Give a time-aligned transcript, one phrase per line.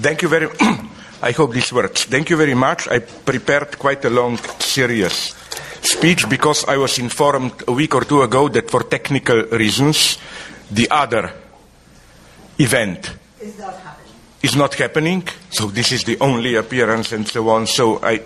[0.00, 0.48] Thank you very
[1.22, 2.04] I hope this works.
[2.04, 2.88] Thank you very much.
[2.88, 5.34] I prepared quite a long, serious
[5.82, 10.18] speech because I was informed a week or two ago that for technical reasons,
[10.70, 11.32] the other
[12.58, 14.12] event is not happening.
[14.42, 15.28] Is not happening.
[15.50, 17.68] So this is the only appearance and so on.
[17.68, 18.20] So I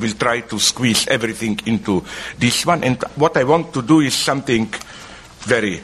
[0.00, 2.02] will try to squeeze everything into
[2.38, 2.82] this one.
[2.82, 4.72] And what I want to do is something
[5.40, 5.80] very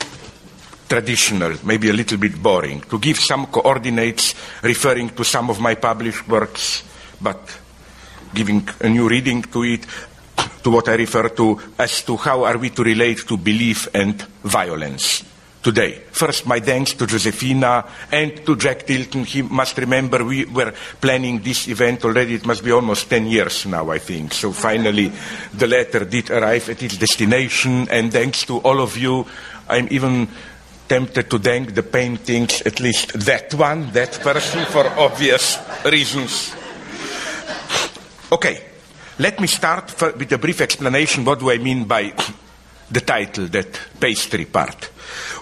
[0.91, 5.77] traditional, maybe a little bit boring, to give some coordinates referring to some of my
[5.77, 6.82] published works,
[7.22, 7.39] but
[8.35, 9.86] giving a new reading to it,
[10.64, 14.21] to what I refer to as to how are we to relate to belief and
[14.43, 15.25] violence
[15.62, 16.03] today.
[16.11, 19.25] First, my thanks to Josefina and to Jack Tilton.
[19.25, 22.34] He must remember we were planning this event already.
[22.34, 24.32] It must be almost 10 years now, I think.
[24.32, 25.12] So finally,
[25.54, 27.89] the letter did arrive at its destination.
[27.90, 29.26] And thanks to all of you,
[29.68, 30.29] I'm even
[30.90, 36.53] tempted to thank the paintings, at least that one, that person, for obvious reasons.
[38.33, 38.59] Okay,
[39.20, 41.25] let me start with a brief explanation.
[41.25, 42.12] What do I mean by
[42.91, 44.87] the title, that pastry part?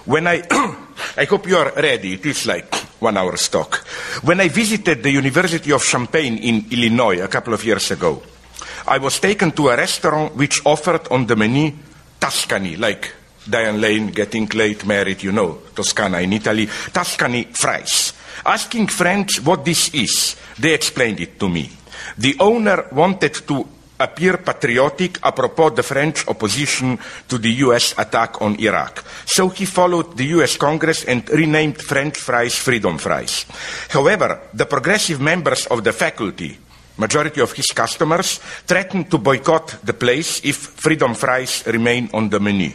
[0.05, 0.43] When I,
[1.17, 2.13] I hope you are ready.
[2.13, 2.71] It is like
[3.01, 3.77] one hour talk.
[4.21, 8.21] When I visited the University of Champaign in Illinois a couple of years ago,
[8.87, 11.71] I was taken to a restaurant which offered on the menu
[12.19, 13.15] Tuscany, like
[13.49, 18.13] Diane Lane getting late married, you know, Toscana in Italy, Tuscany fries.
[18.45, 21.69] Asking friends what this is, they explained it to me.
[22.17, 23.67] The owner wanted to
[23.99, 29.03] appear patriotic apropos the French opposition to the US attack on Iraq.
[29.25, 33.45] So he followed the US Congress and renamed French fries Freedom Fries.
[33.89, 36.57] However, the progressive members of the faculty,
[36.97, 42.39] majority of his customers, threatened to boycott the place if Freedom Fries remain on the
[42.39, 42.71] menu.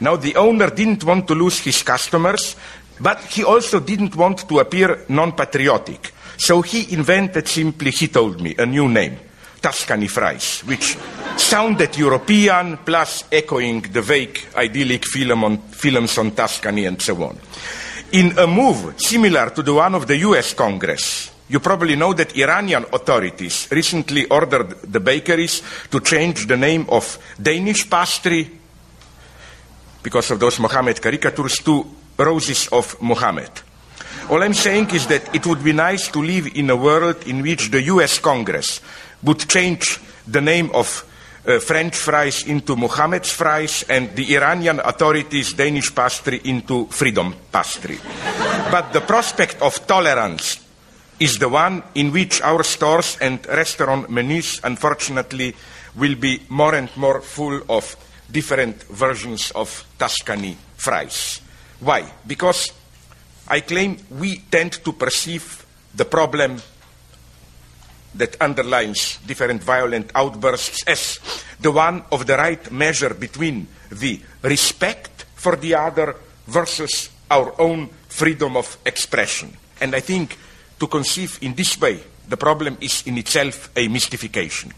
[0.00, 2.56] Now, the owner didn't want to lose his customers,
[3.00, 6.12] but he also didn't want to appear non-patriotic.
[6.36, 9.18] So he invented simply, he told me, a new name,
[9.60, 10.96] Tuscany Fries, which
[11.36, 17.38] sounded European, plus echoing the vague, idyllic film on, films on Tuscany and so on.
[18.12, 22.36] In a move similar to the one of the US Congress, you probably know that
[22.36, 28.50] Iranian authorities recently ordered the bakeries to change the name of Danish pastry
[30.04, 31.84] because of those Mohammed caricatures to
[32.18, 33.50] roses of Mohammed.
[34.30, 37.42] All I'm saying is that it would be nice to live in a world in
[37.42, 38.80] which the US Congress
[39.22, 39.98] would change
[40.28, 41.04] the name of
[41.46, 47.98] uh, French fries into Mohammed's fries and the Iranian authorities Danish pastry into freedom pastry.
[48.70, 50.60] but the prospect of tolerance
[51.20, 55.54] is the one in which our stores and restaurant menus, unfortunately,
[55.96, 57.96] will be more and more full of
[58.34, 61.40] different versions of Tuscany fries.
[61.78, 62.02] Why?
[62.26, 62.72] Because
[63.46, 65.64] I claim we tend to perceive
[65.94, 66.58] the problem
[68.14, 71.20] that underlines different violent outbursts as
[71.60, 76.16] the one of the right measure between the respect for the other
[76.46, 79.56] versus our own freedom of expression.
[79.80, 80.36] And I think
[80.78, 84.72] to conceive in this way the problem is in itself a mystification.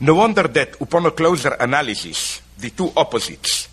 [0.00, 3.68] No wonder that upon a closer analysis, the two opposites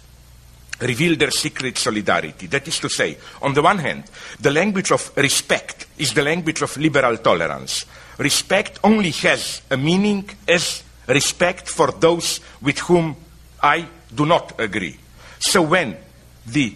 [0.81, 2.47] reveal their secret solidarity.
[2.47, 4.05] That is to say, on the one hand,
[4.39, 7.85] the language of respect is the language of liberal tolerance.
[8.17, 13.15] Respect only has a meaning as respect for those with whom
[13.61, 14.97] I do not agree.
[15.39, 15.97] So when
[16.45, 16.75] the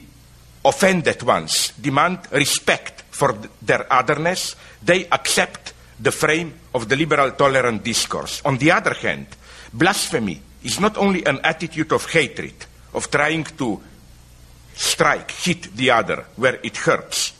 [0.63, 7.83] offended ones demand respect for their otherness, they accept the frame of the liberal tolerant
[7.83, 8.41] discourse.
[8.45, 9.27] On the other hand,
[9.73, 12.53] blasphemy is not only an attitude of hatred,
[12.93, 13.81] of trying to
[14.73, 17.33] strike, hit the other where it hurts.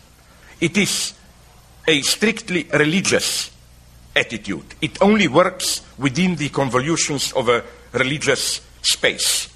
[0.62, 1.14] It is
[1.88, 3.52] a strictly religious
[4.16, 4.76] attitude.
[4.82, 7.64] It only works within the convolutions of a
[7.94, 9.50] religious space.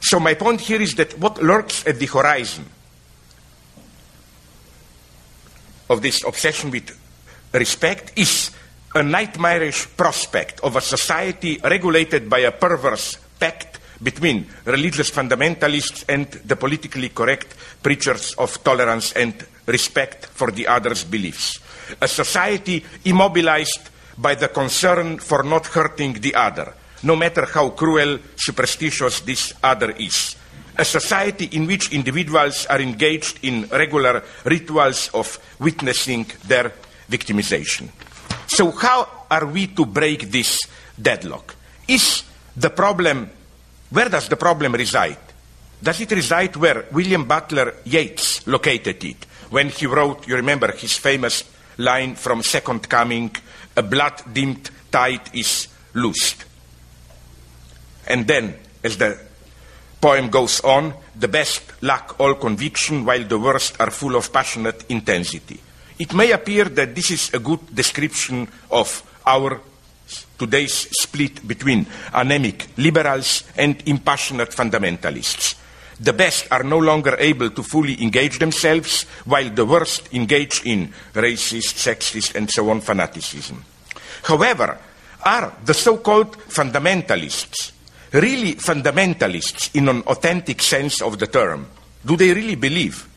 [0.00, 2.64] So, my point here is that what lurks at the horizon
[5.88, 6.96] of this obsession with
[7.52, 8.50] respect is
[8.98, 16.26] a nightmarish prospect of a society regulated by a perverse pact between religious fundamentalists and
[16.46, 21.60] the politically correct preachers of tolerance and respect for the other's beliefs.
[22.00, 28.18] A society immobilized by the concern for not hurting the other, no matter how cruel,
[28.36, 30.36] superstitious this other is.
[30.76, 36.72] A society in which individuals are engaged in regular rituals of witnessing their
[37.10, 37.88] victimization.
[38.48, 40.58] So, how are we to break this
[41.00, 41.54] deadlock?
[41.86, 42.24] Is
[42.56, 43.30] the problem,
[43.90, 45.18] where does the problem reside?
[45.80, 50.96] Does it reside where William Butler Yeats located it when he wrote, you remember, his
[50.96, 51.44] famous
[51.76, 53.34] line from Second Coming,
[53.76, 56.44] a blood dimmed tide is loosed.
[58.06, 59.18] And then, as the
[60.00, 64.84] poem goes on, the best lack all conviction, while the worst are full of passionate
[64.88, 65.60] intensity.
[65.98, 69.60] It may appear that this is a good description of our
[70.38, 75.56] today's split between anemic liberals and impassionate fundamentalists.
[76.00, 80.92] The best are no longer able to fully engage themselves, while the worst engage in
[81.12, 83.64] racist, sexist, and so on fanaticism.
[84.22, 84.78] However,
[85.24, 87.72] are the so called fundamentalists
[88.12, 91.66] really fundamentalists in an authentic sense of the term?
[92.06, 93.08] Do they really believe?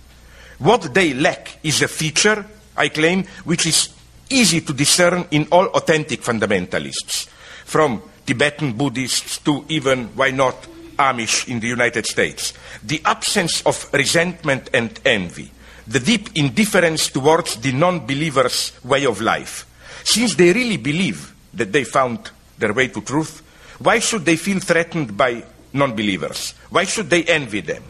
[0.57, 2.45] What they lack is a feature,
[2.77, 3.89] I claim, which is
[4.29, 7.27] easy to discern in all authentic fundamentalists,
[7.65, 12.53] from Tibetan Buddhists to even, why not, Amish in the United States.
[12.83, 15.51] The absence of resentment and envy,
[15.87, 19.65] the deep indifference towards the non believer's way of life.
[20.03, 23.41] Since they really believe that they found their way to truth,
[23.79, 26.53] why should they feel threatened by non believers?
[26.69, 27.83] Why should they envy them?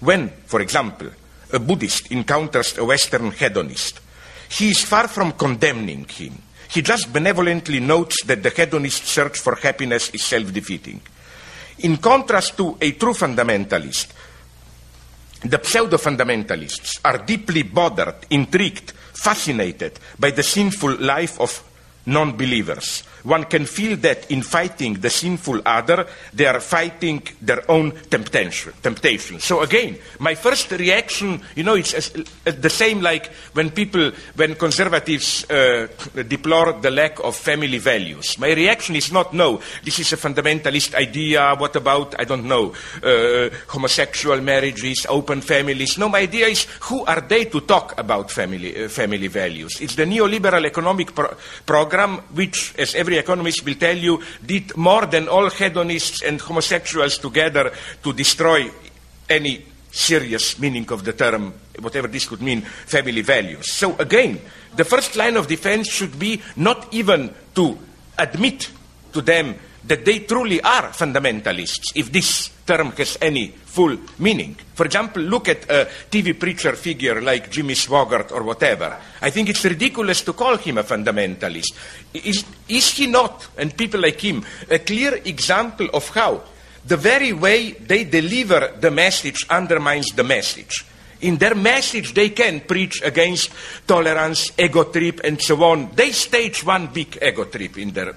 [0.00, 1.10] When, for example,
[1.52, 4.00] a Buddhist encounters a Western hedonist,
[4.50, 6.42] he is far from condemning him.
[6.68, 11.00] He just benevolently notes that the hedonist search for happiness is self defeating.
[11.78, 14.08] In contrast to a true fundamentalist,
[15.44, 21.62] the pseudo fundamentalists are deeply bothered, intrigued, fascinated by the sinful life of
[22.06, 27.68] non believers one can feel that in fighting the sinful other, they are fighting their
[27.68, 28.72] own temptation.
[28.82, 29.40] temptation.
[29.40, 32.14] So again, my first reaction, you know, it's as,
[32.46, 35.88] as the same like when people, when conservatives uh,
[36.28, 38.38] deplore the lack of family values.
[38.38, 41.54] My reaction is not, no, this is a fundamentalist idea.
[41.56, 45.98] What about, I don't know, uh, homosexual marriages, open families?
[45.98, 49.80] No, my idea is, who are they to talk about family, uh, family values?
[49.80, 51.34] It's the neoliberal economic pro-
[51.64, 57.18] program, which, as every economists will tell you, did more than all hedonists and homosexuals
[57.18, 57.72] together
[58.02, 58.70] to destroy
[59.28, 63.72] any serious meaning of the term, whatever this could mean, family values.
[63.72, 64.40] So again,
[64.74, 67.78] the first line of defense should be not even to
[68.18, 68.70] admit
[69.12, 69.54] to them
[69.86, 74.56] that they truly are fundamentalists, if this term has any full meaning.
[74.74, 78.96] For example, look at a TV preacher figure like Jimmy Swaggart or whatever.
[79.22, 81.72] I think it's ridiculous to call him a fundamentalist.
[82.14, 86.42] Is, is he not, and people like him, a clear example of how
[86.84, 90.84] the very way they deliver the message undermines the message?
[91.20, 93.50] In their message, they can preach against
[93.86, 95.90] tolerance, ego trip, and so on.
[95.94, 98.14] They stage one big ego trip in their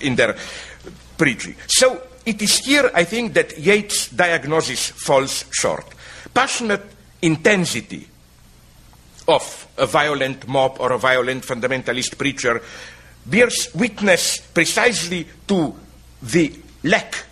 [0.00, 0.36] in their
[1.16, 1.54] preaching.
[1.66, 5.86] So it is here, I think, that Yeats' diagnosis falls short.
[6.32, 6.84] Passionate
[7.22, 8.06] intensity
[9.28, 12.62] of a violent mob or a violent fundamentalist preacher
[13.24, 15.74] bears witness precisely to
[16.22, 16.52] the
[16.84, 17.24] lack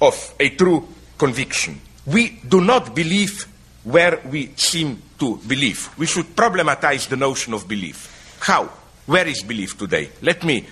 [0.00, 0.86] of a true
[1.18, 1.80] conviction.
[2.06, 3.46] We do not believe
[3.84, 5.90] where we seem to believe.
[5.98, 8.38] We should problematize the notion of belief.
[8.40, 8.70] How?
[9.06, 10.10] Where is belief today?
[10.22, 10.66] Let me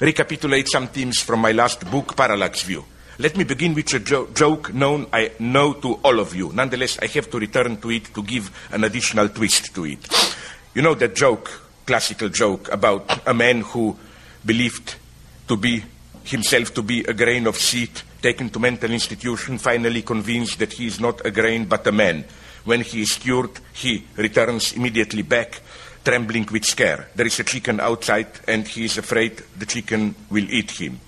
[0.00, 2.84] recapitulate some themes from my last book, Parallax View.
[3.18, 6.52] Let me begin with a jo- joke known I know to all of you.
[6.52, 10.36] Nonetheless, I have to return to it to give an additional twist to it.
[10.74, 11.50] You know that joke,
[11.84, 13.96] classical joke, about a man who
[14.46, 14.94] believed
[15.48, 15.82] to be
[16.24, 17.90] himself to be a grain of seed
[18.22, 22.24] taken to mental institution, finally convinced that he is not a grain but a man.
[22.64, 25.60] When he is cured, he returns immediately back
[26.04, 27.08] trembling with scare.
[27.14, 31.00] There is a chicken outside, and he is afraid the chicken will eat him.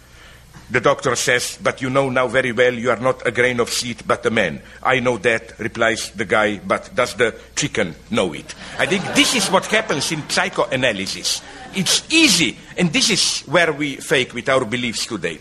[0.71, 3.71] The doctor says, But you know now very well you are not a grain of
[3.71, 4.63] seed, but a man.
[4.83, 8.55] I know that, replies the guy, but does the chicken know it?
[8.79, 11.43] I think this is what happens in psychoanalysis.
[11.75, 15.41] It's easy, and this is where we fake with our beliefs today.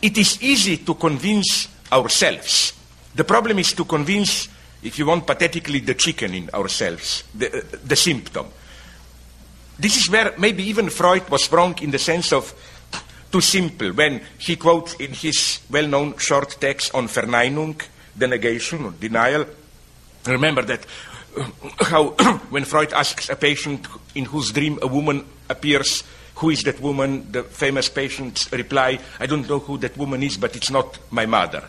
[0.00, 2.72] It is easy to convince ourselves.
[3.16, 4.48] The problem is to convince,
[4.86, 8.46] if you want pathetically, the chicken in ourselves, the, uh, the symptom.
[9.78, 12.54] This is where maybe even Freud was wrong in the sense of
[13.30, 17.80] too simple when he quotes in his well known short text on Verneinung,
[18.16, 19.44] the negation or denial.
[20.24, 20.86] Remember that
[21.36, 21.50] uh,
[21.84, 22.10] how
[22.50, 26.04] when Freud asks a patient in whose dream a woman appears,
[26.36, 27.30] who is that woman?
[27.32, 31.26] The famous patients reply, I don't know who that woman is, but it's not my
[31.26, 31.68] mother.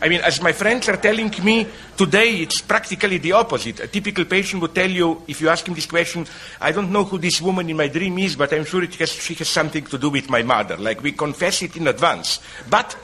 [0.00, 3.80] I mean, as my friends are telling me today, it's practically the opposite.
[3.80, 6.24] A typical patient would tell you, if you ask him this question,
[6.60, 9.10] I don't know who this woman in my dream is, but I'm sure it has,
[9.10, 10.76] she has something to do with my mother.
[10.76, 12.40] Like we confess it in advance.
[12.70, 12.96] But,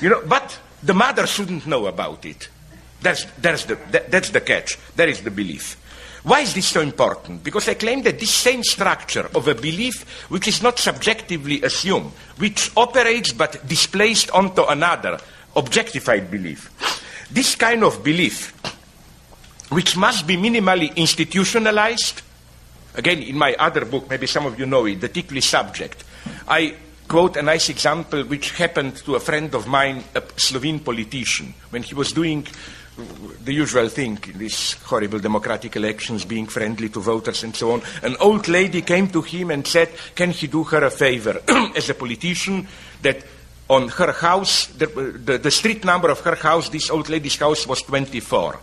[0.00, 2.48] you know, but the mother shouldn't know about it.
[3.02, 4.78] That's, that's, the, that, that's the catch.
[4.96, 5.76] That is the belief.
[6.22, 7.44] Why is this so important?
[7.44, 12.10] Because I claim that this same structure of a belief, which is not subjectively assumed,
[12.38, 15.20] which operates but displaced onto another,
[15.58, 16.70] objectified belief,
[17.30, 18.54] this kind of belief,
[19.70, 22.22] which must be minimally institutionalized,
[22.94, 26.04] again, in my other book, maybe some of you know it, The Ticklish Subject,
[26.46, 26.74] I
[27.06, 31.82] quote a nice example which happened to a friend of mine, a Slovene politician, when
[31.82, 32.46] he was doing
[33.44, 37.82] the usual thing in these horrible democratic elections, being friendly to voters and so on.
[38.02, 41.40] An old lady came to him and said, Can he do her a favor?
[41.76, 42.66] As a politician
[43.02, 43.24] that
[43.68, 47.66] on her house, the, the, the, street number of her house, this old lady's house
[47.66, 48.58] was 24.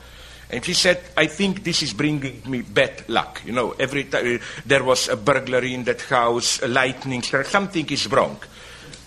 [0.49, 3.41] And she said, I think this is bringing me bad luck.
[3.45, 8.39] You know, every time there was a burglary in that house, lightning, something is wrong.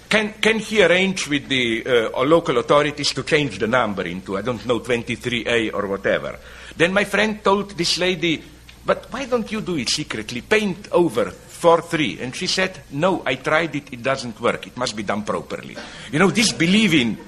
[0.08, 4.42] Can, can he arrange with the uh, local authorities to change the number into, I
[4.42, 6.38] don't know, 23A or whatever?
[6.76, 8.42] Then my friend told this lady,
[8.86, 10.40] but why don't you do it secretly?
[10.40, 12.20] Paint over 4-3.
[12.22, 14.66] And she said, no, I tried it, it doesn't work.
[14.66, 15.76] It must be done properly.
[16.12, 17.18] You know, this believing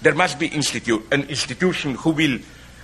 [0.00, 2.38] there must be institu- an institution who will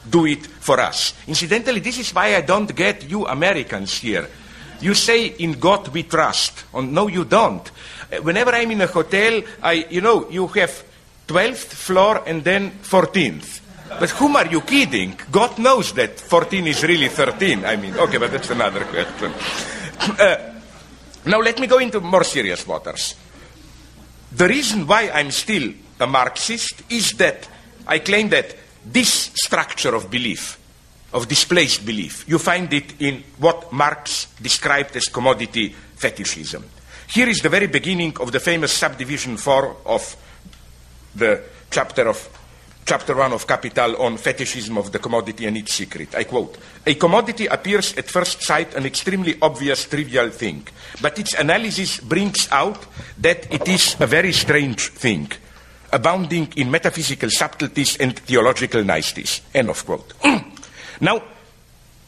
[0.08, 1.14] do it for us.
[1.26, 4.28] Incidentally, this is why I don't get you Americans here.
[4.80, 6.64] You say, in God we trust.
[6.74, 7.70] Oh, no, you don't.
[8.12, 10.84] Uh, whenever I'm in a hotel, I, you know, you have
[11.26, 13.60] 12th floor and then 14th.
[13.98, 15.18] But whom are you kidding?
[15.30, 17.64] God knows that 14 is really 13.
[17.64, 19.32] I mean, okay, but that's another question.
[20.18, 20.53] Uh,
[21.26, 23.14] now let me go into more serious waters.
[24.32, 27.48] The reason why I'm still a Marxist is that
[27.86, 30.58] I claim that this structure of belief,
[31.12, 36.64] of displaced belief, you find it in what Marx described as commodity fetishism.
[37.08, 40.16] Here is the very beginning of the famous subdivision 4 of
[41.14, 42.28] the chapter of
[42.84, 46.14] chapter 1 of Capital on fetishism of the commodity and its secret.
[46.14, 50.66] I quote A commodity appears at first sight an extremely obvious, trivial thing,
[51.00, 52.86] but its analysis brings out
[53.18, 55.30] that it is a very strange thing,
[55.92, 59.40] abounding in metaphysical subtleties and theological niceties.
[59.54, 60.12] End of quote.
[61.00, 61.22] now,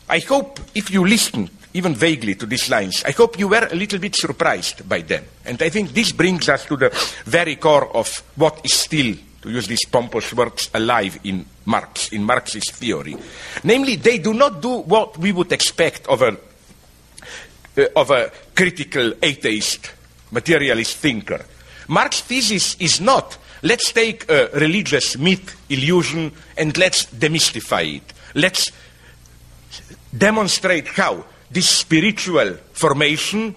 [0.08, 3.04] I hope if you listen even vaguely to these lines.
[3.04, 5.24] I hope you were a little bit surprised by them.
[5.44, 6.90] And I think this brings us to the
[7.26, 9.14] very core of what is still,
[9.46, 13.16] to use these pompous words, alive in Marx, in Marxist theory.
[13.62, 16.36] Namely, they do not do what we would expect of a,
[17.78, 19.92] uh, of a critical atheist,
[20.32, 21.44] materialist thinker.
[21.86, 28.12] Marx's thesis is not let's take a religious myth, illusion, and let's demystify it.
[28.34, 28.72] Let's
[30.16, 33.54] demonstrate how this spiritual formation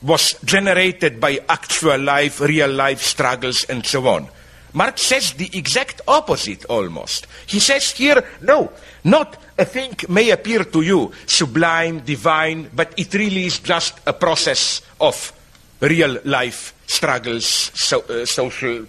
[0.00, 4.28] was generated by actual life, real life struggles, and so on.
[4.74, 7.26] Marx says the exact opposite almost.
[7.46, 8.72] He says here, no,
[9.04, 14.12] not a thing may appear to you sublime, divine, but it really is just a
[14.12, 15.32] process of
[15.80, 18.84] real life struggles, so, uh, social,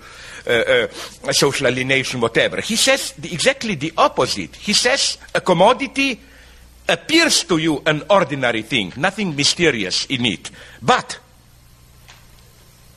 [0.48, 0.88] uh, uh,
[1.32, 2.62] social alienation, whatever.
[2.62, 4.56] He says the, exactly the opposite.
[4.56, 6.20] He says a commodity
[6.88, 10.51] appears to you an ordinary thing, nothing mysterious in it.
[10.82, 11.20] But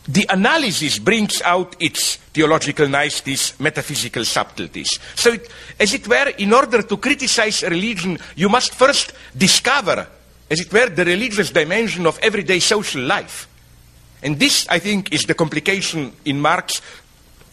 [0.09, 4.99] the analysis brings out its theological niceties, metaphysical subtleties.
[5.15, 10.07] So, it, as it were, in order to criticize religion, you must first discover,
[10.51, 13.47] as it were, the religious dimension of everyday social life.
[14.23, 16.81] And this, I think, is the complication in Marx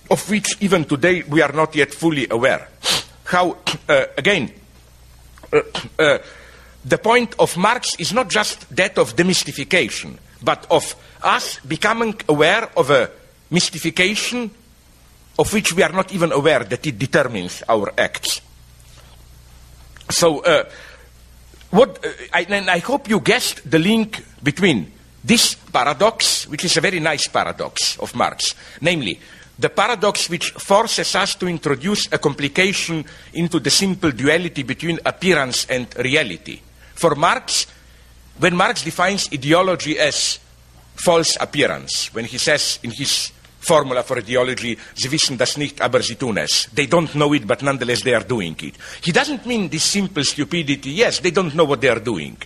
[0.09, 2.67] of which even today we are not yet fully aware.
[3.25, 3.57] How,
[3.89, 4.51] uh, again,
[5.51, 5.61] uh,
[5.99, 6.17] uh,
[6.83, 12.69] the point of Marx is not just that of demystification, but of us becoming aware
[12.77, 13.09] of a
[13.51, 14.51] mystification
[15.37, 18.41] of which we are not even aware that it determines our acts.
[20.09, 20.63] So, uh,
[21.71, 24.91] what, uh, I, and I hope you guessed the link between
[25.23, 29.19] this paradox, which is a very nice paradox of Marx, namely
[29.57, 35.65] the paradox which forces us to introduce a complication into the simple duality between appearance
[35.69, 36.59] and reality.
[36.93, 37.65] For Marx,
[38.39, 40.39] when Marx defines ideology as
[40.95, 46.01] false appearance, when he says in his formula for ideology, sie wissen das nicht, aber
[46.01, 46.69] sie tun es.
[46.73, 48.75] They don't know it, but nonetheless they are doing it.
[49.03, 50.91] He doesn't mean this simple stupidity.
[50.91, 52.37] Yes, they don't know what they are doing.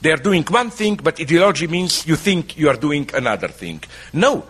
[0.00, 3.82] They are doing one thing, but ideology means you think you are doing another thing.
[4.12, 4.44] No,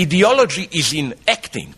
[0.00, 1.74] Ideology is in acting.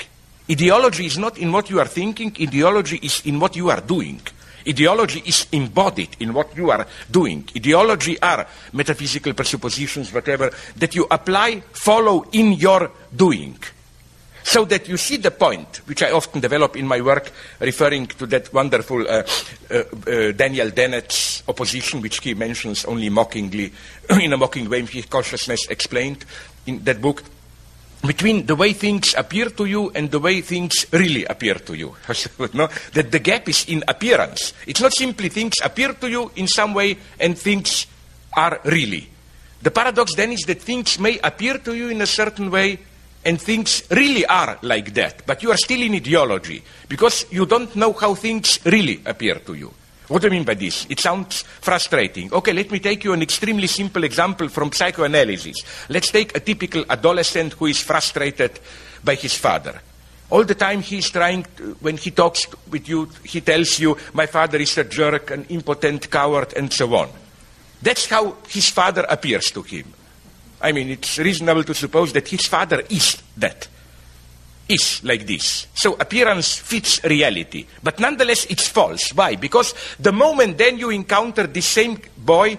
[0.48, 4.20] Ideology is not in what you are thinking, ideology is in what you are doing.
[4.66, 7.48] Ideology is embodied in what you are doing.
[7.56, 13.58] Ideology are metaphysical presuppositions, whatever, that you apply, follow in your doing.
[14.44, 18.26] So that you see the point, which I often develop in my work, referring to
[18.26, 19.22] that wonderful uh,
[19.70, 23.72] uh, uh, Daniel Dennett's opposition, which he mentions only mockingly,
[24.10, 26.24] in a mocking way, consciousness explained
[26.66, 27.22] in that book,
[28.02, 31.94] between the way things appear to you and the way things really appear to you.
[32.52, 32.68] no?
[32.92, 34.52] That the gap is in appearance.
[34.66, 37.86] It's not simply things appear to you in some way and things
[38.36, 39.08] are really.
[39.62, 42.78] The paradox then is that things may appear to you in a certain way
[43.24, 47.74] and things really are like that, but you are still in ideology because you don't
[47.76, 49.72] know how things really appear to you.
[50.12, 50.86] What do I mean by this?
[50.90, 52.30] It sounds frustrating.
[52.34, 55.56] Okay, let me take you an extremely simple example from psychoanalysis.
[55.88, 58.60] Let's take a typical adolescent who is frustrated
[59.02, 59.80] by his father.
[60.28, 64.26] All the time he's trying, to, when he talks with you, he tells you, my
[64.26, 67.08] father is a jerk, an impotent coward, and so on.
[67.80, 69.94] That's how his father appears to him.
[70.60, 73.66] I mean, it's reasonable to suppose that his father is that.
[74.68, 75.66] Is like this.
[75.74, 77.66] So appearance fits reality.
[77.82, 79.12] But nonetheless, it's false.
[79.12, 79.36] Why?
[79.36, 82.58] Because the moment then you encounter the same boy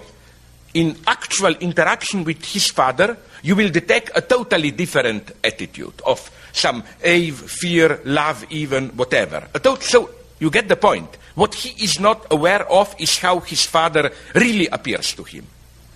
[0.73, 6.83] in actual interaction with his father, you will detect a totally different attitude of some
[7.05, 9.47] awe, fear, love, even, whatever.
[9.81, 11.17] so you get the point.
[11.35, 15.47] What he is not aware of is how his father really appears to him.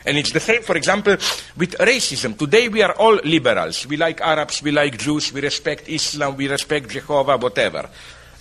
[0.07, 1.17] And it's the same, for example,
[1.57, 2.37] with racism.
[2.37, 3.85] Today we are all liberals.
[3.85, 7.89] We like Arabs, we like Jews, we respect Islam, we respect Jehovah, whatever.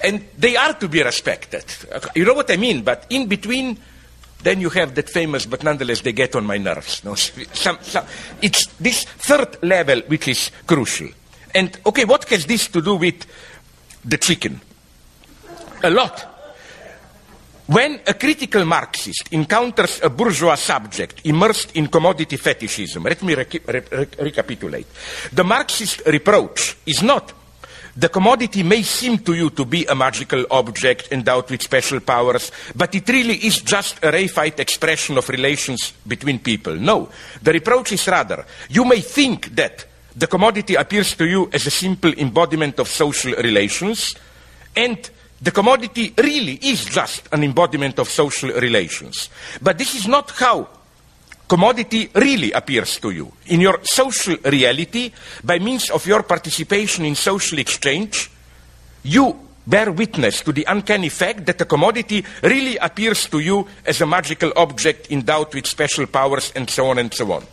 [0.01, 1.65] And they are to be respected.
[2.15, 2.83] You know what I mean?
[2.83, 3.79] But in between,
[4.45, 7.03] then you have that famous, but nonetheless they get on my nerves.
[7.03, 7.15] No?
[7.53, 8.07] Some, some,
[8.41, 11.09] it's this third level which is crucial.
[11.53, 13.27] And okay, what has this to do with
[14.05, 14.61] the chicken?
[15.83, 16.36] A lot.
[17.67, 23.47] When a critical Marxist encounters a bourgeois subject immersed in commodity fetishism, let me re-
[23.67, 24.87] re- recapitulate.
[25.33, 27.33] The Marxist reproach is not
[27.97, 32.53] the commodity may seem to you to be a magical object endowed with special powers,
[32.75, 36.75] but it really is just a reified expression of relations between people.
[36.75, 37.09] No,
[37.43, 41.71] the reproach is rather, you may think that the commodity appears to you as a
[41.71, 44.15] simple embodiment of social relations,
[44.77, 45.09] and
[45.41, 49.29] the commodity really is just an embodiment of social relations.
[49.61, 50.69] But this is not how
[51.49, 53.33] commodity really appears to you.
[53.47, 55.13] In your social reality,
[55.45, 58.31] by means of your participation in social exchange,
[59.03, 64.01] you bear witness to the uncanny fact that the commodity really appears to you as
[64.01, 67.45] a magical object endowed with special powers and so on and so on.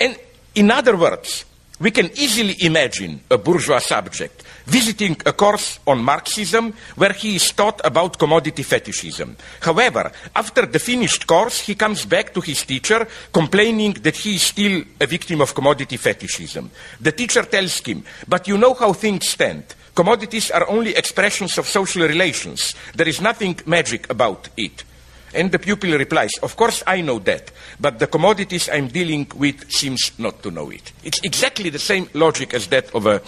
[0.00, 0.16] And
[0.54, 1.44] in other words,
[1.80, 7.50] we can easily imagine a bourgeois subject visiting a course on Marxism where he is
[7.52, 9.34] taught about commodity fetishism.
[9.60, 14.42] However, after the finished course, he comes back to his teacher complaining that he is
[14.42, 16.70] still a victim of commodity fetishism.
[17.00, 19.64] The teacher tells him, but you know how things stand.
[19.94, 22.74] Commodities are only expressions of social relations.
[22.94, 24.84] There is nothing magic about it.
[25.34, 29.70] And the pupil replies, Of course I know that, but the commodities I'm dealing with
[29.70, 30.92] seems not to know it.
[31.04, 33.22] It's exactly the same logic as that of a,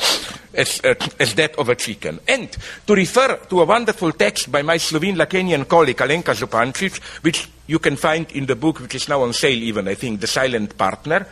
[0.55, 2.21] as, uh, as that of a chicken.
[2.27, 7.49] And to refer to a wonderful text by my Slovene Lacanian colleague Alenka Zupancic, which
[7.67, 10.27] you can find in the book, which is now on sale even, I think, The
[10.27, 11.27] Silent Partner,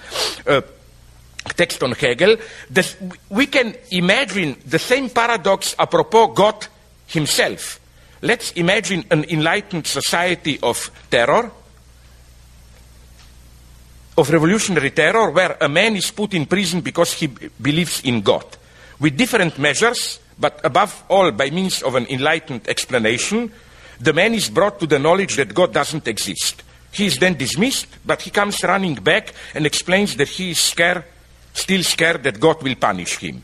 [0.46, 0.60] uh,
[1.56, 2.36] text on Hegel,
[2.68, 2.96] this,
[3.30, 6.66] we can imagine the same paradox apropos God
[7.06, 7.80] himself
[8.22, 11.50] Let's imagine an enlightened society of terror,
[14.16, 18.22] of revolutionary terror, where a man is put in prison because he b- believes in
[18.22, 18.44] God,
[18.98, 23.52] with different measures, but above all by means of an enlightened explanation,
[24.00, 26.62] the man is brought to the knowledge that God doesn't exist.
[26.90, 31.04] He is then dismissed, but he comes running back and explains that he is scared,
[31.52, 33.42] still scared that God will punish him.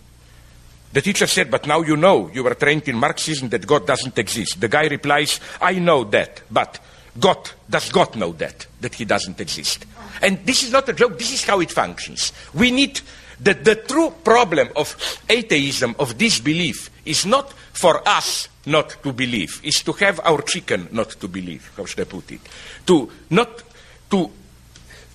[0.94, 4.16] The teacher said, But now you know, you were trained in Marxism, that God doesn't
[4.16, 4.61] exist.
[4.61, 6.78] The guy replies, I know that, but
[7.18, 9.87] God, does God know that, that He doesn't exist?
[10.22, 12.33] And this is not a joke, this is how it functions.
[12.54, 13.00] We need
[13.40, 19.61] the, the true problem of atheism, of disbelief, is not for us not to believe,
[19.64, 22.40] is to have our chicken not to believe, how should I put it?
[22.87, 23.64] To not
[24.11, 24.30] to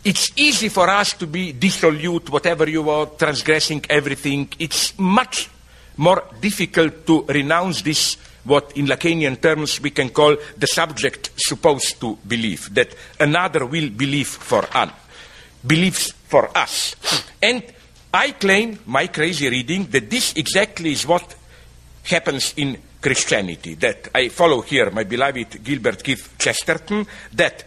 [0.04, 4.50] it's easy for us to be dissolute, whatever you are, transgressing everything.
[4.58, 5.50] It's much
[6.00, 12.00] more difficult to renounce this, what in Lacanian terms we can call the subject supposed
[12.00, 14.92] to believe, that another will believe for us,
[15.66, 16.96] believes for us.
[17.42, 17.64] And
[18.14, 21.36] I claim, my crazy reading, that this exactly is what
[22.04, 27.66] happens in Christianity, that I follow here my beloved Gilbert Keith Chesterton, that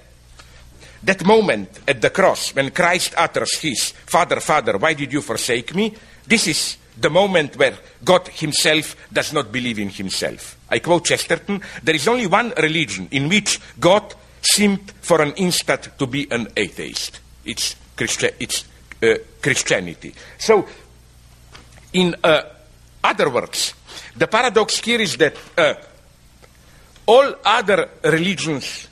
[1.05, 5.75] that moment at the cross when Christ utters his, Father, Father, why did you forsake
[5.75, 5.93] me?
[6.25, 10.59] This is the moment where God himself does not believe in himself.
[10.71, 15.91] I quote Chesterton There is only one religion in which God seemed for an instant
[15.99, 17.21] to be an atheist.
[17.45, 18.65] It's, Christi- it's
[19.03, 20.15] uh, Christianity.
[20.39, 20.67] So,
[21.93, 22.43] in uh,
[23.03, 23.75] other words,
[24.17, 25.75] the paradox here is that uh,
[27.07, 28.89] all other religions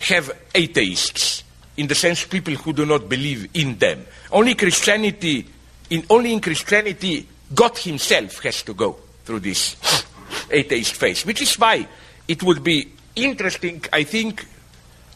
[0.00, 1.44] have atheists,
[1.76, 4.04] in the sense people who do not believe in them.
[4.30, 5.46] Only Christianity,
[5.90, 9.76] in, only in Christianity, God Himself has to go through this
[10.50, 11.86] atheist phase, which is why
[12.26, 14.46] it would be interesting, I think,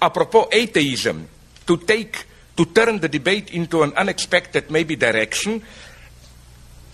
[0.01, 1.29] apropos atheism,
[1.67, 2.25] to take,
[2.57, 5.63] to turn the debate into an unexpected maybe direction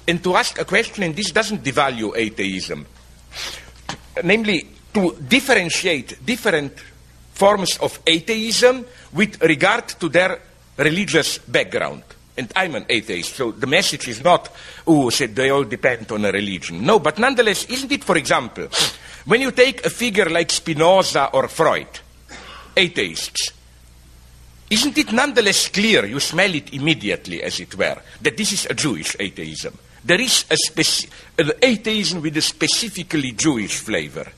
[0.06, 2.86] and to ask a question, and this doesn't devalue atheism,
[4.24, 6.72] namely to differentiate different
[7.34, 10.40] forms of atheism with regard to their
[10.78, 12.02] religious background.
[12.38, 14.54] And I'm an atheist, so the message is not,
[14.86, 16.86] oh, said they all depend on a religion.
[16.86, 18.68] No, but nonetheless, isn't it, for example,
[19.24, 21.88] when you take a figure like Spinoza or Freud,
[22.76, 23.52] atheists,
[24.70, 28.74] isn't it nonetheless clear, you smell it immediately, as it were, that this is a
[28.74, 29.76] Jewish atheism?
[30.04, 34.30] There is a speci- an atheism with a specifically Jewish flavor.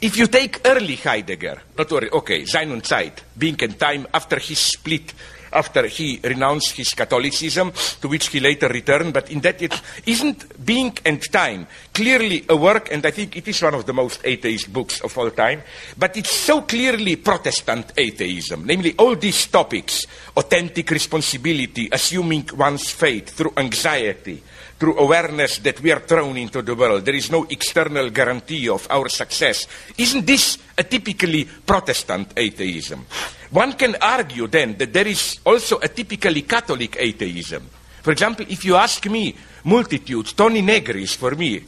[0.00, 4.58] If you take early Heidegger, not worry, okay, und Zeit, being and time, after his
[4.58, 5.12] split,
[5.52, 9.74] after he renounced his Catholicism, to which he later returned, but in that it
[10.06, 13.92] isn't being and time clearly a work, and I think it is one of the
[13.92, 15.62] most atheist books of all time,
[15.96, 20.04] but it's so clearly Protestant atheism, namely all these topics,
[20.36, 24.42] authentic responsibility, assuming one's fate through anxiety,
[24.78, 27.04] through awareness that we are thrown into the world.
[27.04, 29.66] There is no external guarantee of our success.
[29.96, 33.06] Isn't this a typically Protestant atheism?
[33.50, 37.68] One can argue then that there is also a typically Catholic atheism.
[38.02, 41.62] For example, if you ask me, multitudes, Toni Negri is for me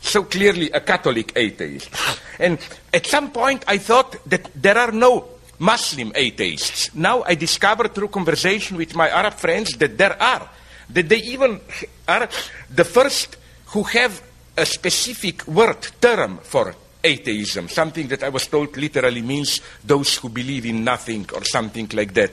[0.00, 1.90] so clearly a Catholic atheist.
[2.38, 2.58] And
[2.92, 5.24] at some point I thought that there are no
[5.58, 6.94] Muslim atheists.
[6.94, 10.48] Now I discovered through conversation with my Arab friends that there are
[10.90, 11.60] that they even
[12.06, 12.28] are
[12.70, 14.22] the first who have
[14.56, 16.74] a specific word term for
[17.06, 21.88] atheism, something that I was told literally means those who believe in nothing or something
[21.94, 22.32] like that.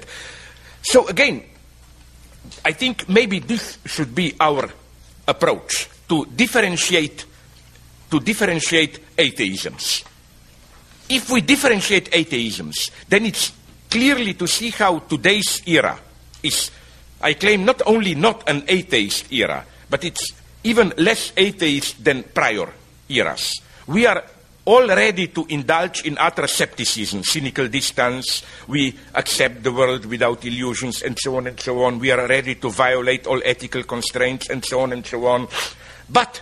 [0.82, 1.44] So again,
[2.66, 4.70] I think maybe this should be our
[5.28, 7.26] approach to differentiate
[8.12, 10.04] to differentiate atheisms.
[11.10, 13.52] If we differentiate atheisms, then it's
[13.90, 15.98] clearly to see how today's era
[16.44, 16.70] is
[17.24, 20.34] I claim not only not an atheist era, but it's
[20.64, 22.68] even less atheist than prior
[23.08, 23.62] eras.
[23.88, 24.24] We are
[24.66, 28.44] all ready to indulge in utter skepticism, cynical distance.
[28.68, 32.00] We accept the world without illusions and so on and so on.
[32.00, 35.48] We are ready to violate all ethical constraints and so on and so on.
[36.10, 36.42] But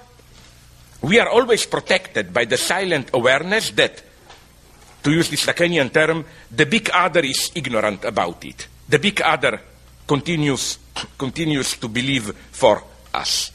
[1.01, 4.03] we are always protected by the silent awareness that,
[5.03, 8.67] to use this Lacanian term, the big other is ignorant about it.
[8.87, 9.59] The big other
[10.07, 10.77] continues,
[11.17, 13.51] continues to believe for us.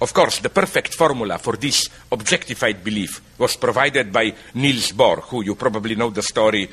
[0.00, 5.42] Of course, the perfect formula for this objectified belief was provided by Niels Bohr, who
[5.42, 6.68] you probably know the story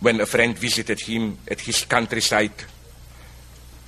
[0.00, 2.52] when a friend visited him at his countryside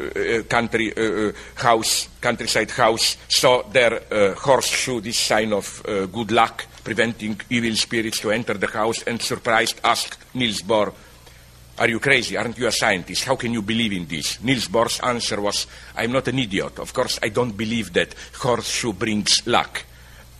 [0.00, 5.82] uh, uh country uh, uh, house, countryside house, saw their uh, horseshoe, this sign of
[5.84, 10.94] uh, good luck, preventing evil spirits to enter the house, and surprised asked Niels Bohr,
[11.78, 12.36] are you crazy?
[12.36, 13.24] Aren't you a scientist?
[13.24, 14.42] How can you believe in this?
[14.42, 16.78] Niels Bohr's answer was, I'm not an idiot.
[16.78, 19.84] Of course, I don't believe that horseshoe brings luck.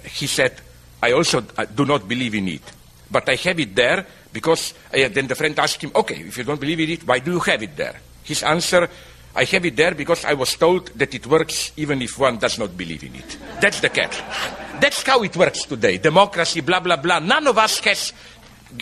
[0.05, 0.61] He said,
[1.03, 2.63] I also uh, do not believe in it.
[3.11, 6.45] But I have it there because uh, then the friend asked him, okay, if you
[6.45, 8.01] don't believe in it, why do you have it there?
[8.25, 8.89] His answer,
[9.35, 12.59] I have it there because I was told that it works even if one does
[12.59, 13.39] not believe in it.
[13.61, 14.21] That's the catch.
[14.81, 15.99] That's how it works today.
[15.99, 17.21] Democracy, blah, blah, blah.
[17.21, 18.13] None of us has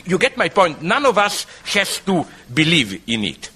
[0.04, 0.82] you get my point.
[0.82, 3.50] None of us has to believe in it.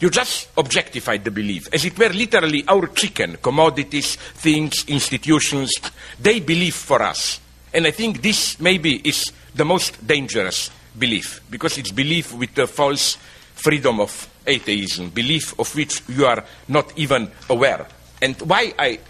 [0.00, 1.68] You just objectify the belief.
[1.72, 5.72] As it were, literally, our chicken, commodities, things, institutions,
[6.20, 7.40] they believe for us.
[7.74, 12.66] And I think this maybe is the most dangerous belief, because it's belief with the
[12.66, 13.16] false
[13.54, 17.86] freedom of atheism, belief of which you are not even aware.
[18.22, 19.00] And why I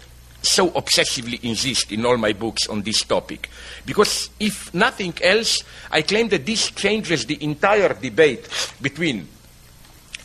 [0.41, 3.49] so obsessively insist in all my books on this topic.
[3.85, 8.47] Because if nothing else, I claim that this changes the entire debate
[8.81, 9.27] between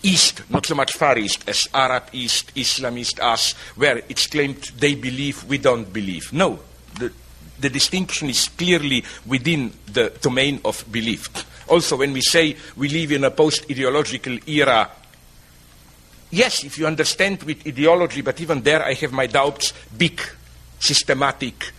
[0.02, 4.94] East, not so much Far East, as Arab East, Islamist, us, where it's claimed they
[4.94, 6.32] believe, we don't believe.
[6.32, 6.60] No,
[6.98, 7.10] the,
[7.58, 11.28] the distinction is clearly within the domain of belief.
[11.68, 14.90] Also, when we say we live in a post ideological era,
[16.30, 20.20] yes, if you understand with ideology, but even there I have my doubts, big,
[20.80, 21.72] systematic,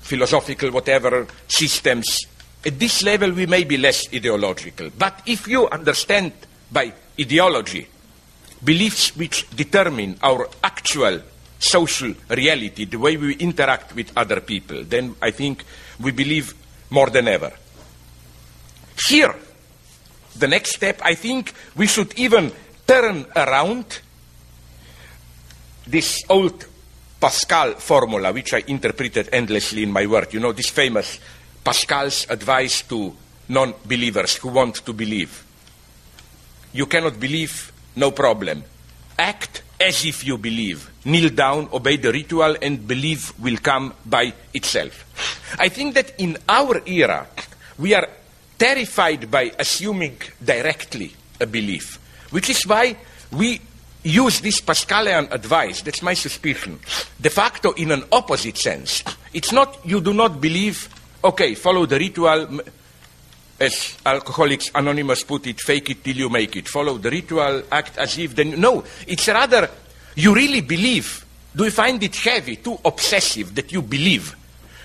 [0.00, 2.26] philosophical, whatever systems.
[2.64, 4.90] At this level, we may be less ideological.
[4.96, 6.32] But if you understand
[6.70, 7.86] by ideology
[8.62, 11.20] beliefs which determine our actual
[11.58, 15.64] social reality, the way we interact with other people, then I think
[15.98, 16.54] we believe
[16.90, 17.52] more than ever.
[19.08, 19.34] Here,
[20.36, 22.52] the next step, I think we should even
[22.90, 24.00] turn around
[25.86, 26.66] this old
[27.20, 30.32] Pascal formula, which I interpreted endlessly in my work.
[30.32, 31.20] You know, this famous
[31.62, 33.14] Pascal's advice to
[33.48, 35.44] non believers who want to believe.
[36.72, 38.64] You cannot believe, no problem.
[39.16, 40.90] Act as if you believe.
[41.04, 45.06] Kneel down, obey the ritual, and belief will come by itself.
[45.60, 47.28] I think that in our era,
[47.78, 48.08] we are
[48.58, 51.99] terrified by assuming directly a belief,
[52.30, 52.96] which is why
[53.32, 53.60] we
[54.02, 56.78] use this Pascalian advice, that's my suspicion,
[57.20, 59.04] de facto in an opposite sense.
[59.32, 60.88] It's not you do not believe,
[61.22, 62.60] okay, follow the ritual,
[63.60, 66.66] as Alcoholics Anonymous put it, fake it till you make it.
[66.66, 68.58] Follow the ritual, act as if then.
[68.58, 69.68] No, it's rather
[70.16, 71.26] you really believe.
[71.54, 74.34] Do you find it heavy, too obsessive that you believe?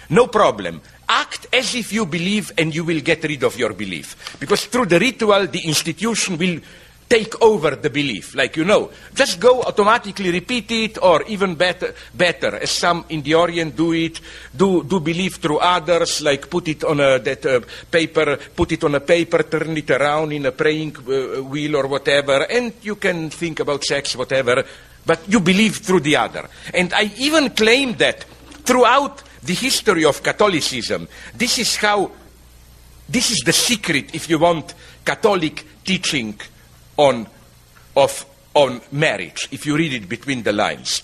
[0.09, 0.81] No problem.
[1.07, 4.35] Act as if you believe and you will get rid of your belief.
[4.39, 6.59] Because through the ritual, the institution will
[7.07, 8.89] take over the belief, like you know.
[9.13, 13.93] Just go automatically repeat it, or even better, better as some in the Orient do
[13.93, 14.19] it,
[14.55, 18.83] do, do believe through others, like put it on a that, uh, paper, put it
[18.83, 22.95] on a paper, turn it around in a praying uh, wheel or whatever, and you
[22.95, 24.63] can think about sex, whatever,
[25.05, 26.49] but you believe through the other.
[26.73, 28.23] And I even claim that
[28.63, 32.11] throughout the history of Catholicism, this is how,
[33.07, 34.73] this is the secret, if you want,
[35.05, 36.39] Catholic teaching
[36.97, 37.27] on,
[37.95, 41.01] of, on marriage, if you read it between the lines.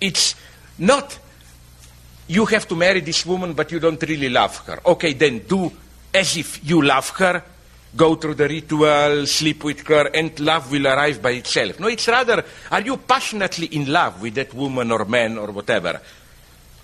[0.00, 0.34] It's
[0.78, 1.18] not
[2.28, 4.80] you have to marry this woman, but you don't really love her.
[4.84, 5.70] Okay, then do
[6.12, 7.42] as if you love her,
[7.94, 11.78] go through the ritual, sleep with her, and love will arrive by itself.
[11.78, 16.00] No, it's rather, are you passionately in love with that woman or man or whatever?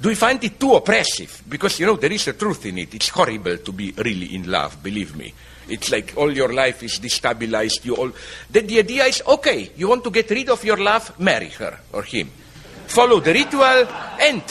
[0.01, 1.43] Do you find it too oppressive?
[1.49, 2.95] Because, you know, there is a truth in it.
[2.95, 5.33] It's horrible to be really in love, believe me.
[5.69, 7.85] It's like all your life is destabilized.
[7.85, 8.13] You all.
[8.51, 11.79] Then the idea is okay, you want to get rid of your love, marry her
[11.93, 12.31] or him.
[12.87, 13.87] Follow the ritual,
[14.21, 14.43] and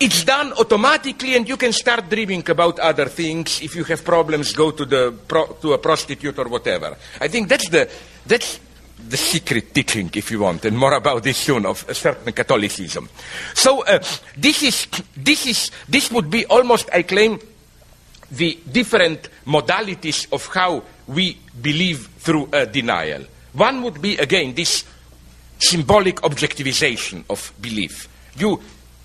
[0.00, 3.60] it's done automatically, and you can start dreaming about other things.
[3.62, 6.96] If you have problems, go to, the pro, to a prostitute or whatever.
[7.20, 7.90] I think that's the,
[8.26, 8.60] that's
[9.08, 13.08] the secret teaching, if you want, and more about this soon, of a certain Catholicism.
[13.54, 13.98] So uh,
[14.36, 17.38] this, is, this, is, this would be almost, I claim,
[18.30, 23.24] the different modalities of how we believe through a denial.
[23.52, 24.84] One would be, again, this
[25.58, 28.08] symbolic objectivization of belief.
[28.36, 28.60] You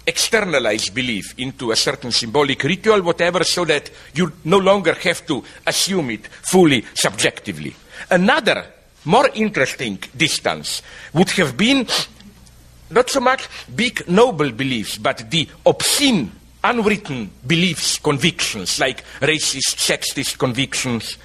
[0.06, 5.44] externalize belief into a certain symbolic ritual, whatever, so that you no longer have to
[5.66, 7.74] assume it fully subjectively.
[8.12, 8.66] Another
[9.06, 10.82] more interesting distance
[11.14, 11.88] would have been
[12.90, 16.32] not so much big noble beliefs, but the obscene
[16.64, 21.18] unwritten beliefs, convictions, like racist, sexist convictions,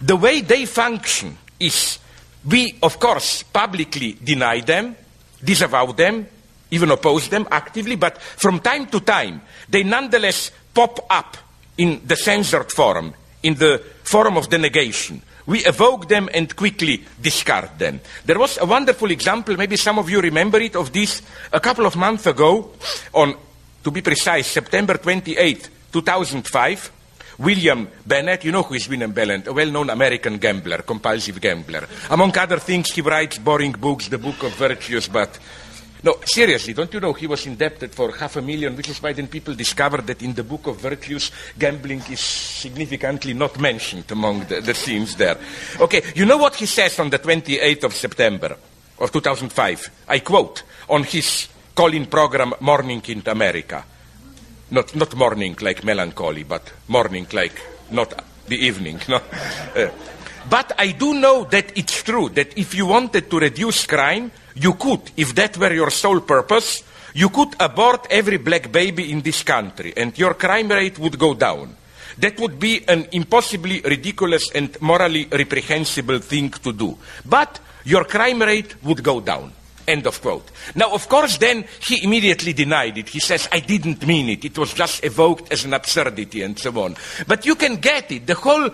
[0.00, 1.98] the way they function is
[2.44, 4.96] we, of course, publicly deny them,
[5.42, 6.26] disavow them,
[6.70, 11.36] even oppose them actively, but from time to time, they nonetheless pop up
[11.78, 15.22] in the censored form, in the form of the negation.
[15.46, 18.00] We evoke them and quickly discard them.
[18.24, 21.84] There was a wonderful example, maybe some of you remember it, of this a couple
[21.84, 22.72] of months ago
[23.12, 23.34] on
[23.82, 26.92] to be precise, September 28, 2005,
[27.38, 31.86] William Bennett, you know who is William Bennett, a well-known American gambler, compulsive gambler.
[32.10, 35.38] Among other things, he writes boring books, the Book of Virtues, but
[36.04, 39.12] no, seriously, don't you know he was indebted for half a million, which is why
[39.12, 44.40] then people discovered that in the Book of Virtues, gambling is significantly not mentioned among
[44.46, 45.38] the, the themes there.
[45.80, 48.56] Okay, you know what he says on the 28th of September
[48.98, 49.90] of 2005?
[50.08, 53.84] I quote, on his call-in program Morning in America.
[54.70, 59.00] Not, not morning like melancholy, but morning like not the evening.
[59.08, 59.16] No?
[59.16, 59.88] Uh,
[60.48, 64.74] but I do know that it's true that if you wanted to reduce crime, you
[64.74, 66.82] could, if that were your sole purpose,
[67.14, 71.34] you could abort every black baby in this country and your crime rate would go
[71.34, 71.76] down.
[72.18, 76.98] That would be an impossibly ridiculous and morally reprehensible thing to do.
[77.24, 79.52] But your crime rate would go down.
[79.86, 80.48] End of quote.
[80.74, 83.08] Now, of course, then he immediately denied it.
[83.08, 84.44] He says, I didn't mean it.
[84.44, 86.96] It was just evoked as an absurdity and so on.
[87.26, 88.26] But you can get it.
[88.26, 88.70] The whole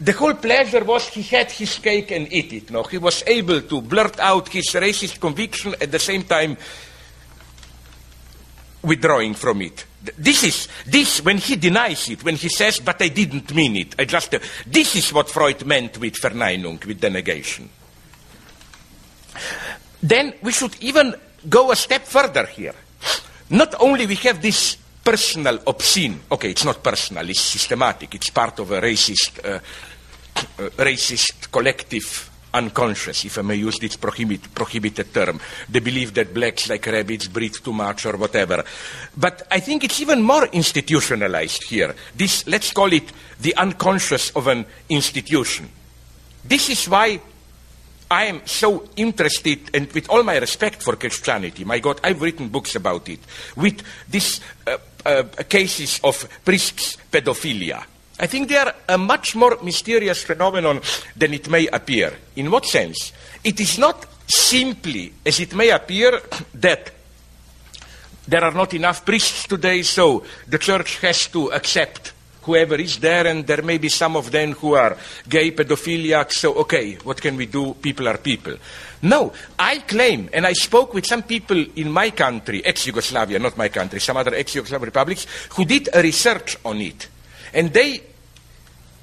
[0.00, 2.70] the whole pleasure was he had his cake and eat it.
[2.70, 6.56] No, he was able to blurt out his racist conviction at the same time
[8.82, 9.84] withdrawing from it.
[10.16, 13.94] This is this when he denies it, when he says, "But I didn't mean it."
[13.98, 17.68] I just uh, this is what Freud meant with Verneinung, with denegation.
[20.02, 21.14] Then we should even
[21.48, 22.74] go a step further here.
[23.50, 26.20] Not only we have this personal obscene.
[26.30, 27.28] Okay, it's not personal.
[27.28, 28.14] It's systematic.
[28.14, 29.58] It's part of a racist, uh,
[30.36, 36.34] uh, racist collective unconscious, if I may use this prohibit, prohibited term, the belief that
[36.34, 38.64] blacks like rabbits breathe too much or whatever.
[39.16, 41.94] But I think it's even more institutionalized here.
[42.14, 45.68] This, let's call it the unconscious of an institution.
[46.44, 47.20] This is why
[48.10, 52.48] I am so interested, and with all my respect for Christianity, my God, I've written
[52.48, 53.20] books about it,
[53.54, 57.84] with these uh, uh, cases of priests' pedophilia.
[58.18, 60.80] I think they are a much more mysterious phenomenon
[61.16, 62.12] than it may appear.
[62.34, 63.12] In what sense?
[63.44, 66.20] It is not simply, as it may appear,
[66.54, 66.90] that
[68.26, 72.12] there are not enough priests today, so the church has to accept
[72.50, 74.96] whoever is there, and there may be some of them who are
[75.28, 77.74] gay, pedophiliacs, so okay, what can we do?
[77.74, 78.56] People are people.
[79.02, 83.56] No, I claim, and I spoke with some people in my country, ex Yugoslavia, not
[83.56, 87.08] my country, some other ex Yugoslav republics, who did a research on it.
[87.54, 88.02] And they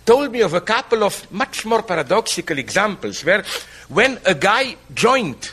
[0.05, 3.43] told me of a couple of much more paradoxical examples where
[3.87, 5.51] when a guy joined,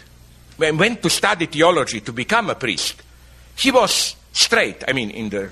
[0.56, 3.02] when went to study theology to become a priest,
[3.56, 5.50] he was straight, I mean, in the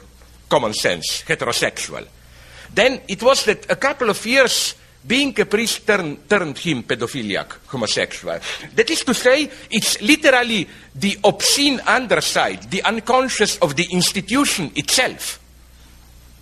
[0.49, 2.07] common sense, heterosexual.
[2.75, 4.75] Then it was that a couple of years
[5.07, 8.39] being a priest turn, turned him pedophiliac, homosexual.
[8.75, 15.41] That is to say, it's literally the obscene underside, the unconscious of the institution itself.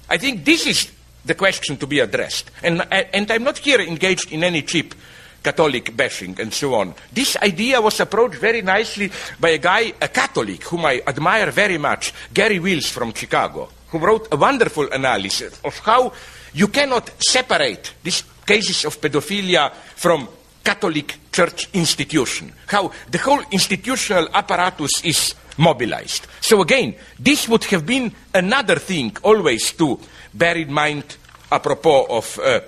[0.09, 0.90] I think this is
[1.25, 2.51] the question to be addressed.
[2.62, 4.95] And, uh, and I'm not here engaged in any cheap
[5.43, 6.95] Catholic bashing and so on.
[7.12, 11.79] This idea was approached very nicely by a guy, a Catholic, whom I admire very
[11.79, 16.12] much, Garry Wills from Chicago, who wrote a wonderful analysis of how
[16.55, 20.29] you cannot separate these cases of pedophilia from
[20.64, 26.26] Catholic Church institution, how the whole institutional apparatus is mobilized.
[26.40, 29.98] So again, this would have been another thing always to
[30.35, 31.16] bear in mind
[31.50, 32.61] apropos of uh,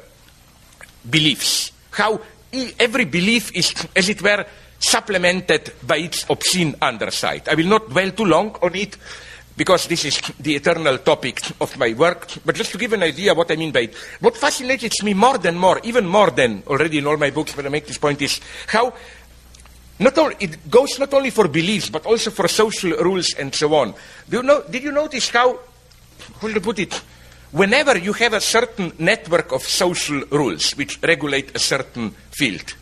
[1.08, 1.72] beliefs.
[1.90, 2.20] How
[2.78, 4.46] every belief is, as it were,
[4.78, 7.48] supplemented by its obscene underside.
[7.48, 8.96] I will not dwell too long on it
[9.56, 13.34] because this is the eternal topic of my work, but just to give an idea
[13.34, 13.94] what I mean by it.
[14.20, 17.66] What fascinates me more than more, even more than already in all my books when
[17.66, 18.94] I make this point, is how
[19.98, 23.74] not only, it goes not only for beliefs, but also for social rules and so
[23.74, 23.94] on.
[24.28, 25.58] Do you know, did you notice how,
[26.40, 26.94] how to put it,
[27.52, 32.74] whenever you have a certain network of social rules which regulate a certain field,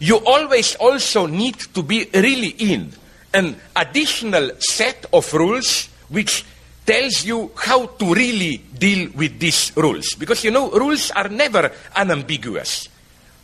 [0.00, 2.92] you always also need to be really in
[3.34, 6.44] an additional set of rules which
[6.86, 10.14] tells you how to really deal with these rules.
[10.14, 12.88] Because you know, rules are never unambiguous.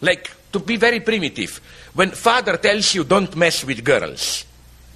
[0.00, 1.60] Like, to be very primitive,
[1.94, 4.44] when father tells you don't mess with girls,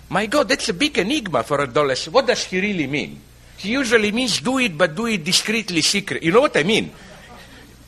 [0.09, 2.13] my God, that's a big enigma for adolescents.
[2.13, 3.21] What does he really mean?
[3.57, 6.23] He usually means do it, but do it discreetly, secret.
[6.23, 6.93] You know what I mean?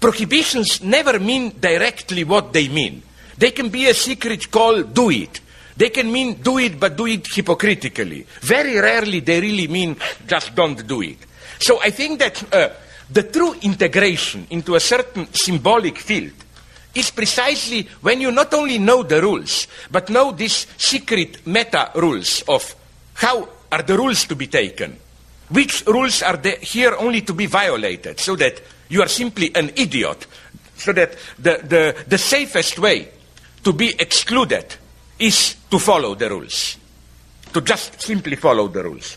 [0.01, 3.03] Prohibitions never mean directly what they mean.
[3.37, 5.41] They can be a secret call, do it.
[5.77, 8.27] They can mean do it, but do it hypocritically.
[8.41, 11.19] Very rarely they really mean just don't do it.
[11.59, 12.71] So I think that uh,
[13.11, 16.33] the true integration into a certain symbolic field
[16.95, 22.43] is precisely when you not only know the rules, but know these secret meta rules
[22.49, 22.75] of
[23.15, 24.97] how are the rules to be taken,
[25.51, 30.27] which rules are here only to be violated, so that you are simply an idiot,
[30.77, 33.09] so that the, the, the safest way
[33.63, 34.77] to be excluded
[35.19, 36.77] is to follow the rules,
[37.53, 39.17] to just simply follow the rules.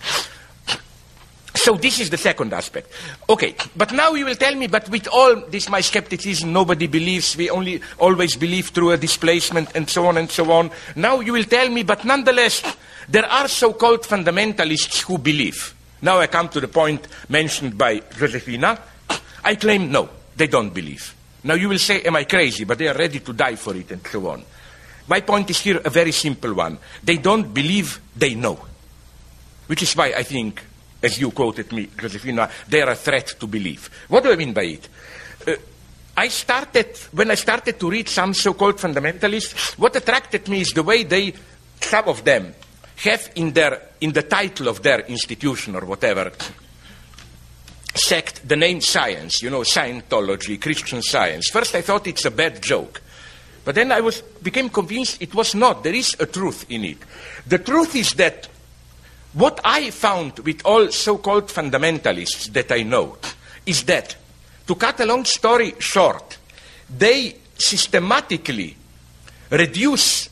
[1.56, 2.92] So this is the second aspect.
[3.28, 7.36] Okay, but now you will tell me, but with all this my skepticism, nobody believes,
[7.36, 10.72] we only always believe through a displacement and so on and so on.
[10.96, 12.64] Now you will tell me, but nonetheless,
[13.10, 15.76] there are so-called fundamentalists who believe.
[16.02, 18.80] Now I come to the point mentioned by Josefina.
[19.44, 21.14] I claim no, they don't believe.
[21.44, 22.64] Now you will say, am I crazy?
[22.64, 24.44] But they are ready to die for it and so on.
[25.10, 26.78] My point is here a very simple one.
[27.04, 28.60] They don't believe they know.
[29.66, 30.62] Which is why I think,
[31.02, 33.90] as you quoted me, Josefina, they are a threat to belief.
[34.08, 34.88] What do I mean by it?
[35.48, 35.56] Uh,
[36.16, 40.84] I started, when I started to read some so-called fundamentalists, what attracted me is the
[40.84, 41.34] way they,
[41.82, 42.54] some of them,
[42.98, 46.32] have in their, in the title of their institution or whatever,
[47.96, 51.50] sect the name science, you know, Scientology, Christian science.
[51.50, 53.02] First I thought it's a bad joke.
[53.70, 55.84] But then I was, became convinced it was not.
[55.84, 56.98] There is a truth in it.
[57.46, 58.48] The truth is that
[59.34, 63.20] what I found with all so called fundamentalists that I know
[63.68, 64.16] is that,
[64.66, 66.40] to cut a long story short,
[66.90, 68.76] they systematically
[69.52, 70.30] reduce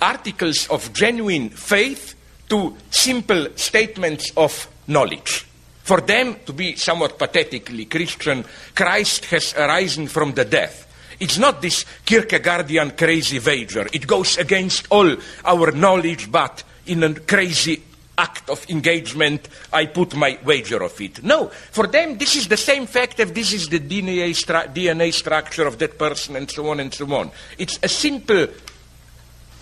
[0.00, 2.14] articles of genuine faith
[2.48, 5.48] to simple statements of knowledge.
[5.82, 10.90] For them to be somewhat pathetically Christian, Christ has arisen from the death.
[11.22, 13.86] It's not this Kierkegaardian crazy wager.
[13.92, 15.14] It goes against all
[15.44, 17.80] our knowledge, but in a crazy
[18.18, 21.22] act of engagement, I put my wager of it.
[21.22, 25.12] No, for them, this is the same fact if this is the DNA, stru- DNA
[25.12, 27.30] structure of that person, and so on and so on.
[27.56, 28.48] It's a simple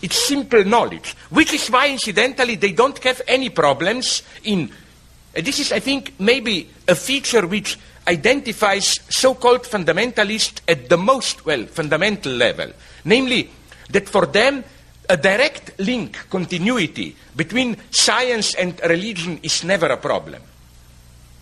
[0.00, 4.72] it's simple knowledge, which is why, incidentally, they don't have any problems in.
[5.36, 10.96] Uh, this is, I think, maybe a feature which identifies so called fundamentalists at the
[10.96, 12.72] most, well, fundamental level.
[13.05, 13.51] Namely,
[13.90, 14.64] that for them,
[15.09, 20.42] a direct link, continuity between science and religion is never a problem.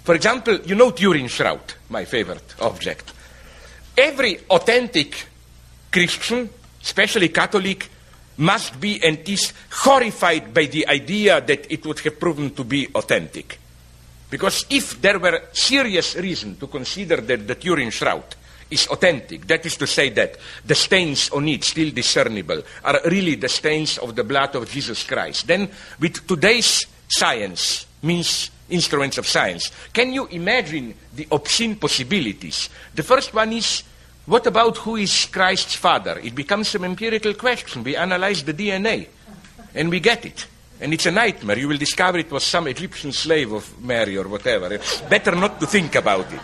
[0.04, 3.12] For example, you know Turin Shroud, my favorite object.
[3.96, 5.26] Every authentic
[5.92, 6.48] Christian,
[6.82, 7.90] especially Catholic,
[8.38, 12.88] must be and is horrified by the idea that it would have proven to be
[12.94, 13.58] authentic.
[14.30, 18.36] Because if there were serious reason to consider that the Turin Shroud
[18.70, 23.36] is authentic, that is to say that the stains on it, still discernible, are really
[23.36, 25.68] the stains of the blood of Jesus Christ, then
[25.98, 32.68] with today's science, means instruments of science, can you imagine the obscene possibilities?
[32.94, 33.82] The first one is
[34.26, 36.18] what about who is Christ's father?
[36.22, 37.82] It becomes an empirical question.
[37.82, 39.08] We analyze the DNA
[39.74, 40.46] and we get it.
[40.80, 41.58] And it's a nightmare.
[41.58, 44.72] You will discover it was some Egyptian slave of Mary or whatever.
[44.72, 46.40] It's better not to think about it.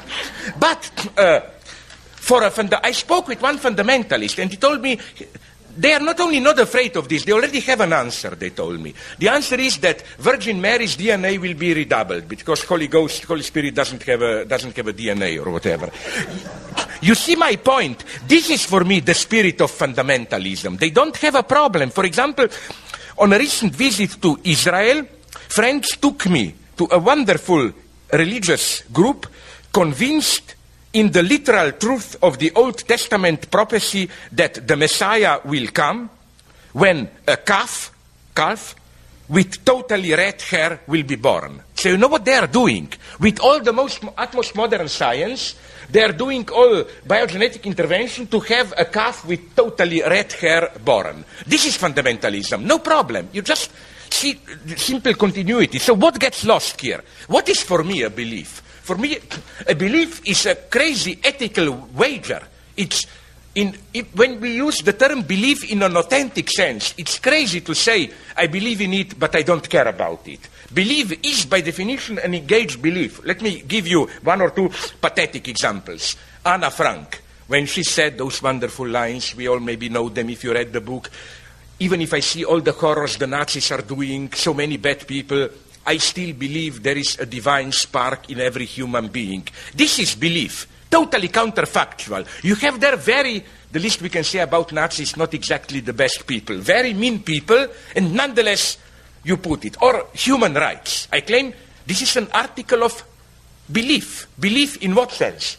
[0.58, 1.40] But uh,
[2.16, 4.98] for a funda- I spoke with one fundamentalist and he told me
[5.76, 8.80] they are not only not afraid of this, they already have an answer, they told
[8.80, 8.94] me.
[9.18, 13.74] The answer is that Virgin Mary's DNA will be redoubled because Holy Ghost, Holy Spirit
[13.74, 15.90] doesn't have a, doesn't have a DNA or whatever.
[17.00, 18.04] You see my point?
[18.26, 20.78] This is for me the spirit of fundamentalism.
[20.78, 21.90] They don't have a problem.
[21.90, 22.48] For example,
[23.18, 25.04] on a recent visit to Israel,
[25.48, 27.72] friends took me to a wonderful
[28.12, 29.26] religious group
[29.72, 30.54] convinced
[30.92, 36.08] in the literal truth of the Old Testament prophecy that the Messiah will come
[36.72, 37.92] when a calf,
[38.34, 38.76] calf
[39.28, 41.62] with totally red hair will be born.
[41.74, 42.92] So you know what they are doing?
[43.18, 45.54] With all the most utmost modern science,
[45.94, 51.24] they are doing all biogenetic intervention to have a calf with totally red hair born.
[51.46, 52.64] This is fundamentalism.
[52.64, 53.28] No problem.
[53.32, 53.70] You just
[54.10, 54.40] see
[54.74, 55.78] simple continuity.
[55.78, 57.00] So what gets lost here?
[57.28, 58.60] What is for me a belief?
[58.82, 59.18] For me,
[59.68, 62.42] a belief is a crazy ethical wager.
[62.76, 63.06] It's
[63.54, 63.74] in,
[64.14, 68.48] when we use the term belief in an authentic sense, it's crazy to say, I
[68.48, 70.40] believe in it, but I don't care about it.
[70.72, 73.24] Belief is, by definition, an engaged belief.
[73.24, 76.16] Let me give you one or two pathetic examples.
[76.44, 80.52] Anna Frank, when she said those wonderful lines, we all maybe know them if you
[80.52, 81.10] read the book.
[81.78, 85.48] Even if I see all the horrors the Nazis are doing, so many bad people,
[85.86, 89.46] I still believe there is a divine spark in every human being.
[89.74, 92.24] This is belief, totally counterfactual.
[92.44, 93.42] You have there very,
[93.72, 97.66] the least we can say about Nazis, not exactly the best people, very mean people,
[97.96, 98.78] and nonetheless
[99.24, 99.76] you put it.
[99.82, 101.08] Or human rights.
[101.12, 101.52] I claim
[101.84, 103.02] this is an article of
[103.72, 104.28] belief.
[104.38, 105.56] Belief in what sense?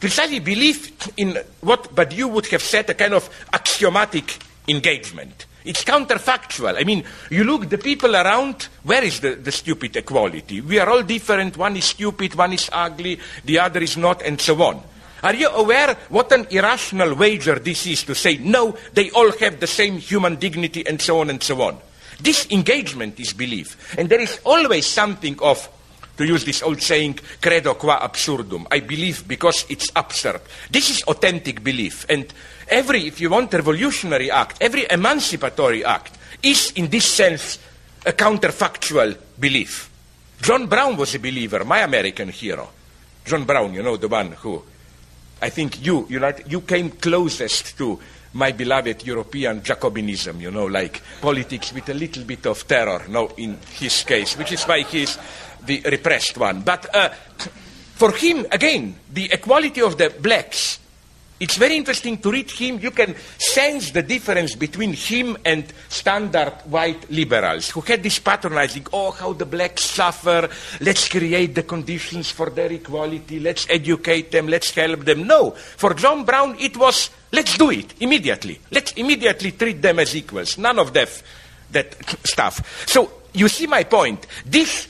[0.00, 5.46] Precisely belief in what but you would have said a kind of axiomatic engagement.
[5.64, 6.78] It's counterfactual.
[6.78, 10.60] I mean, you look the people around, where is the, the stupid equality?
[10.60, 11.56] We are all different.
[11.56, 14.82] One is stupid, one is ugly, the other is not, and so on.
[15.22, 19.60] Are you aware what an irrational wager this is to say, no, they all have
[19.60, 21.78] the same human dignity, and so on and so on?
[22.20, 23.96] This engagement is belief.
[23.96, 25.68] And there is always something of,
[26.16, 28.66] to use this old saying, credo quia absurdum.
[28.70, 30.40] I believe because it's absurd.
[30.70, 32.04] This is authentic belief.
[32.08, 32.26] And
[32.72, 37.58] every, if you want, revolutionary act, every emancipatory act is, in this sense,
[38.04, 39.90] a counterfactual belief.
[40.40, 42.68] John Brown was a believer, my American hero.
[43.24, 44.62] John Brown, you know, the one who,
[45.40, 48.00] I think you, you United, you came closest to
[48.32, 53.28] my beloved European Jacobinism, you know, like politics with a little bit of terror, no,
[53.36, 55.18] in his case, which is why he's
[55.64, 56.62] the repressed one.
[56.62, 57.10] But uh,
[57.94, 60.78] for him, again, the equality of the blacks
[61.42, 62.78] It's very interesting to read him.
[62.78, 68.86] You can sense the difference between him and standard white liberals who had this patronizing,
[68.92, 70.48] oh, how the blacks suffer.
[70.80, 73.40] Let's create the conditions for their equality.
[73.40, 74.46] Let's educate them.
[74.46, 75.26] Let's help them.
[75.26, 75.50] No.
[75.50, 78.60] For John Brown, it was, let's do it immediately.
[78.70, 80.58] Let's immediately treat them as equals.
[80.58, 81.22] None of that,
[81.72, 82.86] that stuff.
[82.86, 84.28] So you see my point.
[84.46, 84.86] This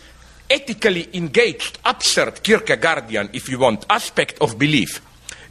[0.50, 5.00] ethically engaged, absurd Kierkegaardian, if you want, aspect of belief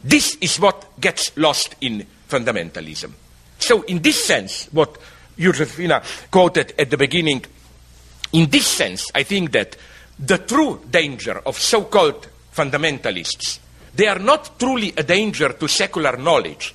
[0.02, 3.12] this is what gets lost in fundamentalism.
[3.58, 4.98] So, in this sense, what
[5.38, 7.44] Josefina quoted at the beginning,
[8.32, 9.76] in this sense, I think that
[10.18, 13.58] the true danger of so called fundamentalists,
[13.94, 16.74] they are not truly a danger to secular knowledge.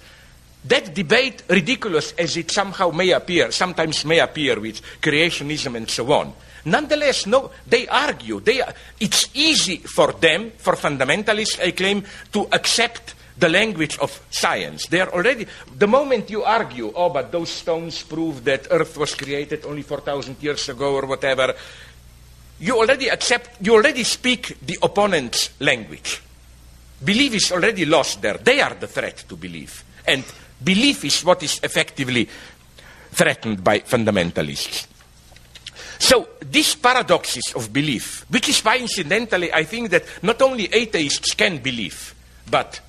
[0.66, 6.12] That debate, ridiculous as it somehow may appear, sometimes may appear with creationism and so
[6.12, 6.34] on,
[6.68, 8.42] Nonetheless, no, they argue.
[8.42, 8.62] They,
[9.00, 12.04] it's easy for them, for fundamentalists, I claim,
[12.34, 14.88] to accept the language of science.
[14.88, 19.16] They are already, the moment you argue, oh, but those stones prove that Earth was
[19.16, 21.54] created only 4,000 years ago or whatever,
[22.60, 26.22] you already accept, you already speak the opponent's language.
[27.04, 28.38] Belief is already lost there.
[28.38, 29.86] They are the threat to belief.
[30.08, 30.24] And
[30.64, 32.28] belief is what is effectively
[33.12, 34.88] threatened by fundamentalists.
[36.00, 41.34] So, these paradoxes of belief, which is why, incidentally, I think that not only atheists
[41.34, 42.14] can believe,
[42.50, 42.80] but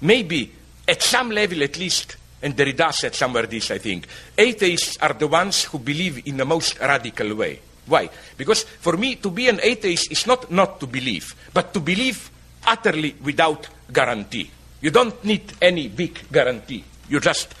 [0.00, 0.52] maybe
[0.86, 5.26] at some level at least, and Derrida said somewhere this, I think, atheists are the
[5.26, 7.60] ones who believe in the most radical way.
[7.86, 8.08] Why?
[8.36, 12.30] Because for me, to be an atheist is not not to believe, but to believe
[12.66, 14.50] utterly without guarantee.
[14.80, 16.84] You don't need any big guarantee.
[17.08, 17.54] You just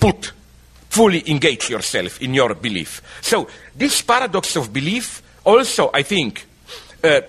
[0.00, 0.32] put,
[0.88, 3.02] fully engage yourself in your belief.
[3.20, 6.46] So, this paradox of belief also, I think,
[7.02, 7.20] uh,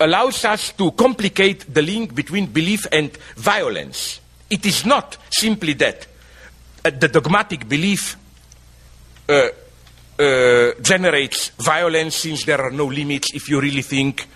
[0.00, 4.20] allows us to complicate the link between belief and violence.
[4.48, 6.06] It is not simply that
[6.84, 8.16] uh, the dogmatic belief
[9.28, 9.48] uh,
[10.18, 14.26] uh, generates violence since there are no limits if you really think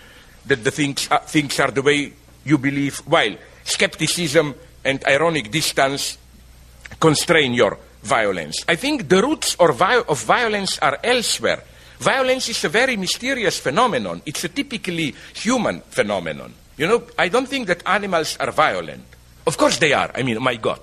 [0.47, 2.13] that the things, uh, things are the way
[2.45, 3.35] you believe, while
[3.65, 4.55] skepticism
[4.85, 6.19] and ironic distance
[7.01, 8.65] constrain your violence.
[8.69, 11.65] I think the roots of violence are elsewhere
[11.99, 14.23] Violence is a very mysterious phenomenon.
[14.27, 16.53] It's a typically human phenomenon.
[16.77, 19.05] You know, I don't think that animals are violent.
[19.47, 20.11] Of course they are.
[20.15, 20.81] I mean, my God.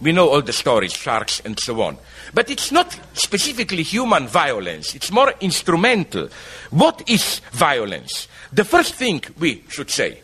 [0.00, 1.96] We know all the stories, sharks and so on.
[2.34, 4.94] But it's not specifically human violence.
[4.94, 6.28] It's more instrumental.
[6.70, 8.28] What is violence?
[8.52, 10.20] The first thing we should say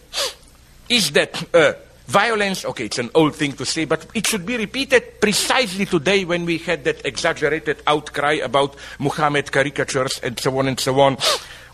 [0.88, 1.72] is that uh,
[2.06, 6.24] Violence, okay, it's an old thing to say, but it should be repeated precisely today
[6.24, 11.16] when we had that exaggerated outcry about Muhammad caricatures and so on and so on.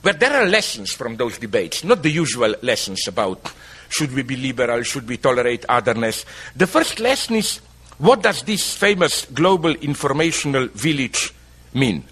[0.02, 3.52] Where there are lessons from those debates, not the usual lessons about
[3.88, 6.24] should we be liberal, should we tolerate otherness.
[6.54, 7.60] The first lesson is
[7.98, 11.32] what does this famous global informational village
[11.74, 12.04] mean?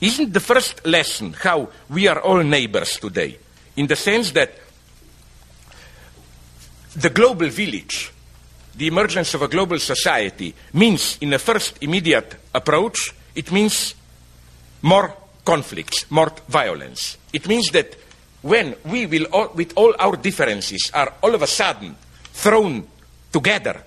[0.00, 3.38] Isn't the first lesson how we are all neighbors today?
[3.76, 4.52] In the sense that
[6.96, 8.12] the global village,
[8.74, 13.94] the emergence of a global society, means, in a first immediate approach, it means
[14.82, 15.14] more
[15.44, 17.18] conflicts, more violence.
[17.32, 17.96] It means that
[18.42, 21.96] when we will, all, with all our differences, are all of a sudden
[22.32, 22.86] thrown
[23.32, 23.82] together,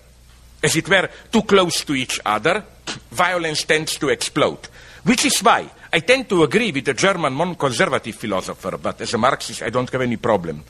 [0.63, 2.63] as it were, too close to each other,
[3.11, 4.67] violence tends to explode.
[5.03, 9.17] Which is why I tend to agree with the German non-conservative philosopher, but as a
[9.17, 10.63] Marxist I don't have any problem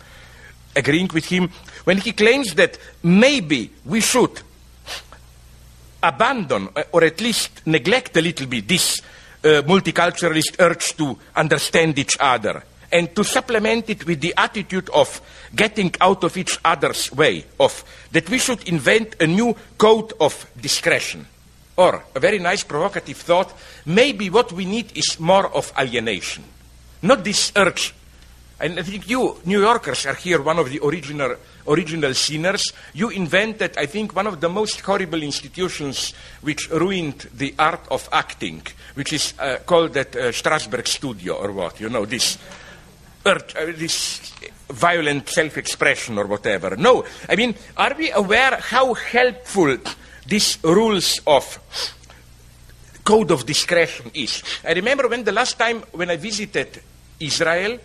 [0.78, 1.50] agreeing with him
[1.88, 4.42] when he claims that maybe we should
[6.04, 9.02] abandon uh, or at least neglect a little bit this
[9.46, 12.62] uh, multiculturalist urge to understand each other
[12.92, 15.22] and to supplement it with the attitude of
[15.56, 20.46] getting out of each other's way, of that we should invent a new code of
[20.60, 21.26] discretion.
[21.78, 23.54] Or, a very nice provocative thought,
[23.86, 26.44] maybe what we need is more of alienation.
[27.02, 27.94] Not this urge
[28.60, 31.36] and I think you, New Yorkers, are here one of the original,
[31.68, 32.74] original sinners.
[32.94, 38.10] You invented, I think, one of the most horrible institutions which ruined the art of
[38.12, 38.64] acting,
[38.96, 42.40] which is uh, called that uh, Strasberg Studio, or what, you know, this,
[43.26, 43.38] uh,
[43.76, 44.32] this
[44.70, 46.76] violent self-expression or whatever.
[46.76, 49.78] No, I mean, are we aware how helpful
[50.26, 51.60] these rules of
[53.04, 54.42] code of discretion is?
[54.68, 56.82] I remember when the last time when I visited
[57.20, 57.80] Israel,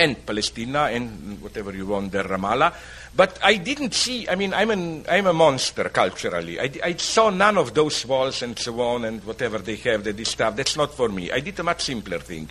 [0.00, 2.72] and Palestine and whatever you want there, Ramallah.
[3.14, 6.60] But I didn't see, I mean, I'm, an, I'm a monster culturally.
[6.60, 10.16] I, I, saw none of those walls and so on and whatever they have, that
[10.16, 10.56] this stuff.
[10.56, 11.30] That's not for me.
[11.30, 12.48] I did a much simpler thing.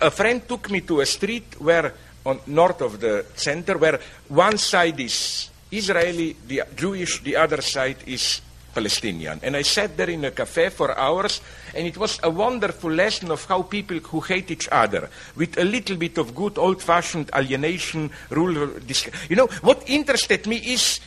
[0.00, 1.94] A friend took me to a street where,
[2.26, 7.98] on north of the center, where one side is Israeli, the Jewish, the other side
[8.06, 8.40] is
[8.74, 9.40] Palestinian.
[9.42, 11.40] And I sat there in a cafe for hours,
[11.74, 15.64] and it was a wonderful lesson of how people who hate each other, with a
[15.64, 18.70] little bit of good old fashioned alienation, rule.
[19.28, 21.00] You know, what interested me is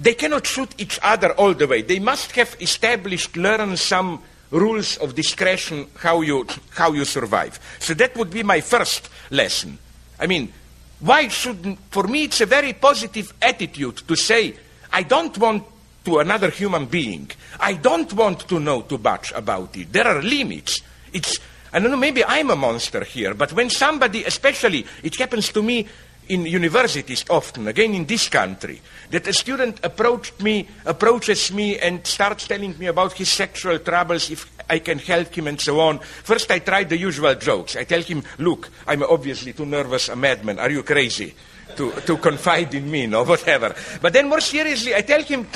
[0.00, 1.82] they cannot shoot each other all the way.
[1.82, 7.58] They must have established, learned some rules of discretion how you, how you survive.
[7.78, 9.78] So that would be my first lesson.
[10.18, 10.52] I mean,
[11.00, 14.54] why should, for me, it's a very positive attitude to say,
[14.92, 15.64] I don't want
[16.04, 17.30] to another human being.
[17.58, 19.92] I don't want to know too much about it.
[19.92, 20.82] There are limits.
[21.12, 21.38] It's,
[21.72, 25.62] I don't know, maybe I'm a monster here, but when somebody, especially, it happens to
[25.62, 25.88] me
[26.28, 28.80] in universities often, again in this country,
[29.10, 34.30] that a student approached me, approaches me and starts telling me about his sexual troubles,
[34.30, 35.98] if I can help him and so on.
[35.98, 37.76] First I try the usual jokes.
[37.76, 40.58] I tell him, look, I'm obviously too nervous a madman.
[40.58, 41.34] Are you crazy?
[41.76, 43.74] To, to confide in me, no, whatever.
[44.00, 45.46] But then more seriously, I tell him,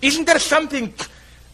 [0.00, 0.94] isn't there something,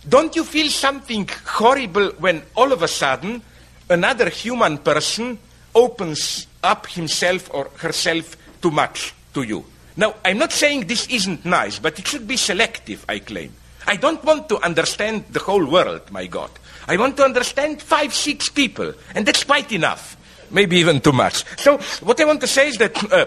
[0.09, 3.43] don't you feel something horrible when all of a sudden
[3.89, 5.39] another human person
[5.75, 9.65] opens up himself or herself too much to you.
[9.97, 13.53] Now, I'm not saying this isn't nice, but it should be selective, I claim.
[13.87, 16.51] I don't want to understand the whole world, my God.
[16.89, 20.17] I want to understand five, six people, and that's quite enough.
[20.51, 21.45] Maybe even too much.
[21.59, 23.27] So, what I want to say is that uh,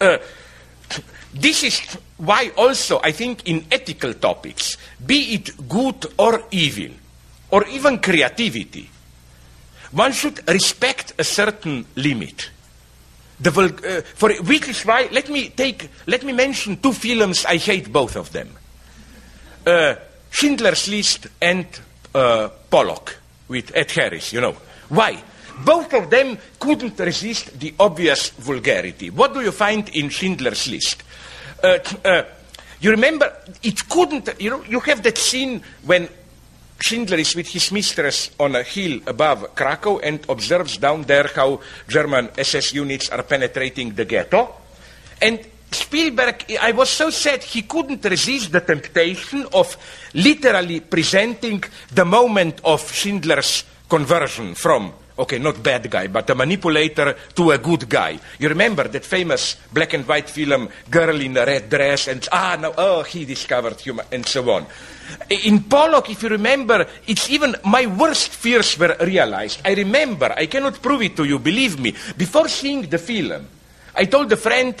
[0.00, 0.18] uh,
[1.34, 1.80] this is
[2.16, 6.94] why also I think in ethical topics, be it good or evil,
[7.50, 8.88] or even creativity,
[9.92, 12.50] one should respect a certain limit.
[13.38, 17.56] The, uh, for which is why let me take let me mention two films I
[17.58, 18.48] hate both of them.
[19.66, 19.96] Uh,
[20.30, 21.66] Schindler's List and
[22.14, 23.18] uh, Pollock
[23.48, 24.32] with Ed Harris.
[24.32, 24.56] You know
[24.88, 25.22] why?
[25.64, 29.10] Both of them couldn't resist the obvious vulgarity.
[29.10, 31.02] What do you find in Schindler's List?
[31.62, 32.22] Uh, uh,
[32.80, 33.32] you remember
[33.62, 34.28] it couldn't.
[34.38, 36.08] You know you have that scene when
[36.80, 41.60] Schindler is with his mistress on a hill above Krakow and observes down there how
[41.88, 44.54] German SS units are penetrating the ghetto.
[45.22, 45.40] And
[45.70, 49.76] Spielberg, I was so sad he couldn't resist the temptation of
[50.14, 57.16] literally presenting the moment of Schindler's conversion from okay, not bad guy, but a manipulator
[57.34, 58.18] to a good guy.
[58.38, 62.56] You remember that famous black and white film, Girl in a Red Dress, and ah,
[62.60, 64.66] no, oh, he discovered human, and so on.
[65.30, 69.60] In Pollock, if you remember, it's even my worst fears were realized.
[69.64, 71.94] I remember, I cannot prove it to you, believe me.
[72.16, 73.46] Before seeing the film,
[73.94, 74.74] I told a friend,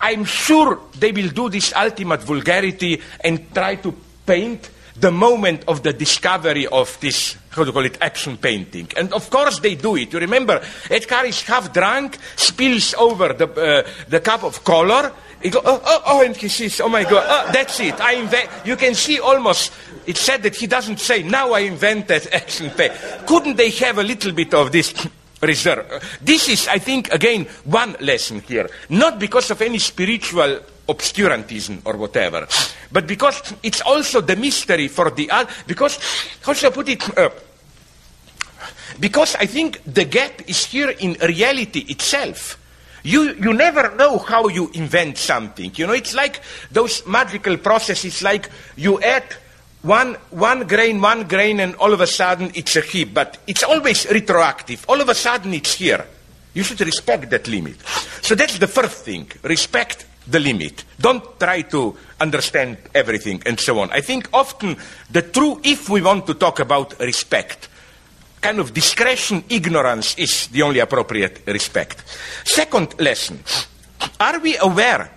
[0.00, 3.94] I'm sure they will do this ultimate vulgarity and try to
[4.24, 8.88] paint the moment of the discovery of this, how to call it, action painting.
[8.96, 10.12] And of course they do it.
[10.12, 15.12] You remember, Edgar is half drunk, spills over the, uh, the cup of color.
[15.42, 18.00] He oh, oh, oh, and he says, oh my God, oh, that's it.
[18.00, 19.72] I invent, you can see almost,
[20.06, 22.92] it's said that he doesn't say, now I invented action paint.
[23.26, 24.92] Couldn't they have a little bit of this
[25.42, 26.18] reserve?
[26.20, 28.68] This is, I think, again, one lesson here.
[28.88, 32.48] Not because of any spiritual obscurantism or whatever.
[32.90, 35.98] But because it's also the mystery for the other, because,
[36.42, 37.16] how shall I put it?
[37.16, 37.30] Uh,
[39.00, 42.58] because I think the gap is here in reality itself.
[43.02, 45.72] You, you never know how you invent something.
[45.76, 46.40] You know, it's like
[46.70, 49.24] those magical processes, like you add
[49.82, 53.14] one, one grain, one grain, and all of a sudden it's a heap.
[53.14, 54.84] But it's always retroactive.
[54.88, 56.04] All of a sudden it's here.
[56.54, 57.76] You should respect that limit.
[58.22, 59.30] So that's the first thing.
[59.42, 60.84] Respect the limit.
[61.00, 63.90] Don't try to understand everything and so on.
[63.92, 64.76] I think often
[65.10, 67.67] the true, if we want to talk about respect,
[68.40, 72.02] kind of discretion, ignorance is the only appropriate respect.
[72.44, 73.42] Second lesson,
[74.20, 75.10] are we aware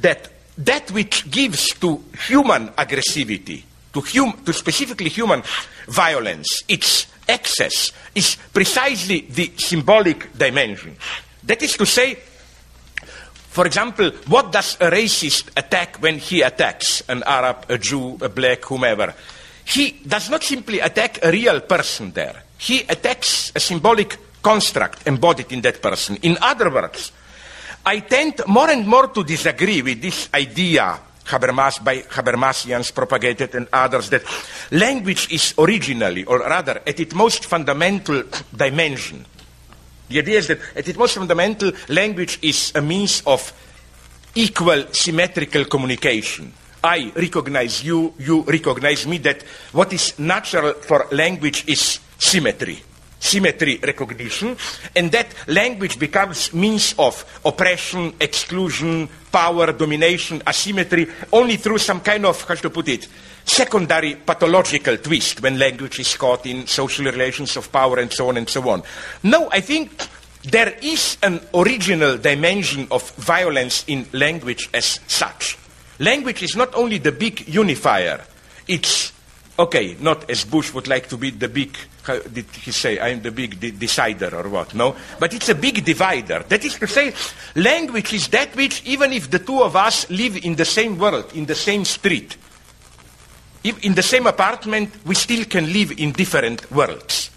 [0.00, 3.62] that that which gives to human aggressivity,
[3.92, 5.42] to, hum, to specifically human
[5.88, 10.96] violence, its excess, is precisely the symbolic dimension.
[11.44, 17.22] That is to say, for example, what does a racist attack when he attacks an
[17.24, 19.14] Arab, a Jew, a black, whomever?
[19.64, 22.42] He does not simply attack a real person there.
[22.58, 26.16] He attacks a symbolic construct embodied in that person.
[26.22, 27.12] In other words,
[27.84, 33.66] I tend more and more to disagree with this idea Habermas, by Habermasians propagated and
[33.72, 34.22] others that
[34.70, 38.22] language is originally, or rather at its most fundamental
[38.54, 39.26] dimension,
[40.08, 43.52] the idea is that at its most fundamental, language is a means of
[44.34, 46.52] equal symmetrical communication.
[46.84, 49.42] I recognize you, you recognize me, that
[49.72, 52.82] what is natural for language is symmetry.
[53.18, 54.56] symmetry recognition,
[54.94, 62.24] and that language becomes means of oppression, exclusion, power, domination, asymmetry, only through some kind
[62.26, 63.08] of, how to put it,
[63.44, 68.36] secondary pathological twist when language is caught in social relations of power and so on
[68.36, 68.82] and so on.
[69.22, 69.90] No, I think
[70.42, 75.58] there is an original dimension of violence in language as such.
[75.98, 78.22] Language is not only the big unifier,
[78.68, 79.12] it's
[79.58, 83.22] okay, not as Bush would like to be the big, how did he say, I'm
[83.22, 84.96] the big de- decider or what, no?
[85.18, 86.44] But it's a big divider.
[86.48, 87.14] That is to say,
[87.54, 91.32] language is that which, even if the two of us live in the same world,
[91.34, 92.36] in the same street,
[93.64, 97.30] if in the same apartment, we still can live in different worlds.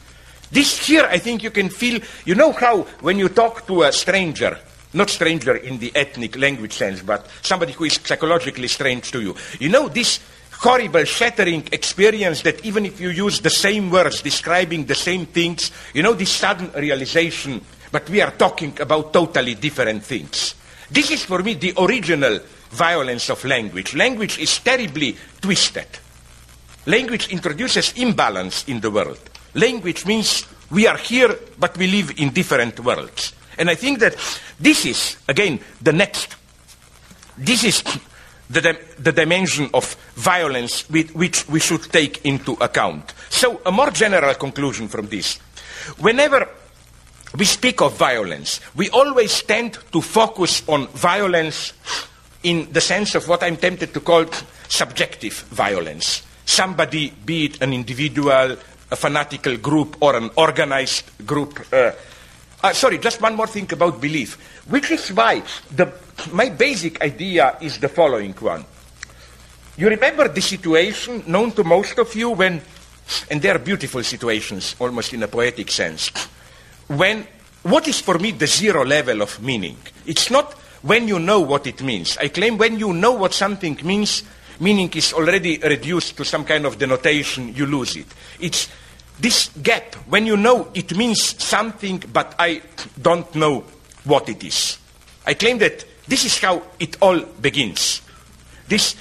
[0.51, 3.91] This here, I think you can feel, you know how when you talk to a
[3.91, 4.59] stranger,
[4.93, 9.35] not stranger in the ethnic language sense, but somebody who is psychologically strange to you,
[9.59, 10.19] you know this
[10.59, 15.71] horrible, shattering experience that even if you use the same words describing the same things,
[15.93, 20.55] you know, this sudden realization, but we are talking about totally different things.
[20.91, 22.39] This is for me the original
[22.71, 23.95] violence of language.
[23.95, 25.87] Language is terribly twisted.
[26.85, 29.19] Language introduces imbalance in the world.
[29.53, 33.33] Language means we are here, but we live in different worlds.
[33.57, 34.15] And I think that
[34.59, 36.35] this is, again, the next.
[37.37, 37.83] This is
[38.49, 43.13] the, the dimension of violence with, which we should take into account.
[43.29, 45.37] So, a more general conclusion from this.
[45.99, 46.49] Whenever
[47.37, 51.73] we speak of violence, we always tend to focus on violence
[52.43, 54.25] in the sense of what I'm tempted to call
[54.67, 56.23] subjective violence.
[56.45, 58.57] Somebody, be it an individual,
[58.91, 61.59] a fanatical group, or an organized group.
[61.71, 61.91] Uh,
[62.63, 64.35] uh, sorry, just one more thing about belief,
[64.67, 65.43] which is why
[65.75, 65.85] the
[66.31, 68.65] my basic idea is the following one.
[69.77, 72.61] You remember the situation known to most of you when,
[73.31, 76.09] and they are beautiful situations, almost in a poetic sense,
[76.87, 77.25] when
[77.63, 79.77] what is for me the zero level of meaning?
[80.05, 82.17] It's not when you know what it means.
[82.17, 84.23] I claim when you know what something means,
[84.59, 88.07] meaning is already reduced to some kind of denotation, you lose it.
[88.39, 88.69] It's
[89.19, 92.61] this gap when you know it means something, but I
[93.01, 93.65] don't know
[94.05, 94.77] what it is.
[95.25, 98.01] I claim that this is how it all begins.
[98.67, 98.95] This,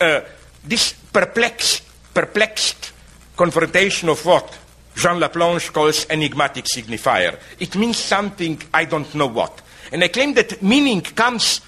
[0.00, 0.22] uh,
[0.64, 1.82] this perplexed,
[2.14, 2.92] perplexed
[3.36, 4.58] confrontation of what
[4.96, 7.38] Jean Laplanche calls enigmatic signifier.
[7.60, 9.60] It means something I don't know what.
[9.92, 11.60] And I claim that meaning comes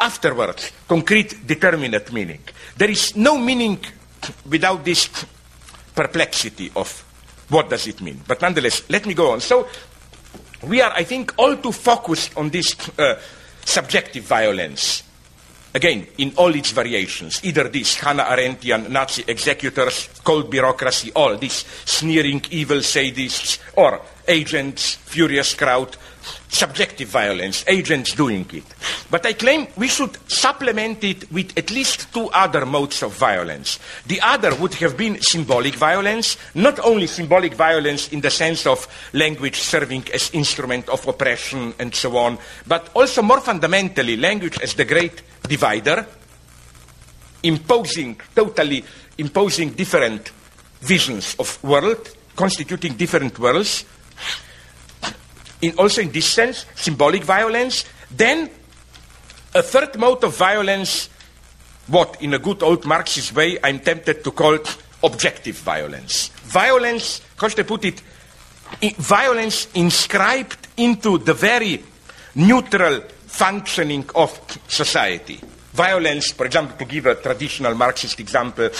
[0.00, 2.40] afterwards, concrete, determinate meaning.
[2.76, 3.80] There is no meaning
[4.48, 5.08] without this
[5.94, 7.02] perplexity of
[7.48, 8.20] what does it mean.
[8.26, 9.40] But nonetheless, let me go on.
[9.40, 9.66] So,
[10.62, 13.18] we are, I think, all too focused on this uh,
[13.66, 15.02] subjective violence.
[15.74, 21.66] Again, in all its variations, either these Hannah Arendtian Nazi executors, cold bureaucracy, all these
[21.84, 25.94] sneering evil sadists, or agents, furious crowd,
[26.48, 28.64] subjective violence, agents doing it.
[29.10, 33.78] But I claim we should supplement it with at least two other modes of violence.
[34.06, 38.86] The other would have been symbolic violence, not only symbolic violence in the sense of
[39.12, 44.74] language serving as instrument of oppression and so on, but also more fundamentally, language as
[44.74, 46.06] the great divider,
[47.42, 48.84] imposing, totally
[49.18, 50.30] imposing different
[50.80, 53.84] visions of world, constituting different worlds,
[55.60, 57.84] in also in this sense, symbolic violence.
[58.10, 58.50] Then
[59.54, 61.08] a third mode of violence,
[61.86, 64.58] what in a good old Marxist way I'm tempted to call
[65.02, 66.28] objective violence.
[66.44, 68.02] Violence, how should I put it?
[68.98, 71.82] violence inscribed into the very
[72.34, 75.40] neutral functioning of society.
[75.72, 78.70] Violence, for example, to give a traditional Marxist example,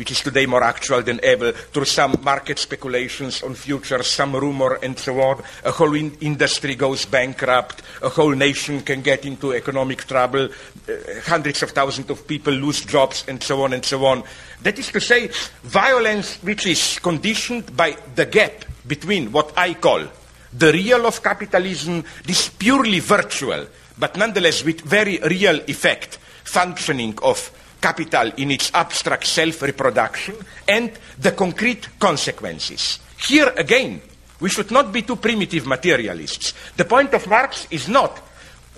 [0.00, 4.78] which is today more actual than ever, through some market speculations on futures, some rumor,
[4.82, 5.42] and so on.
[5.62, 10.92] A whole in- industry goes bankrupt, a whole nation can get into economic trouble, uh,
[11.26, 14.24] hundreds of thousands of people lose jobs, and so on and so on.
[14.62, 15.28] That is to say,
[15.64, 20.06] violence which is conditioned by the gap between what I call
[20.50, 23.66] the real of capitalism, this purely virtual,
[23.98, 30.36] but nonetheless with very real effect, functioning of capital in its abstract self reproduction
[30.68, 32.98] and the concrete consequences.
[33.28, 34.00] Here again,
[34.40, 36.54] we should not be too primitive materialists.
[36.76, 38.18] The point of Marx is not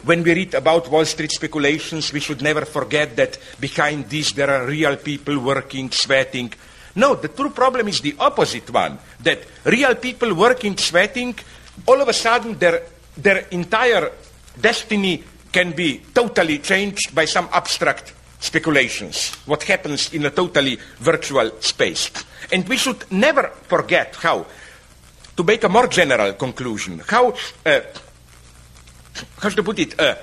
[0.05, 4.51] when we read about Wall Street speculations, we should never forget that behind this there
[4.51, 6.53] are real people working, sweating.
[6.97, 11.39] No, the true problem is the opposite one that real people working, sweating,
[11.87, 12.83] all of a sudden their,
[13.17, 14.11] their entire
[14.61, 15.23] destiny
[15.53, 18.13] can be totally changed by some abstract
[18.43, 22.11] speculations, what happens in a totally virtual space.
[22.51, 24.47] And we should never forget how
[25.37, 27.35] to make a more general conclusion, how,
[27.65, 27.81] uh,
[29.39, 30.17] how to put it, uh,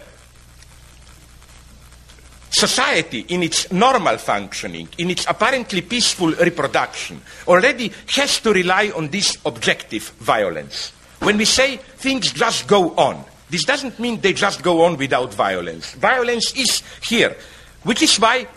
[2.52, 9.08] society in its normal functioning, in its apparently peaceful reproduction, already has to rely on
[9.08, 10.92] this objective violence.
[11.20, 15.34] When we say things just go on, this doesn't mean they just go on without
[15.34, 15.94] violence.
[15.96, 17.36] Violence is here,
[17.84, 18.48] which is why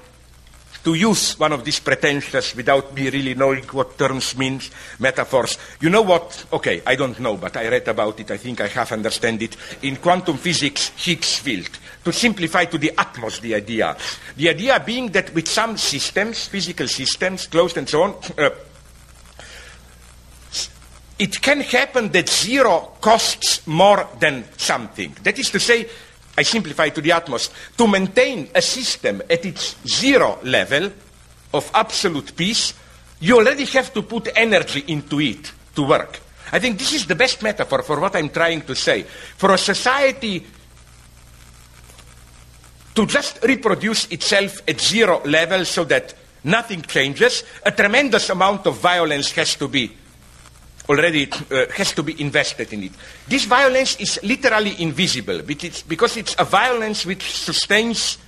[0.84, 5.56] to use one of these pretentious, without me really knowing what terms means, metaphors.
[5.80, 6.44] You know what?
[6.52, 8.30] Okay, I don't know, but I read about it.
[8.30, 9.56] I think I have understand it.
[9.82, 11.70] In quantum physics, Higgs field.
[12.04, 13.96] To simplify to the utmost the idea.
[14.36, 18.50] The idea being that with some systems, physical systems, closed and so on, uh,
[21.18, 25.14] it can happen that zero costs more than something.
[25.22, 25.88] That is to say,
[26.36, 30.90] I simplify to the utmost, to maintain a system at its zero level
[31.52, 32.74] of absolute peace,
[33.20, 36.20] you already have to put energy into it to work.
[36.50, 39.02] I think this is the best metaphor for what I'm trying to say.
[39.02, 40.44] For a society
[42.94, 46.14] to just reproduce itself at zero level so that
[46.44, 49.90] nothing changes, a tremendous amount of violence has to be
[50.88, 52.92] already uh, has to be invested in it.
[53.28, 58.18] This violence is literally invisible because it's a violence which sustains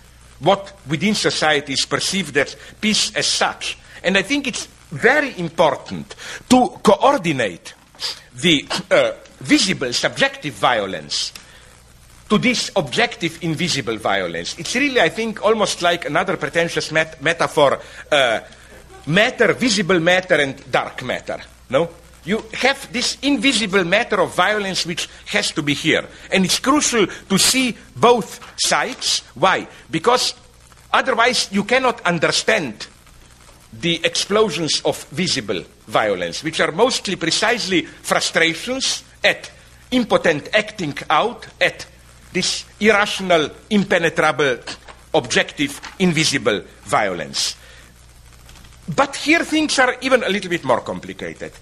[0.40, 3.78] what within society is perceived as peace as such.
[4.02, 6.14] And I think it's very important
[6.48, 7.74] to coordinate
[8.36, 11.32] the uh, visible subjective violence
[12.28, 14.58] to this objective invisible violence.
[14.58, 17.78] It's really, I think, almost like another pretentious met- metaphor
[18.10, 18.40] uh,
[19.06, 21.40] matter, visible matter, and dark matter.
[21.70, 21.88] No?
[22.24, 26.06] You have this invisible matter of violence which has to be here.
[26.32, 29.20] And it's crucial to see both sides.
[29.34, 29.68] Why?
[29.90, 30.34] Because
[30.92, 32.86] otherwise you cannot understand
[33.72, 39.50] the explosions of visible violence, which are mostly precisely frustrations at
[39.90, 41.86] impotent acting out, at
[42.32, 44.58] this irrational, impenetrable,
[45.12, 47.56] objective, invisible violence.
[48.88, 51.52] But here things are even a little bit more complicated,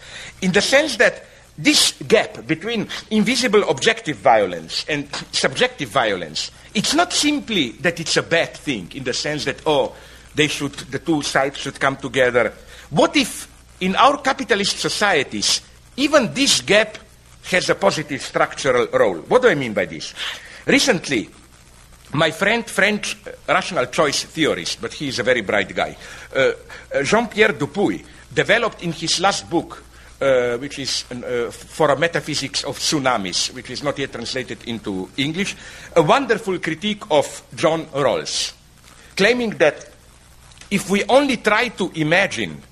[0.40, 1.24] in the sense that
[1.56, 8.22] this gap between invisible objective violence and subjective violence, it's not simply that it's a
[8.22, 9.94] bad thing in the sense that, oh,
[10.34, 12.52] they should, the two sides should come together.
[12.90, 13.48] What if
[13.80, 15.60] in our capitalist societies,
[15.96, 16.98] even this gap
[17.50, 19.18] has a positive structural role?
[19.18, 20.14] What do I mean by this?
[20.66, 21.28] Recently,
[22.12, 25.96] my friend, French uh, rational choice theorist, but he is a very bright guy,
[26.34, 26.52] uh,
[26.94, 28.02] uh, Jean-Pierre Dupuy,
[28.32, 29.82] developed in his last book,
[30.20, 35.08] uh, which is uh, for a metaphysics of tsunamis, which is not yet translated into
[35.16, 35.56] English,
[35.96, 38.52] a wonderful critique of John Rawls,
[39.16, 39.88] claiming that
[40.70, 42.62] if we only try to imagine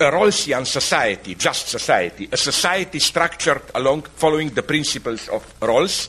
[0.00, 6.08] a Rawlsian society, just society, a society structured along following the principles of Rawls,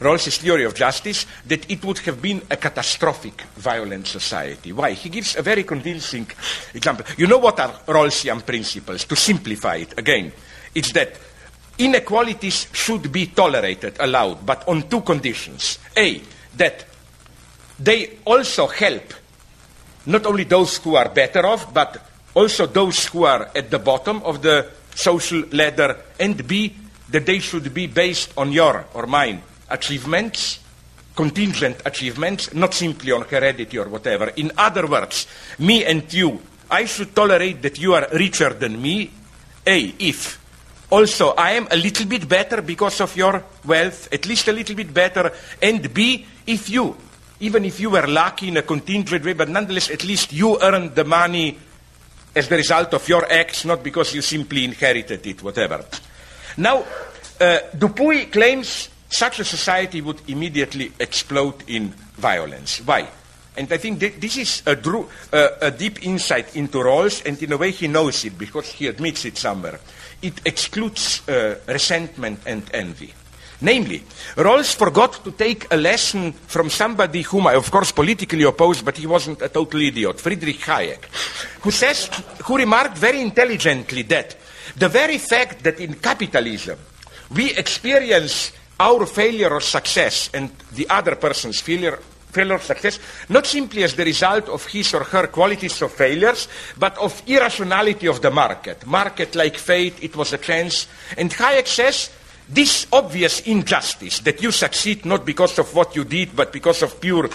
[0.00, 4.72] Rawls's theory of justice, that it would have been a catastrophic, violent society.
[4.72, 4.92] Why?
[4.92, 6.26] He gives a very convincing
[6.72, 7.04] example.
[7.16, 9.04] You know what are Rawlsian principles?
[9.04, 10.32] To simplify it again,
[10.74, 11.18] it's that
[11.78, 15.78] inequalities should be tolerated, allowed, but on two conditions.
[15.96, 16.22] A,
[16.56, 16.84] that
[17.78, 19.14] they also help
[20.06, 24.22] not only those who are better off, but also those who are at the bottom
[24.22, 26.74] of the social ladder, and B,
[27.10, 30.60] that they should be based on your or mine achievements,
[31.14, 34.28] contingent achievements, not simply on heredity or whatever.
[34.36, 35.26] In other words,
[35.58, 36.40] me and you,
[36.70, 39.10] I should tolerate that you are richer than me,
[39.66, 40.38] A, if
[40.90, 44.76] also I am a little bit better because of your wealth, at least a little
[44.76, 46.96] bit better, and B, if you,
[47.40, 50.94] even if you were lucky in a contingent way, but nonetheless at least you earned
[50.94, 51.58] the money
[52.34, 55.84] as the result of your acts, not because you simply inherited it, whatever.
[56.56, 56.84] Now,
[57.40, 62.80] uh, Dupuy claims such a society would immediately explode in violence.
[62.80, 63.08] Why?
[63.56, 67.52] And I think this is a, drew, uh, a, deep insight into Rawls, and in
[67.52, 69.80] a way he knows it because he admits it somewhere.
[70.22, 73.12] It excludes uh, resentment and envy.
[73.60, 74.04] Namely,
[74.36, 78.96] Rawls forgot to take a lesson from somebody whom I, of course, politically oppose, but
[78.96, 81.04] he wasn't a total idiot, Friedrich Hayek,
[81.62, 82.08] who says,
[82.44, 84.36] who remarked very intelligently that
[84.76, 86.78] the very fact that in capitalism
[87.30, 91.96] we experience our failure or success and the other person's failure,
[92.30, 92.98] failure or success,
[93.28, 96.48] not simply as the result of his or her qualities or failures,
[96.78, 98.86] but of irrationality of the market.
[98.86, 100.86] Market like fate, it was a chance.
[101.16, 102.10] And Hayek says,
[102.48, 107.00] this obvious injustice that you succeed not because of what you did, but because of
[107.00, 107.28] pure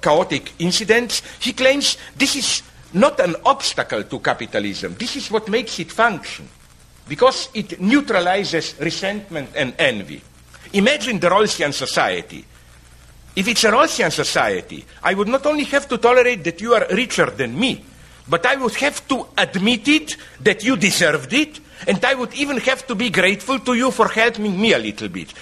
[0.00, 2.62] chaotic incidents, he claims this is
[2.92, 4.94] not an obstacle to capitalism.
[4.98, 6.48] This is what makes it function.
[7.08, 10.22] because it neutralizes resentment and envy.
[10.74, 12.44] Imagine the Rawlsian society.
[13.34, 16.86] If it's a Rawlsian society, I would not only have to tolerate that you are
[16.90, 17.84] richer than me,
[18.28, 22.58] but I would have to admit it that you deserved it, and I would even
[22.58, 25.32] have to be grateful to you for helping me a little bit.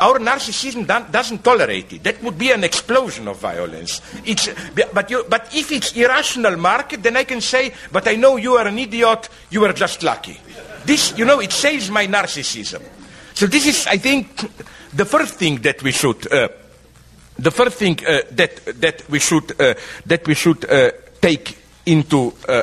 [0.00, 2.02] Our narcissism doesn't tolerate it.
[2.02, 4.02] That would be an explosion of violence.
[4.26, 4.48] It's,
[4.92, 8.54] but, you, but if it's irrational market, then I can say, but I know you
[8.56, 10.38] are an idiot, you are just lucky.
[10.84, 12.82] This, you know, it saves my narcissism.
[13.36, 14.28] So this is, I think,
[14.94, 16.48] the first thing that we should, uh,
[17.38, 19.74] the first thing uh, that that we should uh,
[20.06, 22.62] that we should uh, take into uh,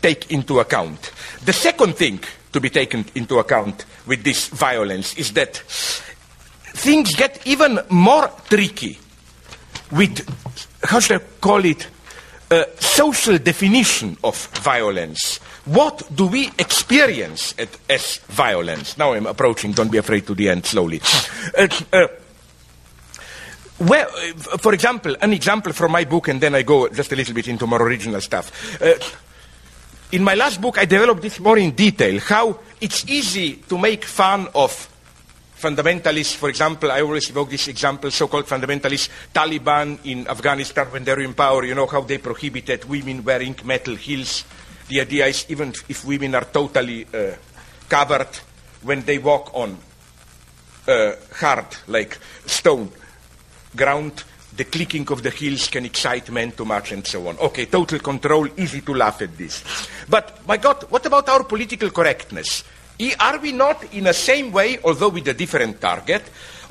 [0.00, 1.10] take into account.
[1.44, 2.20] The second thing
[2.52, 9.00] to be taken into account with this violence is that things get even more tricky
[9.90, 10.24] with,
[10.84, 11.88] how should I call it,
[12.52, 15.40] a social definition of violence.
[15.70, 18.98] What do we experience at, as violence?
[18.98, 21.00] Now I'm approaching, don't be afraid to the end slowly.
[21.56, 22.08] Uh, uh,
[23.78, 24.08] well,
[24.58, 27.46] for example, an example from my book, and then I go just a little bit
[27.46, 28.82] into more original stuff.
[28.82, 28.94] Uh,
[30.10, 34.04] in my last book, I developed this more in detail how it's easy to make
[34.04, 34.88] fun of
[35.56, 36.34] fundamentalists.
[36.34, 41.14] For example, I always evoke this example so called fundamentalists, Taliban in Afghanistan when they
[41.14, 44.44] were in power, you know how they prohibited women wearing metal heels.
[44.90, 47.36] The idea is even if women are totally uh,
[47.88, 48.26] covered
[48.82, 49.78] when they walk on
[50.88, 52.90] uh, hard, like stone
[53.76, 54.24] ground,
[54.56, 57.38] the clicking of the heels can excite men too much and so on.
[57.38, 59.62] Okay, total control, easy to laugh at this.
[60.08, 62.64] But, my God, what about our political correctness?
[63.20, 66.24] Are we not, in the same way, although with a different target,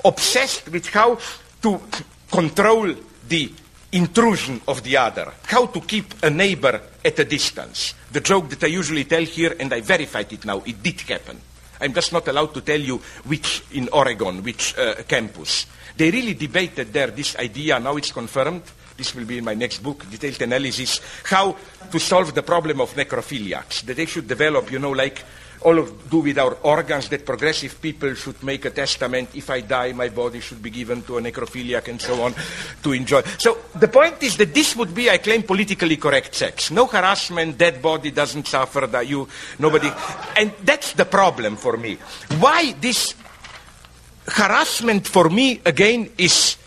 [0.04, 1.18] obsessed with how
[1.62, 1.82] to
[2.30, 2.94] control
[3.30, 3.54] the
[3.92, 7.94] intrusion of the other, how to keep a neighbor at a distance?
[8.12, 11.40] The joke that I usually tell here, and I verified it now, it did happen.
[11.82, 15.66] I'm just not allowed to tell you which in Oregon, which uh, campus.
[15.96, 18.64] They really debated there this idea, now it's confirmed.
[18.98, 21.56] This will be in my next book, detailed analysis, how
[21.90, 23.84] to solve the problem of necrophiliacs.
[23.84, 25.24] That they should develop, you know, like
[25.62, 29.30] all of do with our organs, that progressive people should make a testament.
[29.36, 32.34] If I die, my body should be given to a necrophiliac and so on
[32.84, 33.22] to enjoy.
[33.38, 36.72] So the point is that this would be, I claim, politically correct sex.
[36.72, 39.28] No harassment, dead body doesn't suffer, that you,
[39.60, 39.90] nobody.
[40.38, 41.98] And that's the problem for me.
[42.40, 43.14] Why this
[44.28, 46.58] harassment for me, again, is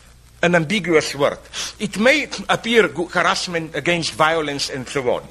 [0.42, 1.38] an ambiguous word.
[1.78, 5.22] It may appear harassment against violence and so on.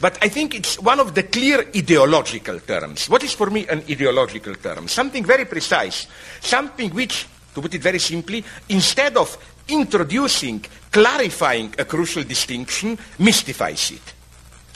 [0.00, 3.08] But I think it's one of the clear ideological terms.
[3.08, 4.88] What is for me an ideological term?
[4.88, 6.06] Something very precise.
[6.40, 9.36] Something which, to put it very simply, instead of
[9.68, 14.14] introducing, clarifying a crucial distinction, mystifies it.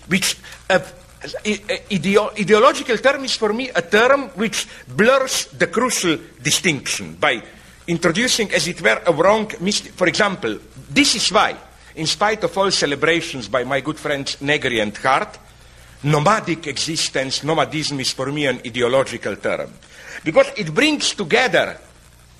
[0.09, 0.37] Which
[0.69, 0.81] uh,
[1.21, 7.43] Ideo- ideological term is for me a term which blurs the crucial distinction by
[7.87, 9.51] introducing, as it were, a wrong.
[9.61, 10.59] Myst- for example,
[10.89, 11.57] this is why,
[11.97, 15.39] in spite of all celebrations by my good friends Negri and Hardt,
[16.03, 19.73] nomadic existence, nomadism is for me an ideological term.
[20.25, 21.79] Because it brings together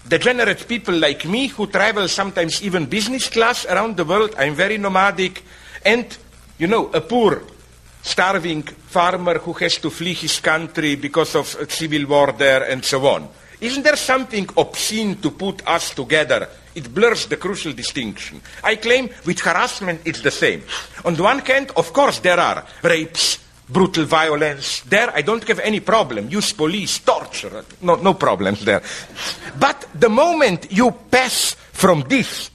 [0.09, 4.35] degenerate people like me who travel sometimes even business class around the world.
[4.39, 5.43] I'm very nomadic.
[5.85, 6.07] And,
[6.59, 7.43] you know, a poor
[8.03, 13.07] starving farmer who has to flee his country because of civil war there and so
[13.07, 13.29] on.
[13.61, 16.49] Isn't there something obscene to put us together?
[16.75, 18.41] It blurs the crucial distinction.
[18.65, 20.63] I claim with harassment it's the same.
[21.05, 23.39] On the one hand, of course, there are rapes,
[23.69, 24.81] brutal violence.
[24.83, 26.31] There, I don't have any problem.
[26.31, 28.83] Use police, torture, no, no problems there.
[29.59, 32.51] But the moment you pass from this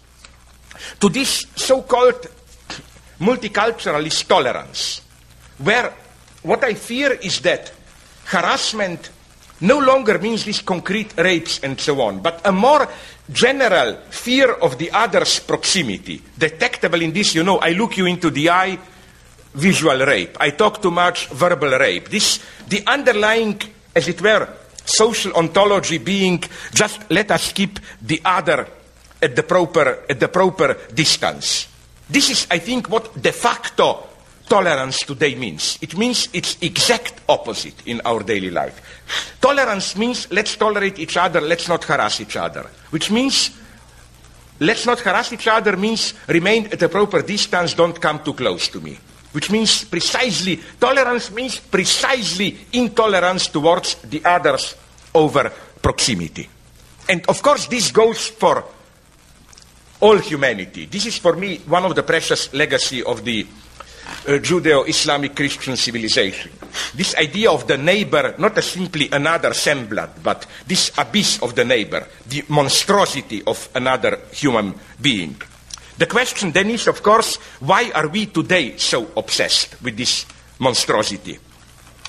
[0.99, 2.27] to this so called
[3.19, 5.01] multiculturalist tolerance,
[5.57, 5.93] where
[6.43, 7.71] what I fear is that
[8.25, 9.09] harassment
[9.61, 12.87] no longer means these concrete rapes and so on, but a more
[13.31, 18.29] general fear of the other's proximity, detectable in this, you know, I look you into
[18.29, 18.77] the eye,
[19.53, 20.37] visual rape.
[20.39, 22.09] I talk too much, verbal rape.
[22.09, 23.61] This, the underlying,
[23.95, 24.49] as it were,
[24.83, 26.43] social ontology being
[26.73, 28.67] just let us keep the other
[29.21, 31.67] at the proper, at the proper distance.
[32.07, 34.14] This is, I think, what de facto
[34.47, 35.77] tolerance today means.
[35.81, 39.37] It means its exact opposite in our daily life.
[39.41, 42.69] Tolerance means let's tolerate each other, let's not harass each other.
[42.89, 43.51] Which means
[44.59, 48.67] let's not harass each other means remain at a proper distance, don't come too close
[48.69, 48.97] to me.
[49.31, 54.75] Which means precisely, tolerance means precisely intolerance towards the others
[55.13, 56.47] over proximity.
[57.09, 58.63] And of course, this goes for
[59.99, 60.85] all humanity.
[60.85, 63.45] This is for me one of the precious legacy of the
[64.05, 66.51] uh, Judeo Islamic Christian civilization.
[66.93, 72.07] This idea of the neighbor, not simply another semblance, but this abyss of the neighbor,
[72.27, 75.35] the monstrosity of another human being.
[75.97, 80.25] The question then is, of course, why are we today so obsessed with this
[80.59, 81.39] monstrosity?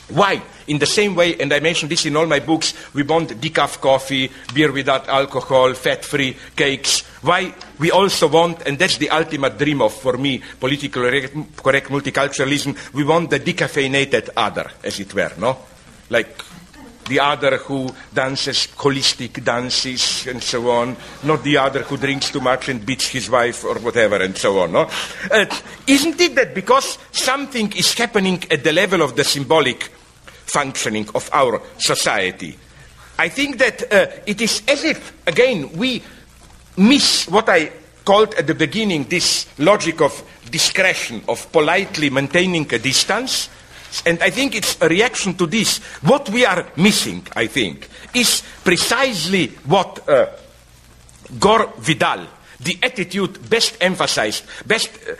[0.09, 0.41] Why?
[0.69, 3.81] In the same way, and I mentioned this in all my books, we want decaf
[3.81, 7.03] coffee, beer without alcohol, fat-free cakes.
[7.23, 7.55] Why?
[7.79, 10.89] We also want, and that's the ultimate dream of, for me, politically
[11.57, 15.59] correct multiculturalism, we want the decaffeinated other, as it were, no?
[16.09, 16.41] Like
[17.09, 22.41] the other who dances holistic dances and so on, not the other who drinks too
[22.41, 24.73] much and beats his wife or whatever and so on.
[24.73, 24.91] No?
[25.31, 25.47] Uh,
[25.87, 29.85] isn't it that because something is happening at the level of the symbolic
[30.47, 32.57] functioning of our society,
[33.19, 36.03] I think that uh, it is as if, again, we
[36.77, 37.73] miss what I
[38.05, 43.49] called at the beginning this logic of discretion, of politely maintaining a distance
[44.05, 45.79] and I think it's a reaction to this.
[46.03, 50.27] What we are missing, I think, is precisely what uh,
[51.39, 52.27] Gore Vidal,
[52.61, 55.15] the attitude best emphasized, best uh,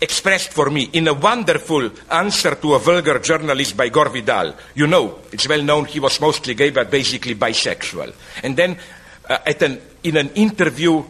[0.00, 4.54] expressed for me in a wonderful answer to a vulgar journalist by Gore Vidal.
[4.74, 8.12] You know, it's well known he was mostly gay but basically bisexual.
[8.42, 8.76] And then
[9.28, 11.02] uh, an, in an interview,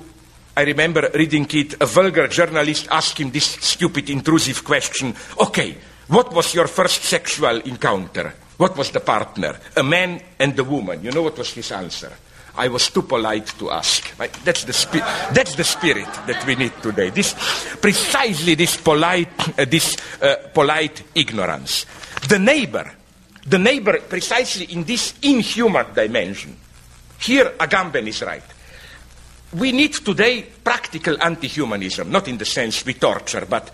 [0.56, 5.14] I remember reading it, a vulgar journalist asked him this stupid, intrusive question.
[5.40, 5.76] Okay,
[6.08, 8.34] what was your first sexual encounter?
[8.56, 9.56] What was the partner?
[9.76, 11.02] A man and a woman.
[11.02, 12.12] You know what was his answer?
[12.56, 14.16] I was too polite to ask.
[14.44, 15.00] That's, the spi-
[15.32, 17.10] that's the spirit that we need today.
[17.10, 17.34] This,
[17.80, 21.84] precisely this polite, uh, this uh, polite ignorance.
[22.28, 22.92] The neighbor,
[23.46, 26.56] the neighbor precisely in this inhuman dimension.
[27.20, 28.44] Here Agamben is right.
[29.54, 33.70] We need today practical anti-humanism, not in the sense we torture, but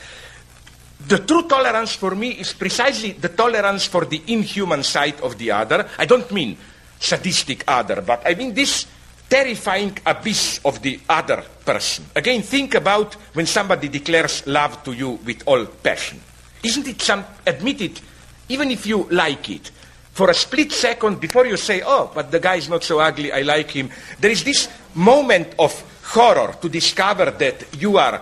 [1.09, 5.51] the true tolerance for me is precisely the tolerance for the inhuman side of the
[5.51, 5.89] other.
[5.99, 6.57] I don't mean
[6.99, 8.87] sadistic other, but I mean this
[9.29, 12.05] terrifying abyss of the other person.
[12.17, 16.21] Again, think about when somebody declares love to you with all passion.
[16.63, 18.01] Isn't it some, admit it,
[18.49, 19.71] even if you like it,
[20.13, 23.33] for a split second before you say, oh, but the guy is not so ugly,
[23.33, 25.73] I like him, there is this moment of
[26.03, 28.21] horror to discover that you are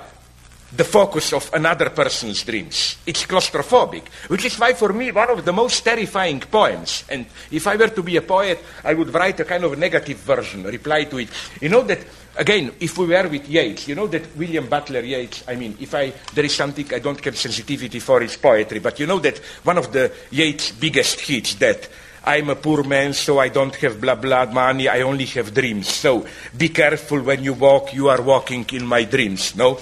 [0.71, 2.99] the focus of another person's dreams.
[3.07, 7.05] It's claustrophobic, which is why, for me, one of the most terrifying poems.
[7.09, 10.19] And if I were to be a poet, I would write a kind of negative
[10.19, 11.31] version, reply to it.
[11.61, 12.01] You know that,
[12.37, 15.95] again, if we were with Yeats, you know that William Butler Yeats, I mean, if
[15.95, 19.39] I, there is something I don't have sensitivity for his poetry, but you know that
[19.65, 21.89] one of the Yeats' biggest hits that
[22.27, 25.89] I'm a poor man, so I don't have blah blah money, I only have dreams.
[25.89, 29.79] So be careful when you walk, you are walking in my dreams, no?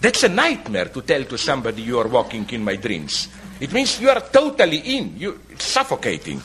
[0.00, 3.28] That's a nightmare to tell to somebody you are walking in my dreams.
[3.60, 5.18] It means you are totally in.
[5.18, 6.40] You, suffocating.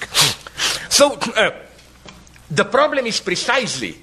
[0.89, 1.51] so uh,
[2.51, 3.95] the problem is precisely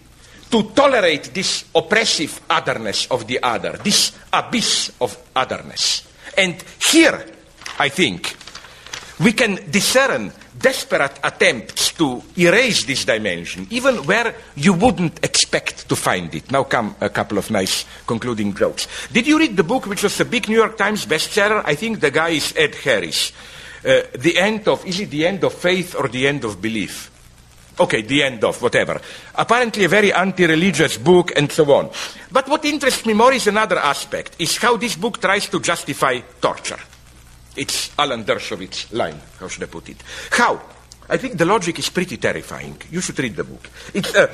[0.50, 6.08] to tolerate this oppressive otherness of the other, this abyss of otherness.
[6.36, 7.26] And here,
[7.78, 8.36] I think,
[9.20, 10.32] we can discern
[10.62, 16.50] desperate attempts to erase this dimension, even where you wouldn't expect to find it.
[16.50, 18.86] Now come a couple of nice concluding jokes.
[19.12, 21.62] Did you read the book which was a big New York Times bestseller?
[21.66, 23.32] I think the guy is Ed Harris.
[23.84, 27.10] Uh, the end of, is it the end of faith or the end of belief?
[27.80, 29.00] Okay, the end of, whatever.
[29.34, 31.90] Apparently a very anti-religious book and so on.
[32.30, 36.20] But what interests me more is another aspect, is how this book tries to justify
[36.40, 36.78] torture.
[37.56, 40.02] It's Alan Dershowitz line, how should I put it?
[40.30, 40.60] How?
[41.08, 42.80] I think the logic is pretty terrifying.
[42.90, 43.68] You should read the book.
[43.92, 44.32] It's uh,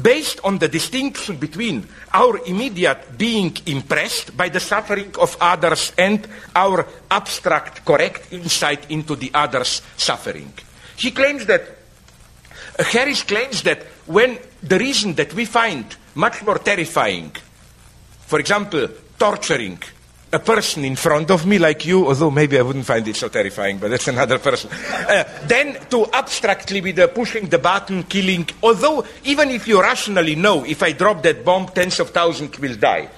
[0.00, 6.26] based on the distinction between our immediate being impressed by the suffering of others and
[6.54, 10.52] our abstract, correct insight into the other's suffering.
[10.96, 11.62] He claims that,
[12.78, 17.32] uh, Harris claims that when the reason that we find much more terrifying,
[18.20, 19.82] for example, torturing
[20.30, 23.28] a person in front of me like you, although maybe I wouldn't find it so
[23.28, 24.70] terrifying, but that's another person.
[24.70, 30.34] Uh, then to abstractly with the pushing the button, killing, although even if you rationally
[30.34, 33.08] know if I drop that bomb, tens of thousands will die.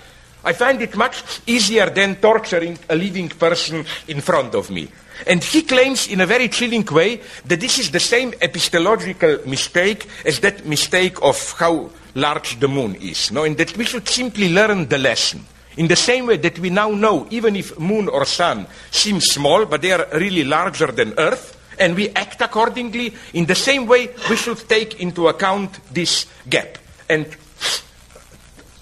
[0.45, 4.89] I find it much easier than torturing a living person in front of me.
[5.27, 10.07] And he claims in a very chilling way that this is the same epistemological mistake
[10.25, 13.45] as that mistake of how large the moon is, no?
[13.45, 15.45] and that we should simply learn the lesson.
[15.77, 19.67] In the same way that we now know, even if moon or sun seem small,
[19.67, 24.11] but they are really larger than Earth, and we act accordingly, in the same way
[24.29, 26.79] we should take into account this gap
[27.09, 27.27] and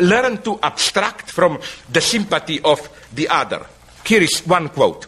[0.01, 1.59] learn to abstract from
[1.93, 3.66] the sympathy of the other.
[4.05, 5.06] here is one quote.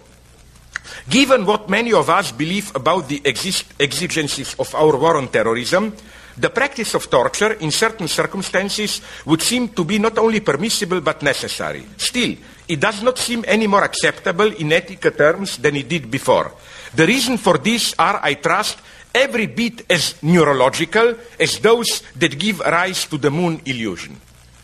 [1.08, 5.96] Given what many of us believe about the exigencies of our war on terrorism,
[6.36, 11.22] the practice of torture in certain circumstances would seem to be not only permissible but
[11.22, 11.84] necessary.
[11.96, 12.36] Still,
[12.68, 16.52] it does not seem any more acceptable in ethical terms than it did before.
[16.94, 18.78] The reason for this are, I trust,
[19.14, 24.16] every bit as neurological as those that give rise to the moon illusion.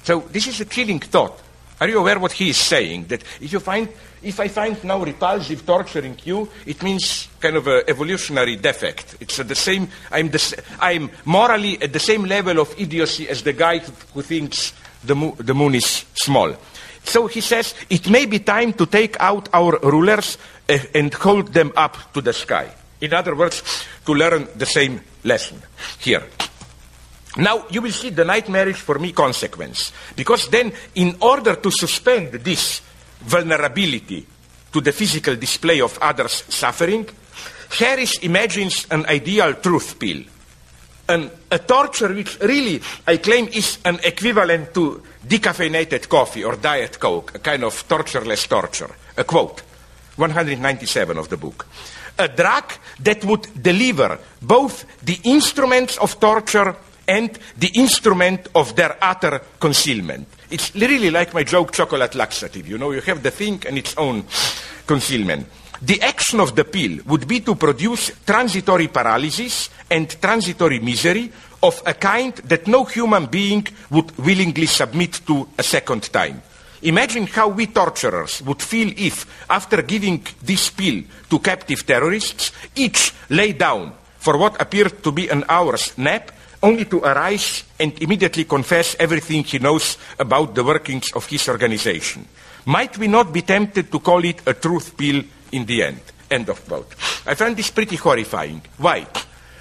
[0.05, 1.43] So this is a chilling thought.
[1.81, 3.07] Are you aware what he is saying?
[3.09, 3.89] That if you find,
[4.23, 9.17] if I find now repulsive torture in you, it means kind of an evolutionary defect.
[9.21, 13.53] It's the same, I'm, the, I'm morally at the same level of idiocy as the
[13.53, 13.79] guy
[14.15, 14.73] who, thinks
[15.05, 16.57] the, mo- the moon is small.
[17.05, 20.39] So he says, it may be time to take out our rulers
[20.69, 22.71] uh, and hold them up to the sky.
[23.01, 23.63] In other words,
[24.07, 25.63] to learn the same lesson
[26.01, 26.25] here.
[27.37, 29.93] Now, you will see the nightmarish for me consequence.
[30.17, 32.81] Because then, in order to suspend this
[33.21, 34.27] vulnerability
[34.73, 37.09] to the physical display of others' suffering,
[37.79, 40.23] Harris imagines an ideal truth pill.
[41.09, 46.99] An, a torture which really, I claim, is an equivalent to decaffeinated coffee or diet
[46.99, 48.91] coke, a kind of tortureless torture.
[49.17, 49.63] A quote,
[50.17, 51.67] 197 of the book.
[52.19, 56.75] A drug that would deliver both the instruments of torture
[57.07, 60.27] and the instrument of their utter concealment.
[60.51, 62.69] It's really like my joke chocolate laxative.
[62.69, 64.25] You know, you have the thing and its own
[64.87, 65.49] concealment.
[65.83, 71.31] The action of the pill would be to produce transitory paralysis and transitory misery
[71.63, 76.43] of a kind that no human being would willingly submit to a second time.
[76.83, 83.13] Imagine how we torturers would feel if, after giving this pill to captive terrorists, each
[83.31, 86.31] lay down for what appeared to be an hour's nap
[86.63, 92.27] only to arise and immediately confess everything he knows about the workings of his organization.
[92.67, 95.23] Might we not be tempted to call it a truth pill
[95.53, 96.01] in the end?
[96.31, 96.93] End of quote.
[97.27, 98.63] I find this pretty horrifying.
[98.79, 99.05] Why?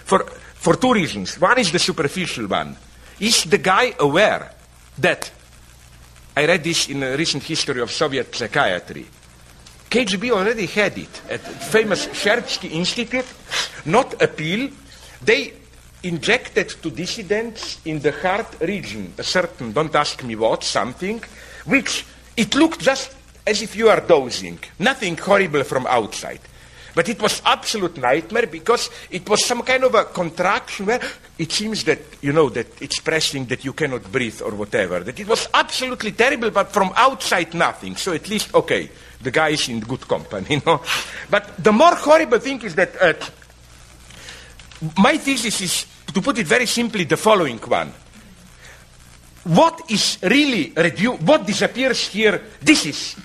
[0.05, 1.39] For, for two reasons.
[1.39, 2.75] One is the superficial one.
[3.19, 4.51] Is the guy aware
[4.97, 5.31] that,
[6.35, 9.05] I read this in a recent history of Soviet psychiatry,
[9.89, 13.25] KGB already had it at the famous Serbsky Institute,
[13.85, 14.69] not a pill.
[15.21, 15.53] They
[16.05, 21.21] injected to dissidents in the heart region a certain, don't ask me what, something,
[21.65, 22.05] which
[22.37, 23.15] it looked just
[23.45, 26.39] as if you are dozing, nothing horrible from outside.
[26.93, 31.01] But it was absolute nightmare because it was some kind of a contraction where
[31.37, 35.01] it seems that, you know, that it's pressing that you cannot breathe or whatever.
[35.01, 37.97] That it was absolutely terrible, but from outside nothing.
[37.97, 38.89] So at least, okay,
[39.21, 40.81] the guy is in good company, you know.
[41.29, 43.13] But the more horrible thing is that uh,
[44.97, 47.91] my thesis is to put it very simply, the following one.
[49.43, 53.15] What is really reduced, what disappears here, this is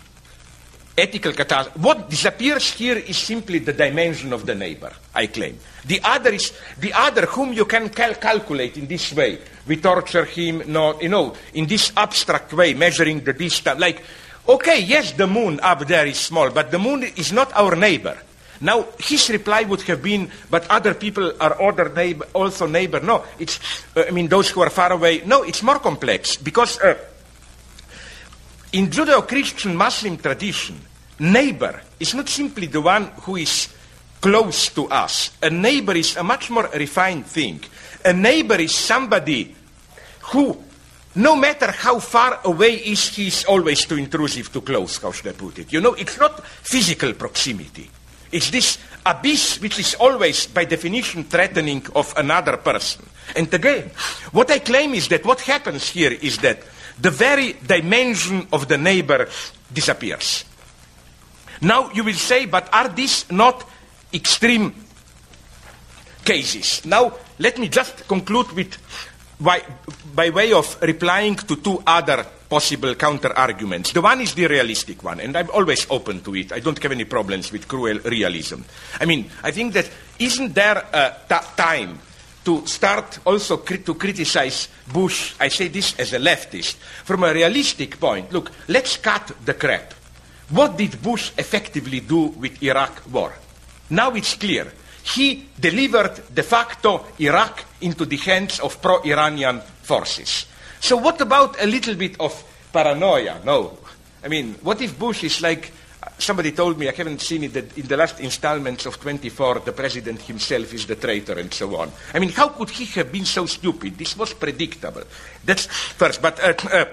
[0.99, 1.79] ethical catastrophe.
[1.79, 5.57] What disappears here is simply the dimension of the neighbor, I claim.
[5.87, 9.39] The other is, the other whom you can cal- calculate in this way.
[9.69, 13.79] We torture him, no, you know, in this abstract way, measuring the distance.
[13.79, 14.03] Like,
[14.49, 18.19] okay, yes, the moon up there is small, but the moon is not our neighbor.
[18.61, 23.01] Now, his reply would have been, but other people are other neighbor, also neighbor.
[23.01, 23.59] No, it's,
[23.97, 25.23] uh, I mean, those who are far away.
[25.25, 26.99] No, it's more complex because uh,
[28.73, 30.79] in Judeo-Christian Muslim tradition,
[31.19, 33.69] neighbor is not simply the one who is
[34.21, 35.31] close to us.
[35.43, 37.61] A neighbor is a much more refined thing.
[38.05, 39.55] A neighbor is somebody
[40.33, 40.63] who,
[41.15, 45.29] no matter how far away is, he is always too intrusive, too close, how should
[45.29, 45.73] I put it?
[45.73, 47.89] You know, it's not physical proximity.
[48.33, 53.07] It's this abyss which is always, by definition, threatening of another person.
[53.35, 53.91] And again,
[54.33, 56.63] what I claim is that what happens here is that
[57.01, 59.29] the very dimension of the neighbor
[59.73, 60.45] disappears.
[61.61, 63.69] Now you will say, but are these not
[64.13, 64.75] extreme
[66.25, 66.85] cases?
[66.85, 68.77] Now let me just conclude with,
[69.41, 69.63] by,
[70.15, 73.93] by way of replying to two other possible counter arguments.
[73.93, 76.53] The one is the realistic one, and I'm always open to it.
[76.53, 78.63] I don't have any problems with cruel realism.
[79.01, 81.99] I mean, I think that isn't there a t- time
[82.45, 85.35] to start also cri- to criticize Bush?
[85.39, 86.75] I say this as a leftist
[87.05, 88.33] from a realistic point.
[88.33, 89.95] Look, let's cut the crap.
[90.51, 93.33] What did Bush effectively do with Iraq war?
[93.91, 94.73] Now it's clear.
[95.03, 100.47] He delivered de facto Iraq into the hands of pro-Iranian forces.
[100.81, 102.33] So what about a little bit of
[102.73, 103.41] paranoia?
[103.45, 103.79] No.
[104.25, 105.73] I mean, what if Bush is like,
[106.19, 109.73] somebody told me, I haven't seen it, that in the last installments of 24, the
[109.73, 111.91] president himself is the traitor and so on.
[112.15, 113.99] I mean, how could he have been so stupid?
[113.99, 115.05] This was predictable.
[115.45, 116.21] That's first.
[116.23, 116.85] But uh, uh,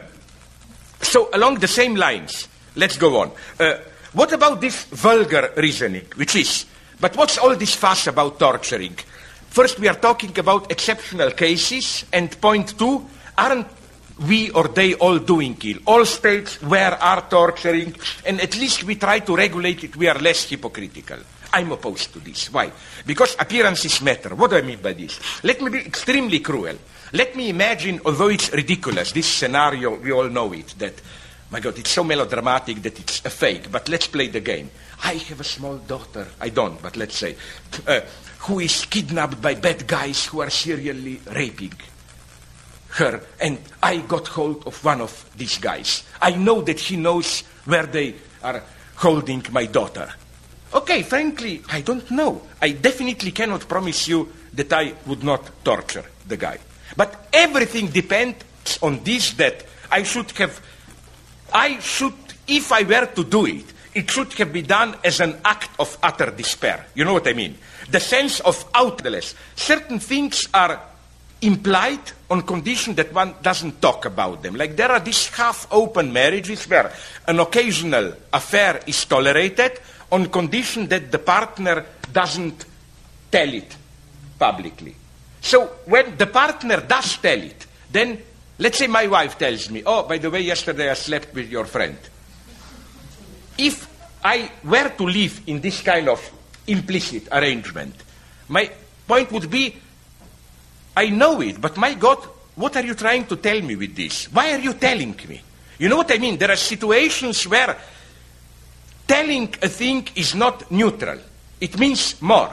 [1.02, 3.32] so along the same lines, let's go on.
[3.60, 3.78] Uh,
[4.14, 6.66] what about this vulgar reasoning, which is,
[7.00, 8.98] but what's all this fuss about torturing?
[9.50, 13.06] First, we are talking about exceptional cases, and point two,
[13.38, 13.68] aren't
[14.20, 15.82] we or they all doing it?
[15.86, 17.96] All states where are torturing,
[18.26, 21.20] and at least we try to regulate it, we are less hypocritical.
[21.54, 22.52] I'm opposed to this.
[22.52, 22.72] Why?
[23.06, 24.36] Because appearances matter.
[24.36, 25.20] What do I mean by this?
[25.44, 26.78] Let me be extremely cruel.
[27.14, 30.94] Let me imagine, although it's ridiculous, this scenario, we all know it, that,
[31.50, 34.70] my God, it's so melodramatic that it's a fake, but let's play the game.
[35.04, 37.38] I have a small daughter, I don't, but let's say,
[37.88, 38.02] uh,
[38.40, 41.74] who is kidnapped by bad guys who are serially raping
[42.98, 46.04] her, and I got hold of one of these guys.
[46.22, 48.64] I know that he knows where they are
[48.96, 50.14] holding my daughter.
[50.74, 52.42] Okay, frankly, I don't know.
[52.62, 56.58] I definitely cannot promise you that I would not torture the guy.
[56.96, 58.44] But everything depends
[58.82, 60.60] on this that I should have,
[61.54, 62.14] I should,
[62.48, 65.98] if I were to do it, it should have been done as an act of
[66.04, 66.86] utter despair.
[66.94, 67.58] You know what I mean?
[67.90, 69.36] The sense of outless.
[69.56, 70.80] Certain things are
[71.42, 72.00] implied
[72.30, 74.56] on condition that one doesn't talk about them.
[74.56, 76.92] Like there are these half open marriages where
[77.28, 79.80] an occasional affair is tolerated
[80.12, 82.66] on condition that the partner doesn't
[83.32, 83.76] tell it
[84.40, 84.96] publicly.
[85.42, 88.20] So when the partner does tell it, then
[88.58, 91.66] let's say my wife tells me, oh, by the way, yesterday I slept with your
[91.66, 91.98] friend.
[93.58, 93.88] If
[94.24, 96.20] I were to live in this kind of
[96.66, 97.96] implicit arrangement,
[98.50, 98.70] my
[99.08, 99.76] point would be,
[100.98, 102.18] I know it, but my God,
[102.56, 104.34] what are you trying to tell me with this?
[104.34, 105.40] Why are you telling me?
[105.78, 106.38] You know what I mean?
[106.38, 107.78] There are situations where
[109.08, 111.20] telling a thing is not neutral.
[111.62, 112.52] It means more.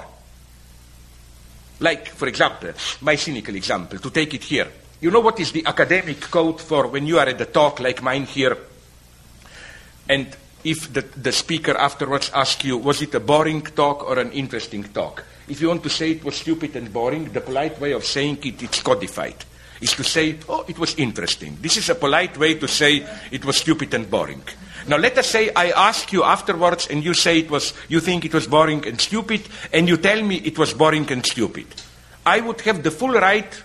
[1.81, 4.69] Like, for example, my cynical example, to take it here.
[5.01, 8.03] You know what is the academic code for when you are at a talk like
[8.03, 8.59] mine here,
[10.07, 10.27] and
[10.63, 14.85] if the, the speaker afterwards asks you, was it a boring talk or an interesting
[14.85, 15.25] talk?
[15.49, 18.39] If you want to say it was stupid and boring, the polite way of saying
[18.45, 19.45] it, it's codified,
[19.81, 21.59] is to say, oh, it was interesting.
[21.61, 24.43] This is a polite way to say it was stupid and boring.
[24.87, 28.25] Now let us say I ask you afterwards and you say it was, you think
[28.25, 29.43] it was boring and stupid,
[29.73, 31.67] and you tell me it was boring and stupid.
[32.25, 33.63] I would have the full right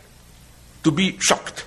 [0.84, 1.66] to be shocked.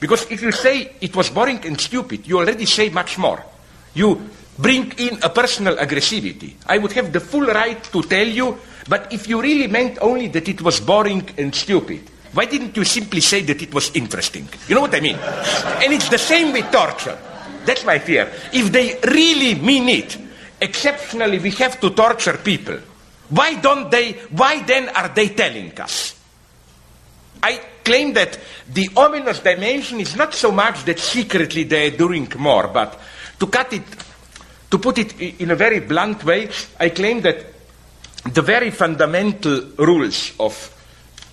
[0.00, 3.44] Because if you say it was boring and stupid, you already say much more.
[3.94, 6.54] You bring in a personal aggressivity.
[6.66, 8.58] I would have the full right to tell you,
[8.88, 12.84] but if you really meant only that it was boring and stupid, why didn't you
[12.84, 14.48] simply say that it was interesting?
[14.68, 15.16] You know what I mean?
[15.16, 17.18] and it's the same with torture.
[17.64, 18.32] That's my fear.
[18.52, 20.18] If they really mean it,
[20.60, 22.78] exceptionally we have to torture people.
[23.30, 26.18] Why don't they, why then are they telling us?
[27.42, 28.38] I claim that
[28.72, 32.98] the ominous dimension is not so much that secretly they are doing more, but
[33.38, 33.82] to cut it,
[34.70, 37.46] to put it in a very blunt way, I claim that
[38.32, 40.74] the very fundamental rules of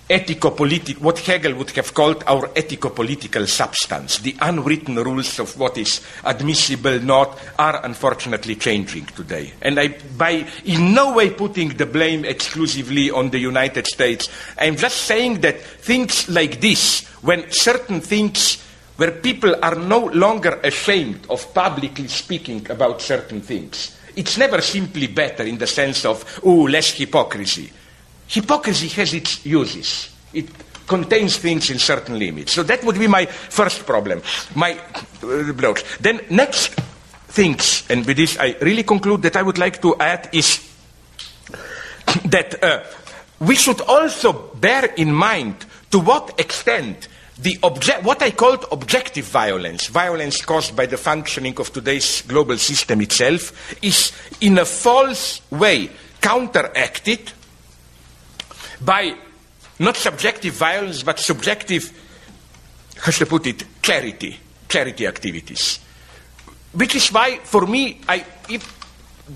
[0.08, 6.00] ethico-political, what Hegel would have called our ethico-political substance, the unwritten rules of what is
[6.24, 9.52] admissible, not, are unfortunately changing today.
[9.60, 14.76] And I, by in no way putting the blame exclusively on the United States, I'm
[14.76, 18.62] just saying that things like this, when certain things,
[18.96, 25.06] where people are no longer ashamed of publicly speaking about certain things, it's never simply
[25.06, 27.70] better in the sense of, oh, less hypocrisy
[28.26, 30.10] hypocrisy has its uses.
[30.32, 30.48] It
[30.86, 32.52] contains things in certain limits.
[32.52, 34.22] So that would be my first problem,
[34.54, 34.78] my
[35.22, 35.82] uh, blocks.
[35.98, 36.74] Then next
[37.28, 40.60] things, and with this I really conclude that I would like to add is
[42.24, 42.84] that uh,
[43.40, 49.26] we should also bear in mind to what extent the obje- what I called objective
[49.26, 55.42] violence, violence caused by the functioning of today's global system itself, is in a false
[55.50, 55.90] way
[56.20, 57.32] counteracted
[58.80, 59.14] by
[59.78, 61.92] not subjective violence, but subjective,
[62.98, 64.38] how should I put it, charity,
[64.68, 65.78] charity activities.
[66.72, 68.76] Which is why, for me, I, if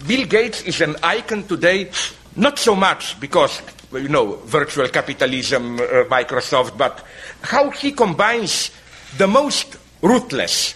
[0.06, 1.90] Bill Gates is an icon today,
[2.36, 3.60] not so much because,
[3.93, 7.05] you know, virtual capitalism, uh, Microsoft, but
[7.43, 8.71] how he combines
[9.17, 10.75] the most ruthless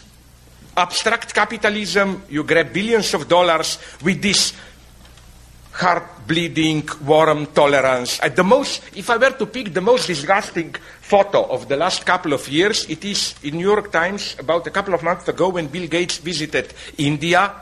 [0.77, 4.53] abstract capitalism, you grab billions of dollars with this
[5.73, 8.21] heart bleeding, warm tolerance.
[8.21, 12.07] At the most, if I were to pick the most disgusting photo of the last
[12.07, 15.49] couple of years, it is in New York Times about a couple of months ago
[15.49, 17.53] when Bill Gates visited India.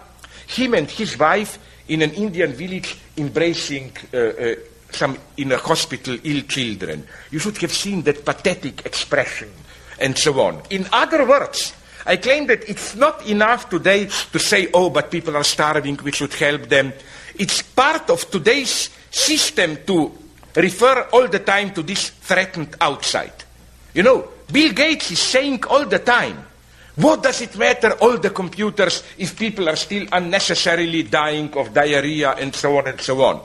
[0.46, 1.58] Him and his wife
[1.88, 4.54] in an Indian village embracing uh, uh,
[4.94, 7.06] some in a hospital ill children.
[7.30, 9.50] You should have seen that pathetic expression
[9.98, 10.62] and so on.
[10.70, 11.74] In other words,
[12.04, 16.12] I claim that it's not enough today to say, oh, but people are starving, we
[16.12, 16.92] should help them.
[17.36, 20.12] It's part of today's system to
[20.56, 23.44] refer all the time to this threatened outside.
[23.94, 26.44] You know, Bill Gates is saying all the time,
[26.96, 32.32] what does it matter, all the computers, if people are still unnecessarily dying of diarrhea
[32.32, 33.36] and so on and so on?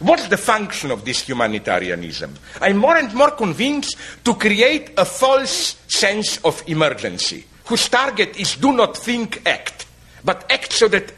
[0.00, 2.34] What's the function of this humanitarianism?
[2.60, 8.56] I'm more and more convinced to create a false sense of emergency, whose target is
[8.56, 9.86] do not think, act,
[10.24, 11.12] but act so that.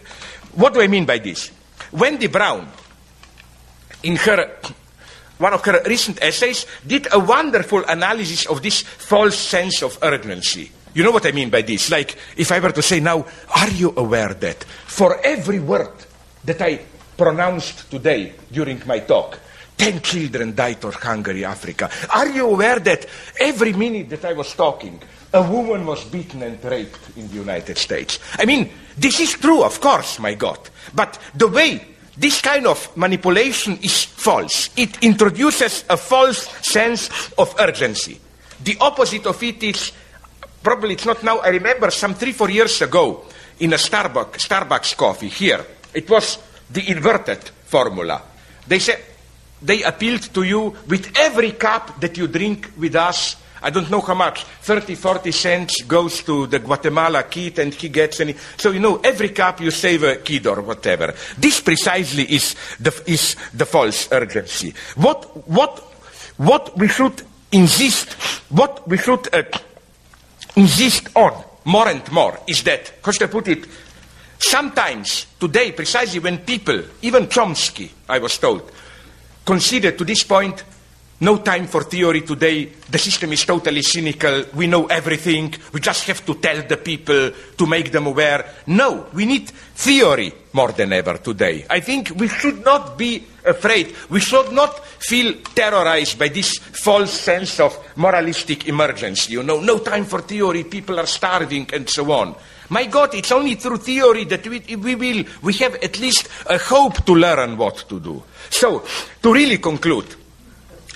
[0.53, 1.51] What do I mean by this?
[1.93, 2.69] Wendy Brown,
[4.03, 4.59] in her
[5.39, 10.73] one of her recent essays, did a wonderful analysis of this false sense of urgency.
[10.95, 11.91] You know what I mean by this?
[11.91, 15.93] Like, if I were to say now, are you aware that for every word
[16.45, 16.81] that I
[17.17, 19.39] pronounced today during my talk,
[19.77, 21.91] 10 children died of Hungary, Africa.
[22.13, 23.07] Are you aware that
[23.39, 25.01] every minute that I was talking,
[25.33, 28.19] a woman was beaten and raped in the United States?
[28.39, 30.59] I mean, this is true, of course, my God.
[30.95, 31.81] But the way
[32.17, 34.69] this kind of manipulation is false.
[34.77, 38.21] It introduces a false sense of urgency.
[38.63, 39.93] The opposite of it is
[40.63, 41.39] probably it's not now.
[41.39, 43.25] I remember some three, four years ago
[43.59, 45.65] in a Starbucks, Starbucks coffee here.
[45.93, 46.39] It was
[46.71, 48.23] the inverted formula.
[48.67, 49.01] They said
[49.63, 53.37] they appealed to you with every cup that you drink with us.
[53.63, 57.91] I don't know how much, 30, 40 cents goes to the Guatemala kid and he
[57.91, 58.35] gets any.
[58.57, 61.15] So, you know, every cup you save a kid or whatever.
[61.37, 64.73] This precisely is the, is the false urgency.
[64.97, 65.79] What, what,
[66.39, 67.23] what we should
[67.53, 68.15] insist,
[68.49, 69.43] what we should uh,
[70.57, 73.67] insist on more and more is that, how should I put it?
[74.39, 78.71] Sometimes, today, precisely when people, even Chomsky, I was told,
[79.45, 80.65] consider to this point
[81.21, 82.65] no time for theory today.
[82.65, 84.45] The system is totally cynical.
[84.55, 85.55] We know everything.
[85.73, 88.45] We just have to tell the people to make them aware.
[88.67, 91.67] No, we need theory more than ever today.
[91.69, 93.95] I think we should not be afraid.
[94.09, 99.35] We should not feel terrorized by this false sense of moralistic emergency.
[99.35, 100.65] You know, no time for theory.
[100.65, 102.35] People are starving and so on.
[102.71, 106.57] My God, it's only through theory that we, we will, we have at least a
[106.57, 108.23] hope to learn what to do.
[108.49, 108.85] So,
[109.23, 110.07] to really conclude,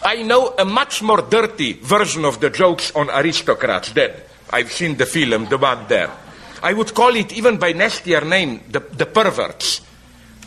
[0.04, 4.12] I know a much more dirty version of the jokes on aristocrats than
[4.50, 6.10] I've seen the film, the one there.
[6.62, 9.80] I would call it, even by nastier name, the, the perverts.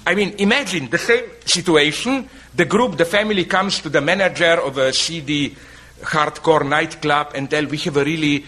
[0.05, 2.29] I mean, imagine the same situation.
[2.55, 5.55] The group, the family comes to the manager of a CD
[6.01, 8.45] hardcore nightclub and tell, we have a really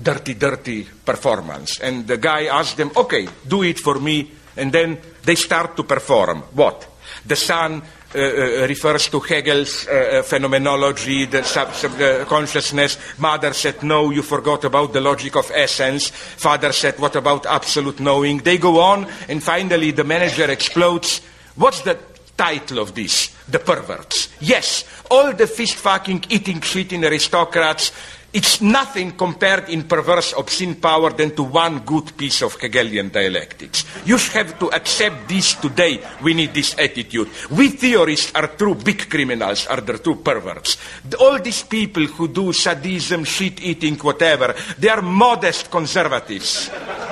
[0.00, 1.80] dirty, dirty performance.
[1.80, 4.30] And the guy asks them, okay, do it for me.
[4.56, 6.42] And then they start to perform.
[6.52, 6.86] What?
[7.24, 7.82] The son
[8.12, 11.92] Uh, uh, uh, refers to Hegel's uh, phenomenology, the sub, sub
[12.26, 12.98] consciousness.
[13.18, 16.08] Mother said, no, you forgot about the logic of essence.
[16.08, 18.38] Father said, what about absolute knowing?
[18.38, 21.20] They go on, and finally the manager explodes.
[21.54, 22.00] What's the
[22.36, 23.28] title of this?
[23.48, 24.28] The perverts.
[24.40, 27.92] Yes, all the fist fucking, eating shit in aristocrats
[28.32, 33.84] it's nothing compared in perverse obscene power than to one good piece of Hegelian dialectics.
[34.06, 36.00] You have to accept this today.
[36.22, 37.28] We need this attitude.
[37.50, 40.76] We theorists are true big criminals, are the true perverts.
[41.18, 46.68] All these people who do sadism, shit eating, whatever, they are modest conservatives.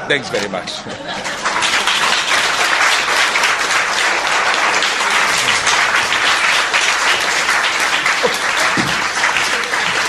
[0.07, 0.71] Thanks very much.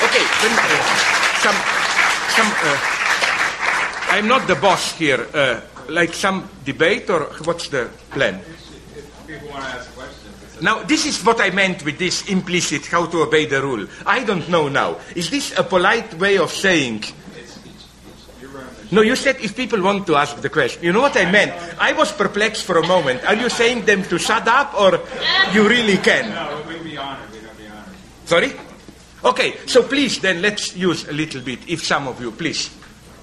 [0.09, 0.25] okay,
[1.39, 1.55] some,
[2.35, 5.27] some uh, I'm not the boss here.
[5.33, 8.41] Uh, like some debate, or what's the plan?
[9.25, 10.61] People want to ask questions.
[10.61, 13.87] Now, this is what I meant with this implicit how to obey the rule.
[14.05, 14.99] I don't know now.
[15.15, 17.03] Is this a polite way of saying?
[18.91, 20.83] No, you said if people want to ask the question.
[20.83, 21.53] You know what I meant?
[21.79, 23.23] I was perplexed for a moment.
[23.23, 24.99] Are you saying them to shut up, or
[25.53, 26.29] you really can?
[26.29, 27.31] No, we'd be honored.
[27.31, 27.85] We'd be honored.
[28.25, 28.68] Sorry?
[29.23, 32.69] Okay, so please then let's use a little bit, if some of you, please.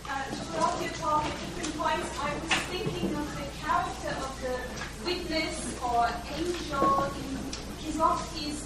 [0.05, 5.09] Uh, throughout your talk at different points, I was thinking of the character of the
[5.09, 6.07] witness or
[6.37, 7.37] angel in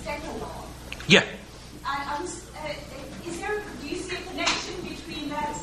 [0.03, 0.67] Decalogue.
[1.07, 1.23] Yeah.
[1.87, 5.57] And was, uh, is there, do you see a connection between that,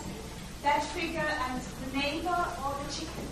[0.63, 3.27] that figure and the neighbor or the chicken?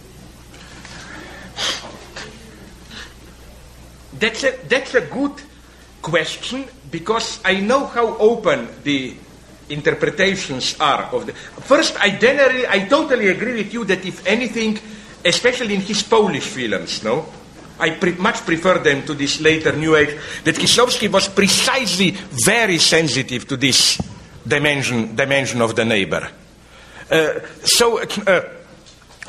[4.20, 5.42] That's a, that's a good
[6.02, 6.66] question
[6.96, 9.14] because I know how open the
[9.68, 11.34] interpretations are of the.
[11.34, 14.80] First, I generally, I totally agree with you that if anything,
[15.26, 17.26] especially in his Polish films, no,
[17.78, 20.18] I pre- much prefer them to this later New Age.
[20.46, 22.12] That Kieslowski was precisely
[22.46, 24.00] very sensitive to this
[24.48, 26.32] dimension, dimension of the neighbor.
[27.12, 28.42] Uh, so, uh,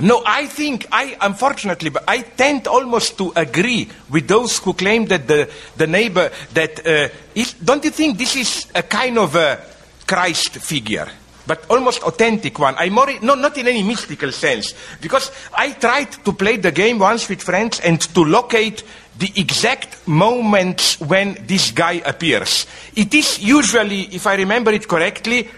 [0.01, 5.07] no, I think I, unfortunately, but I tend almost to agree with those who claim
[5.07, 9.35] that the, the neighbor, that, uh, is, don't you think this is a kind of
[9.35, 9.59] a
[10.07, 11.09] Christ figure?
[11.47, 12.75] But almost authentic one.
[12.77, 14.75] I more, no, not in any mystical sense.
[15.01, 18.83] Because I tried to play the game once with friends and to locate
[19.19, 22.67] the exact moments when this guy appears.
[22.95, 25.49] It is usually, if I remember it correctly,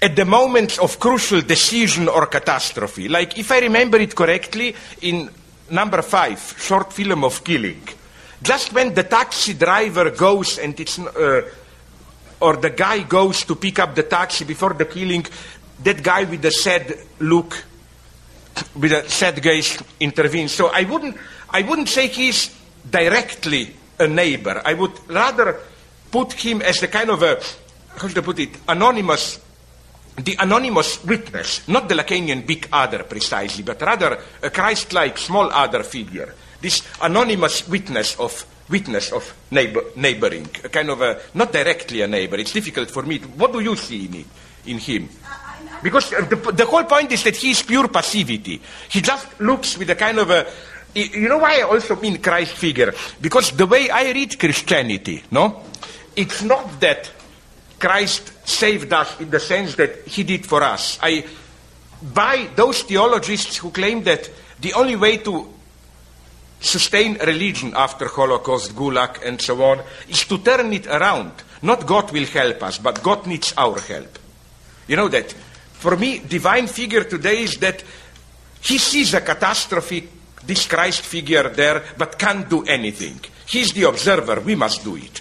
[0.00, 3.08] at the moment of crucial decision or catastrophe.
[3.08, 5.30] Like, if I remember it correctly, in
[5.70, 7.82] number five, short film of killing,
[8.42, 11.42] just when the taxi driver goes and it's, uh,
[12.40, 15.26] or the guy goes to pick up the taxi before the killing,
[15.82, 17.64] that guy with the sad look,
[18.76, 20.52] with a sad gaze intervenes.
[20.52, 21.16] So I wouldn't,
[21.50, 22.54] I wouldn't say he's
[22.88, 24.62] directly a neighbor.
[24.64, 25.60] I would rather
[26.10, 27.40] put him as the kind of a,
[27.96, 29.40] how should I put it, anonymous
[30.18, 35.50] the anonymous witness, not the Lacanian big other precisely, but rather a Christ like small
[35.50, 36.34] other figure.
[36.60, 42.08] This anonymous witness of witness of neighbor, neighboring, a kind of a not directly a
[42.08, 42.36] neighbor.
[42.36, 43.18] It's difficult for me.
[43.18, 44.26] To, what do you see in it,
[44.66, 45.08] in him?
[45.82, 48.60] Because uh, the, the whole point is that he is pure passivity.
[48.88, 50.46] He just looks with a kind of a
[50.94, 52.92] you know why I also mean Christ figure?
[53.20, 55.62] Because the way I read Christianity, no,
[56.16, 57.10] it's not that
[57.78, 60.98] Christ saved us in the sense that he did for us.
[61.02, 61.24] I
[62.02, 64.28] buy those theologists who claim that
[64.60, 65.54] the only way to
[66.60, 71.32] sustain religion after Holocaust, Gulag, and so on is to turn it around.
[71.62, 74.18] Not God will help us, but God needs our help.
[74.86, 75.32] You know that.
[75.32, 77.84] For me, divine figure today is that
[78.62, 80.08] he sees a catastrophe,
[80.44, 83.20] this Christ figure there, but can't do anything.
[83.46, 85.20] He's the observer, we must do it.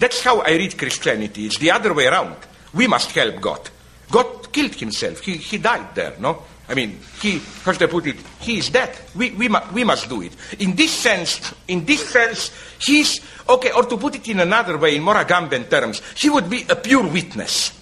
[0.00, 1.44] That's how I read Christianity.
[1.44, 2.36] It's the other way around.
[2.72, 3.68] We must help God.
[4.10, 5.20] God killed himself.
[5.20, 6.42] He, he died there, no?
[6.70, 8.16] I mean, he, how should I put it?
[8.40, 8.96] He is dead.
[9.14, 10.32] We, we, mu- we must do it.
[10.58, 12.50] In this sense, in this sense,
[12.80, 16.48] he's, okay, or to put it in another way, in more Agamben terms, he would
[16.48, 17.78] be a pure witness.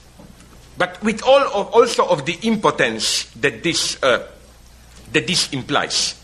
[0.77, 4.27] But with all of, also of the impotence that this, uh,
[5.13, 6.18] that this implies.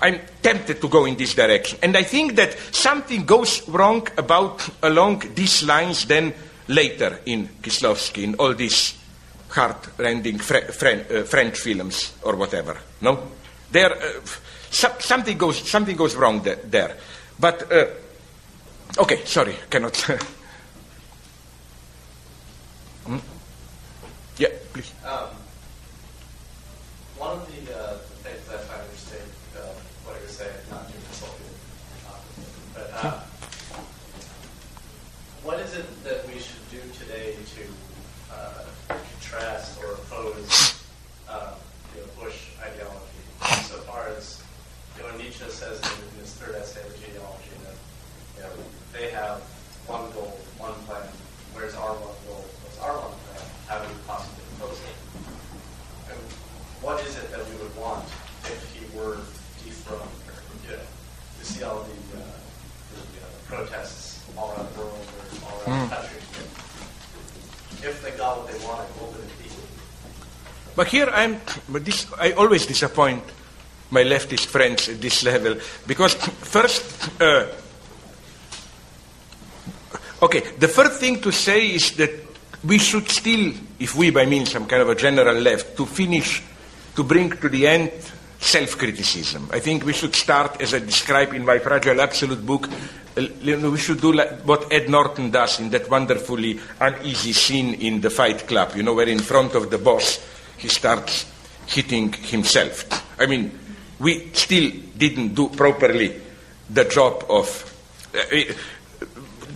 [0.00, 1.78] I'm tempted to go in this direction.
[1.82, 6.32] And I think that something goes wrong about along these lines then
[6.68, 8.94] later in Kieslowski, in all these
[9.48, 12.76] heart-rending uh, French films or whatever.
[13.00, 13.18] No,
[13.72, 14.20] there uh,
[14.70, 16.56] so- something goes something goes wrong there.
[16.64, 16.96] there.
[17.40, 17.86] But uh,
[18.98, 19.96] okay, sorry, cannot.
[23.06, 23.18] Hmm?
[24.36, 24.92] Yeah, please.
[25.02, 25.32] Um,
[27.16, 29.24] one of the, uh, the things that I find interesting,
[29.56, 29.72] uh,
[30.04, 31.48] what you were saying, not too consulting,
[32.04, 32.20] uh,
[32.74, 33.20] but uh,
[35.42, 37.62] what is it that we should do today to
[38.34, 40.76] uh, contrast or oppose
[41.28, 41.54] uh,
[41.96, 43.24] you know, Bush ideology?
[43.72, 44.42] So far as
[44.96, 47.78] you know, Nietzsche says in his third essay of genealogy that
[48.36, 48.52] you know,
[48.92, 49.40] they have
[49.86, 51.08] one goal, one plan.
[51.54, 52.44] Where's our one goal?
[52.62, 53.42] What's our one plan?
[53.66, 54.96] How do we possibly oppose it?
[56.12, 56.18] And
[56.84, 58.04] what is it that we would want
[58.46, 59.18] if he were
[59.64, 60.02] dethroned?
[60.02, 64.70] Or, you know, you see all the, uh, the, you know, the protests all around
[64.70, 66.20] the world or all around the country.
[67.82, 69.50] If they got what they wanted, what would it be?
[70.78, 73.24] But here I'm, but this, I always disappoint
[73.90, 75.56] my leftist friends at this level
[75.88, 77.48] because first, uh,
[80.22, 82.12] okay, the first thing to say is that
[82.64, 86.44] we should still, if we by means some kind of a general left, to finish,
[86.94, 87.90] to bring to the end
[88.38, 89.50] self-criticism.
[89.52, 92.68] I think we should start, as I describe in my Fragile Absolute book,
[93.16, 93.22] uh,
[93.68, 98.10] we should do like what Ed Norton does in that wonderfully uneasy scene in the
[98.10, 101.24] Fight Club, you know, where in front of the boss he starts
[101.66, 102.84] hitting himself.
[103.20, 103.58] I mean,
[103.98, 106.20] we still didn't do properly
[106.70, 107.64] the job of
[108.14, 108.54] uh,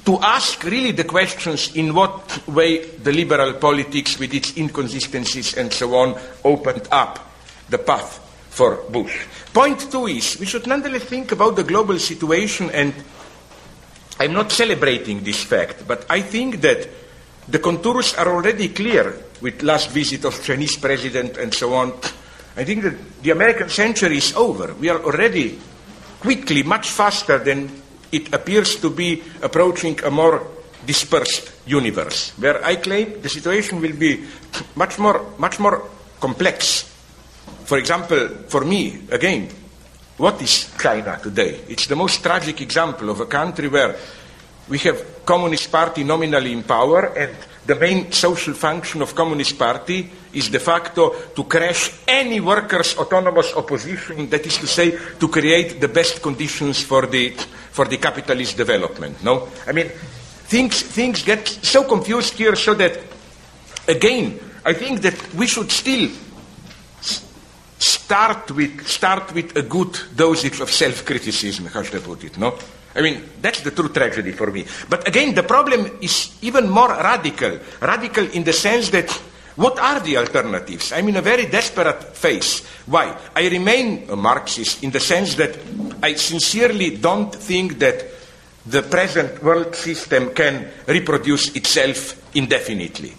[0.05, 5.73] to ask really the questions in what way the liberal politics with its inconsistencies and
[5.73, 7.31] so on opened up
[7.71, 8.19] the path
[8.51, 9.27] for Bush.
[9.53, 12.93] Point two is we should nonetheless think about the global situation and
[14.19, 16.89] I'm not celebrating this fact, but I think that
[17.49, 21.93] the contours are already clear with last visit of Chinese president and so on.
[22.57, 24.73] I think that the American century is over.
[24.75, 25.59] We are already
[26.21, 27.71] quickly, much faster than
[28.13, 30.47] it appears to be approaching a more
[30.87, 34.25] dispersed universe, where I claim the situation will be
[34.77, 35.89] much more, much more
[36.21, 36.83] complex.
[37.65, 39.49] For example, for me, again,
[40.19, 41.61] what is China today?
[41.69, 43.97] It's the most tragic example of a country where
[44.69, 47.35] we have Communist Party nominally in power, and
[47.65, 53.53] the main social function of Communist Party is de facto to crash any workers' autonomous
[53.55, 57.31] opposition, that is to say, to create the best conditions for the,
[57.71, 59.23] for the capitalist development.
[59.23, 59.49] No?
[59.67, 62.99] I mean, things, things get so confused here so that,
[63.87, 66.09] again, I think that we should still
[67.79, 72.57] start with, start with a good dosage of self-criticism, how should I put it, no?
[72.95, 74.67] I mean, that's the true tragedy for me.
[74.89, 77.59] But again, the problem is even more radical.
[77.81, 79.11] Radical in the sense that
[79.57, 80.93] what are the alternatives?
[80.93, 82.65] I'm in a very desperate phase.
[82.87, 83.17] Why?
[83.37, 85.59] I remain a Marxist in the sense that
[86.03, 88.05] I sincerely don't think that
[88.65, 93.15] the present world system can reproduce itself indefinitely.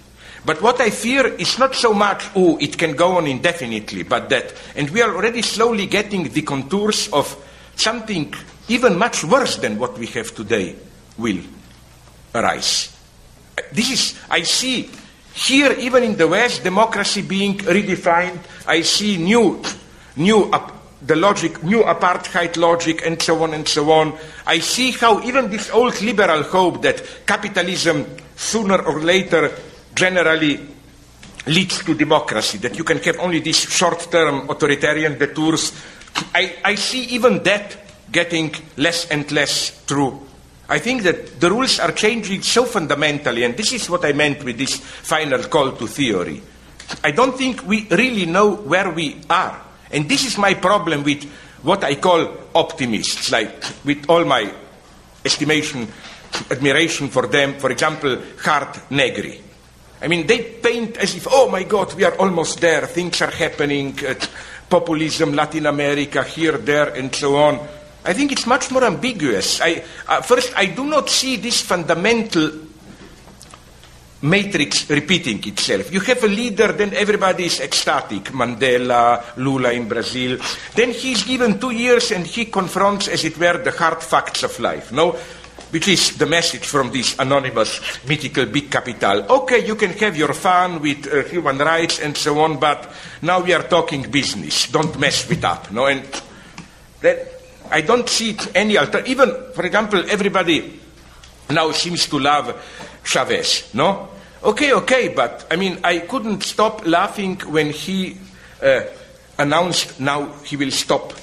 [0.46, 4.30] But what I fear is not so much, oh, it can go on indefinitely, but
[4.30, 7.38] that, and we are already slowly getting the contours of
[7.76, 8.34] something
[8.68, 10.76] even much worse than what we have today
[11.18, 11.40] will
[12.34, 12.96] arise.
[13.72, 14.90] This is, I see
[15.34, 18.40] here, even in the West, democracy being redefined.
[18.68, 19.62] I see new,
[20.16, 20.52] new,
[21.02, 24.18] the logic, new apartheid logic, and so on and so on.
[24.46, 29.52] I see how even this old liberal hope that capitalism sooner or later
[29.94, 30.60] generally
[31.48, 35.74] leads to democracy, that you can have only these short term authoritarian detours.
[36.34, 40.20] I, I see even that getting less and less true.
[40.70, 44.44] I think that the rules are changing so fundamentally, and this is what I meant
[44.44, 46.42] with this final call to theory.
[47.04, 49.62] I don't think we really know where we are.
[49.92, 51.24] And this is my problem with
[51.62, 54.52] what I call optimists, like with all my
[55.24, 55.88] estimation,
[56.50, 59.40] admiration for them, for example, Hardt Negri.
[60.02, 63.32] I mean, they paint as if, oh my God, we are almost there, things are
[63.32, 64.16] happening, uh,
[64.70, 67.60] populism, Latin America, here, there, and so on.
[68.06, 69.62] I think it's much more ambiguous.
[69.62, 72.52] I, uh, first, I do not see this fundamental
[74.24, 75.92] matrix repeating itself.
[75.92, 78.24] You have a leader, then everybody is ecstatic.
[78.32, 80.40] Mandela, Lula in Brazil.
[80.76, 84.60] Then he's given two years and he confronts, as it were, the hard facts of
[84.60, 84.92] life.
[84.92, 85.18] No?
[85.72, 89.26] Which is the message from this anonymous, mythical big capital.
[89.30, 93.42] Okay, you can have your fun with uh, human rights and so on, but now
[93.42, 94.68] we are talking business.
[94.72, 95.72] Don't mess with up.
[95.72, 95.88] No?
[95.88, 96.04] And
[97.02, 97.33] that,
[97.74, 99.04] I don't see any alter.
[99.08, 100.80] Even, for example, everybody
[101.50, 102.54] now seems to love
[103.04, 103.74] Chavez.
[103.74, 104.10] No,
[104.44, 108.18] okay, okay, but I mean, I couldn't stop laughing when he
[108.62, 108.82] uh,
[109.40, 111.14] announced now he will stop.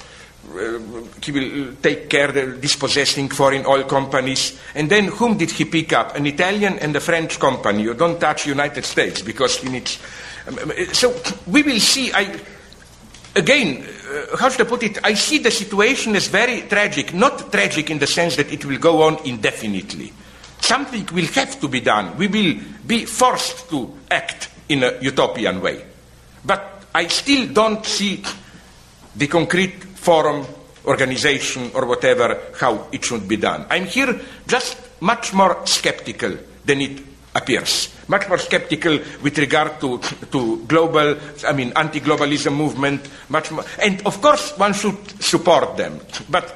[0.51, 0.79] Uh,
[1.23, 4.59] he will take care of dispossessing foreign oil companies.
[4.75, 6.17] And then whom did he pick up?
[6.17, 7.83] An Italian and a French company.
[7.83, 9.99] You don't touch United States because he needs.
[10.47, 11.15] Um, so
[11.47, 12.11] we will see.
[12.11, 12.37] I,
[13.35, 14.99] again, uh, how should I put it?
[15.03, 17.13] I see the situation as very tragic.
[17.13, 20.11] Not tragic in the sense that it will go on indefinitely.
[20.59, 22.17] Something will have to be done.
[22.17, 22.55] We will
[22.85, 25.85] be forced to act in a utopian way.
[26.45, 28.23] But I still don't see
[29.15, 30.45] the concrete forum,
[30.85, 33.65] organization, or whatever, how it should be done.
[33.69, 37.89] I'm here just much more skeptical than it appears.
[38.07, 39.99] Much more skeptical with regard to,
[40.31, 41.17] to global,
[41.47, 45.99] I mean, anti-globalism movement, much more, and of course one should support them.
[46.29, 46.53] But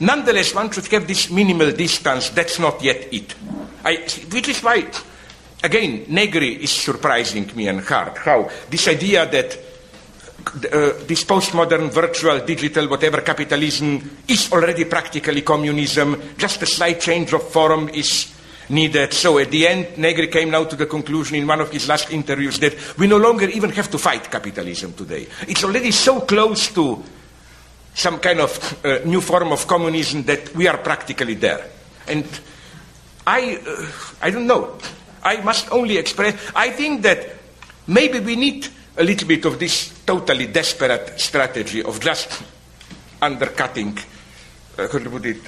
[0.00, 2.30] nonetheless, one should have this minimal distance.
[2.30, 3.34] That's not yet it.
[3.84, 3.96] I,
[4.30, 4.90] which is why,
[5.64, 8.18] again, Negri is surprising me and Hardt.
[8.18, 9.58] How this idea that
[10.46, 16.20] uh, this postmodern, virtual, digital, whatever capitalism is already practically communism.
[16.36, 18.34] Just a slight change of form is
[18.70, 19.12] needed.
[19.12, 22.10] So at the end, Negri came now to the conclusion in one of his last
[22.10, 25.26] interviews that we no longer even have to fight capitalism today.
[25.48, 27.02] It's already so close to
[27.94, 31.66] some kind of uh, new form of communism that we are practically there.
[32.06, 32.24] And
[33.26, 33.86] I, uh,
[34.22, 34.78] I don't know.
[35.22, 36.34] I must only express.
[36.54, 37.28] I think that
[37.86, 42.42] maybe we need a little bit of this totally desperate strategy of just
[43.20, 43.98] undercutting,
[44.78, 45.40] uh, how to put it,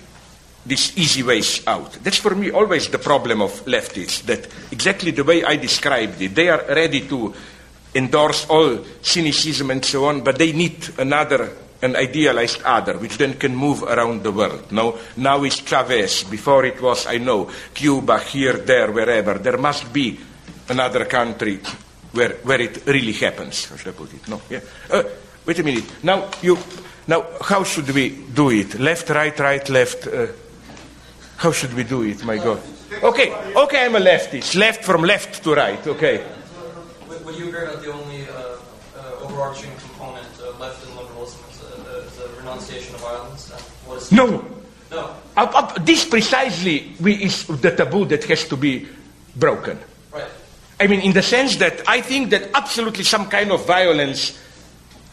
[0.64, 1.92] these easy ways out.
[2.04, 6.34] That's for me always the problem of leftists, that exactly the way I described it,
[6.34, 7.34] they are ready to
[7.94, 11.50] endorse all cynicism and so on, but they need another,
[11.82, 14.70] an idealized other, which then can move around the world.
[14.70, 14.98] No?
[15.16, 19.34] Now it's Chavez, before it was, I know, Cuba, here, there, wherever.
[19.34, 20.18] There must be
[20.68, 21.60] another country
[22.12, 23.68] where, where it really happens.
[23.68, 24.28] How should I put it?
[24.28, 24.60] No, yeah.
[24.90, 25.02] Uh,
[25.44, 26.04] wait a minute.
[26.04, 26.56] Now you,
[27.08, 28.78] now how should we do it?
[28.78, 30.06] Left, right, right, left.
[30.06, 30.28] Uh,
[31.42, 32.24] how should we do it?
[32.24, 32.60] My God.
[33.02, 34.54] Okay, okay, I'm a leftist.
[34.54, 35.84] Left from left to right.
[35.84, 36.24] Okay.
[37.08, 38.56] Would, you agree that the only uh,
[38.96, 43.50] uh, overarching component of left and liberalism is a renunciation of violence?
[43.50, 44.44] And what is No.
[44.90, 45.16] No.
[45.36, 48.86] Up, up, this precisely we, is the taboo that has to be
[49.34, 49.78] broken.
[50.12, 50.30] Right.
[50.78, 54.38] I mean, in the sense that I think that absolutely some kind of violence.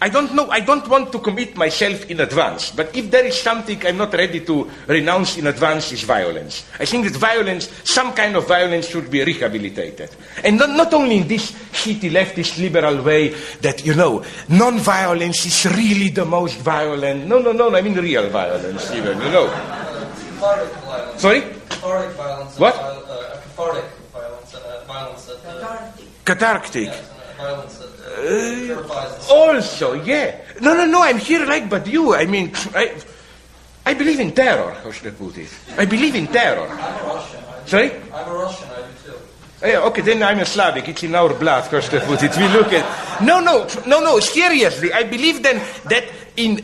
[0.02, 3.36] I don't know, I don't want to commit myself in advance, but if there is
[3.36, 6.64] something I'm not ready to renounce in advance is violence.
[6.80, 10.10] I think that violence, some kind of violence should be rehabilitated.
[10.44, 15.66] And not, not only in this shitty leftist liberal way that, you know, non-violence is
[15.76, 17.28] really the most violent.
[17.28, 19.48] No, no, no, I mean real violence even, you know.
[19.50, 21.22] Cathartic violence.
[21.22, 21.42] Sorry?
[21.42, 22.58] Cathartic violence.
[22.58, 22.76] What?
[22.76, 25.30] uh, cathartic violence and a violence.
[25.30, 26.86] Uh, Cathartic.
[26.86, 29.38] yes, and violence that uh, purifies the soul.
[29.38, 30.42] Also, yeah.
[30.62, 32.16] No, no, no, I'm here like but you.
[32.16, 32.96] I mean, I,
[33.86, 35.50] I believe in terror, how should I put it?
[35.78, 36.68] I believe in terror.
[36.68, 37.44] I'm a Russian.
[37.44, 37.66] I.
[37.66, 37.92] Sorry?
[38.14, 38.70] I'm a Russian.
[38.70, 39.68] I do too.
[39.68, 40.88] Yeah, okay, then I'm a Slavic.
[40.88, 42.36] It's in our blood, how should I put it?
[42.38, 43.22] We look at.
[43.22, 44.94] No, no, no, no, seriously.
[44.94, 46.06] I believe then that
[46.38, 46.64] in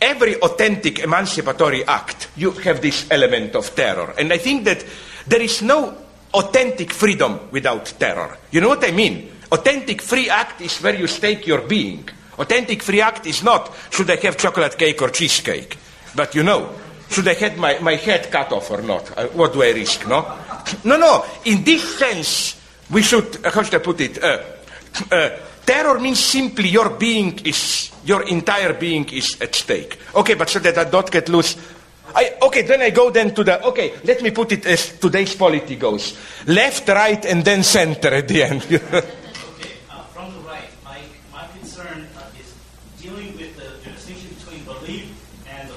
[0.00, 4.14] every authentic emancipatory act, you have this element of terror.
[4.16, 4.84] And I think that
[5.26, 5.96] there is no
[6.32, 8.38] authentic freedom without terror.
[8.50, 9.32] You know what I mean?
[9.50, 12.08] Authentic free act is where you stake your being.
[12.38, 15.76] Authentic free act is not, should I have chocolate cake or cheesecake?
[16.14, 16.74] But you know,
[17.10, 19.16] should I have my, my head cut off or not?
[19.16, 20.38] Uh, what do I risk, no?
[20.84, 22.60] No, no, in this sense,
[22.90, 24.22] we should, uh, how should I put it?
[24.22, 24.42] Uh,
[25.10, 25.30] uh,
[25.64, 29.98] terror means simply your being is, your entire being is at stake.
[30.14, 31.56] Okay, but so that I don't get loose.
[32.14, 35.34] I, okay, then I go then to the, okay, let me put it as today's
[35.34, 36.16] polity goes.
[36.46, 38.66] Left, right, and then center at the end.
[39.58, 41.00] Okay, uh, from the right, my,
[41.32, 42.54] my concern uh, is
[43.02, 45.74] dealing with the, the distinction between belief and the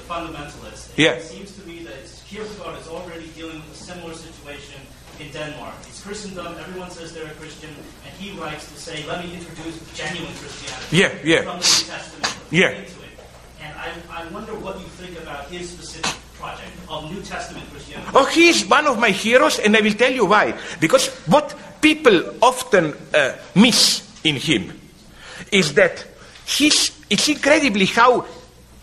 [0.96, 1.12] Yeah.
[1.12, 4.80] It seems to me that Kierkegaard is already dealing with a similar situation
[5.20, 5.74] in Denmark.
[5.88, 7.70] It's Christendom, everyone says they're a Christian,
[8.04, 11.42] and he writes to say, let me introduce genuine Christianity Yeah, yeah.
[11.42, 12.70] from the New Testament Yeah.
[12.70, 13.16] into it.
[13.62, 18.10] And I, I wonder what you think about his specific project of New Testament Christianity.
[18.14, 20.54] Oh, he is one of my heroes, and I will tell you why.
[20.80, 24.72] Because what people often uh, miss in him
[25.52, 26.04] is that
[26.46, 28.26] he's, it's incredibly how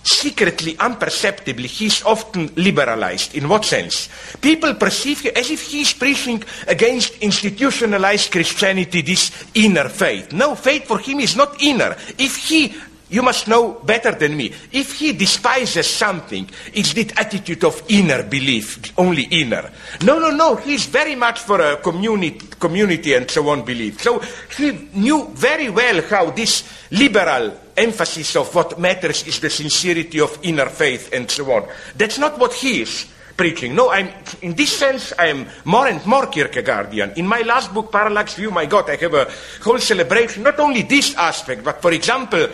[0.03, 3.35] secretly, imperceptibly, he's often liberalized.
[3.35, 4.09] In what sense?
[4.41, 10.31] People perceive him as if he's preaching against institutionalized Christianity, this inner faith.
[10.34, 11.95] No, faith for him is not inner.
[12.17, 12.73] If he
[13.09, 14.53] you must know better than me.
[14.71, 19.71] If he despises something, it's the attitude of inner belief, only inner.
[20.03, 20.55] No, no, no.
[20.55, 24.01] He's very much for a community, community and so on belief.
[24.01, 24.19] So
[24.55, 30.38] he knew very well how this liberal emphasis of what matters is the sincerity of
[30.43, 31.68] inner faith and so on.
[31.95, 33.73] That's not what he is preaching.
[33.73, 34.10] No, I'm,
[34.41, 37.15] in this sense, I am more and more Kierkegaardian.
[37.18, 39.31] In my last book, Parallax View, my God, I have a
[39.64, 42.49] whole celebration, not only this aspect, but for example,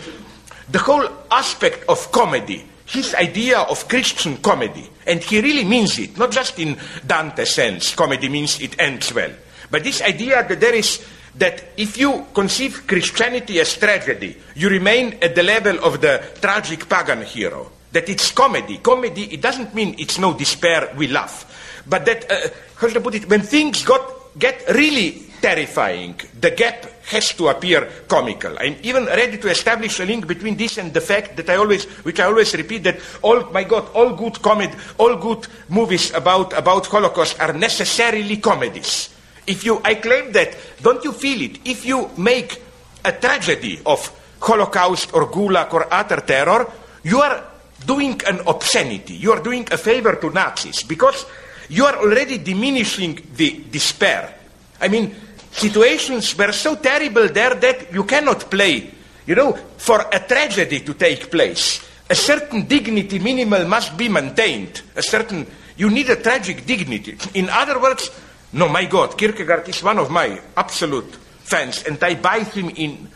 [0.70, 6.18] the whole aspect of comedy, his idea of Christian comedy, and he really means it,
[6.20, 9.32] not just in Dante sense, comedy means it ends well,
[9.72, 11.04] but this idea that there is
[11.38, 16.88] that if you conceive Christianity as tragedy, you remain at the level of the tragic
[16.88, 17.72] pagan hero.
[17.92, 18.78] That it's comedy.
[18.80, 21.84] Comedy, it doesn't mean it's no despair, we laugh.
[21.88, 26.52] But that, uh, how should I put it, when things got, get really terrifying, the
[26.52, 28.58] gap has to appear comical.
[28.60, 31.86] I'm even ready to establish a link between this and the fact that I always,
[32.04, 36.58] which I always repeat, that all, my God, all good comedy, all good movies about,
[36.58, 39.15] about Holocaust are necessarily comedies.
[39.48, 41.60] If you, I claim that, don't you feel it?
[41.66, 42.62] If you make
[43.04, 44.12] a tragedy of
[44.42, 46.72] Holocaust or Gulag or other terror,
[47.04, 47.44] you are
[47.86, 49.14] doing an obscenity.
[49.14, 51.26] You are doing a favor to Nazis because
[51.70, 54.34] you are already diminishing the despair.
[54.82, 55.16] I mean,
[55.52, 58.92] situations were so terrible there that you cannot play.
[59.26, 64.82] You know, for a tragedy to take place, a certain dignity minimal must be maintained.
[64.96, 65.48] A certain,
[65.78, 67.18] you need a tragic dignity.
[67.34, 68.12] In other words,
[68.56, 71.14] no, my God, Kierkegaard is one of my absolute
[71.44, 73.10] fans, and I buy him in,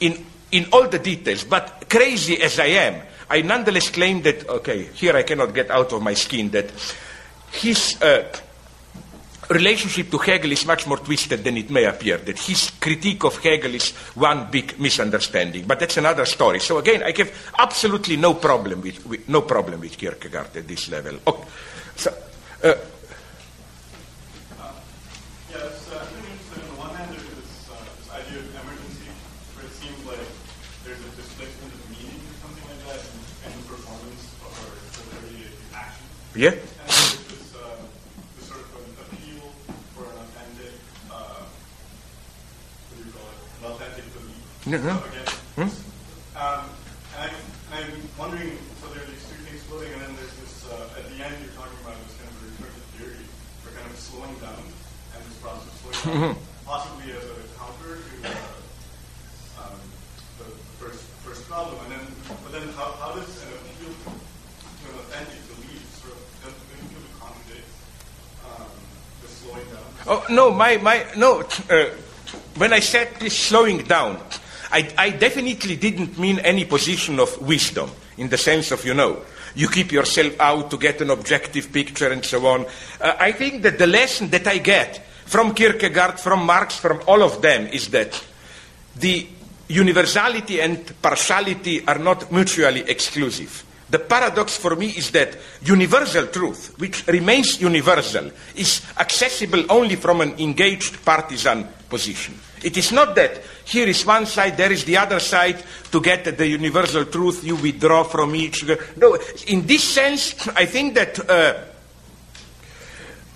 [0.00, 1.44] in, in all the details.
[1.44, 3.00] But crazy as I am,
[3.30, 6.70] I nonetheless claim that, okay, here I cannot get out of my skin, that
[7.52, 8.30] his uh,
[9.48, 13.38] relationship to Hegel is much more twisted than it may appear, that his critique of
[13.42, 15.64] Hegel is one big misunderstanding.
[15.66, 16.60] But that's another story.
[16.60, 20.90] So again, I have absolutely no problem with, with no problem with Kierkegaard at this
[20.90, 21.18] level.
[21.26, 21.48] Okay.
[21.96, 22.14] So,
[22.62, 22.74] uh,
[25.52, 26.64] Yeah, it's uh, pretty interesting.
[26.64, 29.04] On the one hand, there's this, uh, this idea of emergency,
[29.52, 30.24] where it seems like
[30.80, 35.04] there's a displacement of meaning or something like that in, in the performance or the
[35.12, 35.76] very action.
[35.76, 35.76] yeah?
[35.76, 35.76] And there's this, uh, this sort of an appeal for an authentic, uh, what do
[35.76, 36.12] you call it, an authentic
[44.16, 44.40] belief.
[44.66, 45.28] No, again,
[46.36, 46.64] um,
[47.20, 47.36] and I'm,
[47.76, 51.04] I'm wondering, so there are these two things floating, and then there's this, uh, at
[51.10, 53.24] the end, you're talking about this kind of recursive theory,
[53.62, 54.64] for kind of slowing down,
[55.12, 59.76] and this process of slowing down, possibly as a refer to uh, um,
[60.40, 60.48] the
[60.80, 62.04] first first problem, and then
[62.42, 64.10] but then how, how does an appeal to
[64.88, 67.68] an authentic belief sort of doesn't doesn't feel to contradict
[68.48, 68.70] um,
[69.22, 69.28] the
[70.06, 71.42] Oh no, my my no.
[71.70, 71.90] Uh,
[72.56, 74.18] when I said this slowing down,
[74.70, 79.22] I, I definitely didn't mean any position of wisdom in the sense of you know
[79.54, 82.66] you keep yourself out to get an objective picture and so on.
[83.00, 87.22] Uh, I think that the lesson that I get from Kierkegaard, from Marx, from all
[87.22, 88.22] of them is that
[88.96, 89.26] the
[89.68, 93.64] universality and partiality are not mutually exclusive.
[93.92, 100.22] The paradox for me is that universal truth, which remains universal, is accessible only from
[100.22, 102.32] an engaged partisan position.
[102.62, 105.62] It is not that here is one side, there is the other side.
[105.90, 108.64] To get the universal truth, you withdraw from each.
[108.96, 111.62] No, in this sense, I think that uh,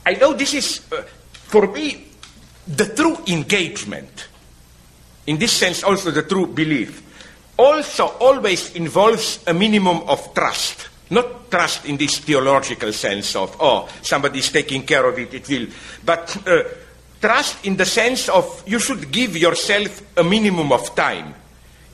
[0.07, 1.03] I know this is, uh,
[1.33, 2.07] for me,
[2.67, 4.29] the true engagement.
[5.27, 7.03] In this sense, also the true belief.
[7.57, 10.89] Also, always involves a minimum of trust.
[11.11, 15.49] Not trust in this theological sense of, oh, somebody is taking care of it, it
[15.49, 15.69] will.
[16.05, 16.65] But uh,
[17.21, 21.35] trust in the sense of you should give yourself a minimum of time.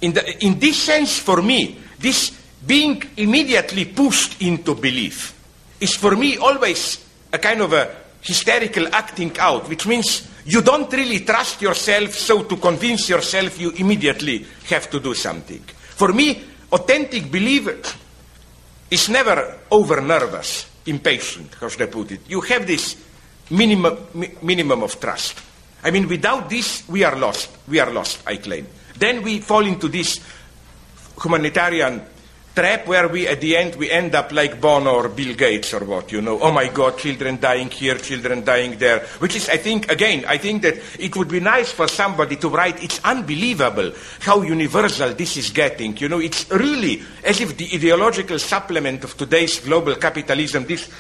[0.01, 2.31] In, the, in this sense, for me, this
[2.67, 5.39] being immediately pushed into belief
[5.81, 10.93] is for me always a kind of a hysterical acting out, which means you don't
[10.93, 15.61] really trust yourself, so to convince yourself, you immediately have to do something.
[15.61, 16.43] For me,
[16.73, 17.69] authentic belief
[18.91, 22.21] is never over nervous, impatient, how should I put it?
[22.29, 22.97] You have this
[23.51, 25.39] minimum, mi- minimum of trust.
[25.85, 27.51] I mean, without this, we are lost.
[27.69, 28.67] We are lost, I claim.
[28.97, 30.21] Then we fall into this
[31.23, 32.03] humanitarian
[32.55, 35.85] trap where we, at the end, we end up like Bono or Bill Gates or
[35.85, 36.41] what, you know.
[36.41, 39.01] Oh my God, children dying here, children dying there.
[39.19, 42.49] Which is, I think, again, I think that it would be nice for somebody to
[42.49, 45.97] write, it's unbelievable how universal this is getting.
[45.97, 50.91] You know, it's really as if the ideological supplement of today's global capitalism, this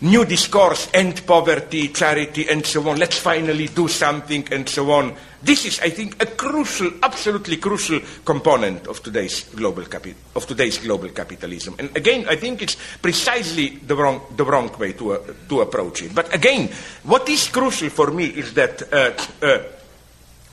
[0.00, 2.98] new discourse, end poverty, charity, and so on.
[2.98, 5.14] Let's finally do something, and so on.
[5.40, 10.78] This is, I think, a crucial, absolutely crucial component of today's global, capi- of today's
[10.78, 11.76] global capitalism.
[11.78, 16.02] And again, I think it's precisely the wrong, the wrong way to, uh, to approach
[16.02, 16.14] it.
[16.14, 16.68] But again,
[17.04, 19.12] what is crucial for me is that, uh,
[19.46, 19.62] uh,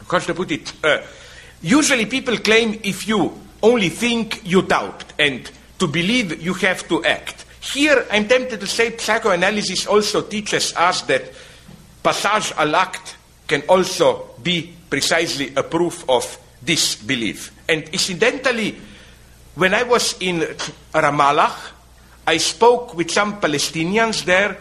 [0.08, 0.72] how should I put it?
[0.84, 1.02] Uh,
[1.64, 3.34] usually people claim if you
[3.64, 5.50] only think, you doubt, and
[5.80, 7.46] to believe, you have to act.
[7.60, 11.24] Here, I'm tempted to say psychoanalysis also teaches us that
[12.04, 13.18] passage à l'acte
[13.48, 17.52] can also be precisely a proof of this belief.
[17.70, 18.78] And incidentally,
[19.56, 20.40] when I was in
[20.94, 21.52] Ramallah,
[22.28, 24.58] I spoke with some Palestinians there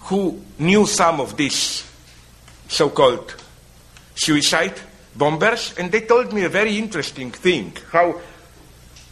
[0.00, 1.84] who knew some of these
[2.68, 3.34] so called
[4.14, 4.74] suicide
[5.16, 8.20] bombers, and they told me a very interesting thing how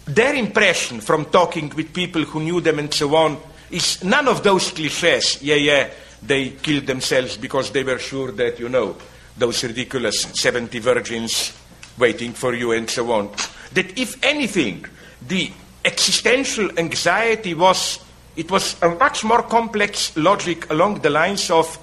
[0.04, 3.38] their impression from talking with people who knew them and so on
[3.70, 5.42] is none of those cliches.
[5.42, 5.90] Yeah, yeah,
[6.22, 8.96] they killed themselves because they were sure that, you know,
[9.36, 11.52] those ridiculous 70 virgins
[11.98, 13.30] waiting for you and so on.
[13.72, 14.84] That if anything,
[15.26, 15.50] the
[15.84, 18.00] existential anxiety was,
[18.36, 21.78] it was a much more complex logic along the lines of,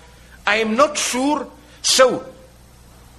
[0.46, 1.48] I am not sure,
[1.82, 2.34] so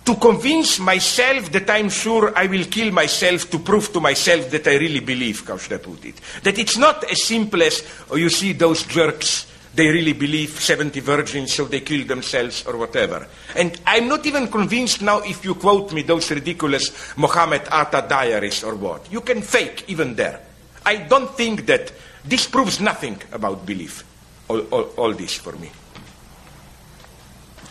[0.04, 4.66] to convince myself that I'm sure I will kill myself to prove to myself that
[4.68, 6.20] I really believe, how should I put it?
[6.44, 11.00] That it's not as simple as, oh, you see those jerks, they really believe 70
[11.00, 13.28] virgins, so they kill themselves or whatever.
[13.54, 18.64] And I'm not even convinced now if you quote me those ridiculous Mohammed Atta diaries
[18.64, 19.12] or what.
[19.12, 20.40] You can fake even there.
[20.84, 21.92] I don't think that
[22.24, 24.04] this proves nothing about belief,
[24.48, 25.70] all, all, all this for me.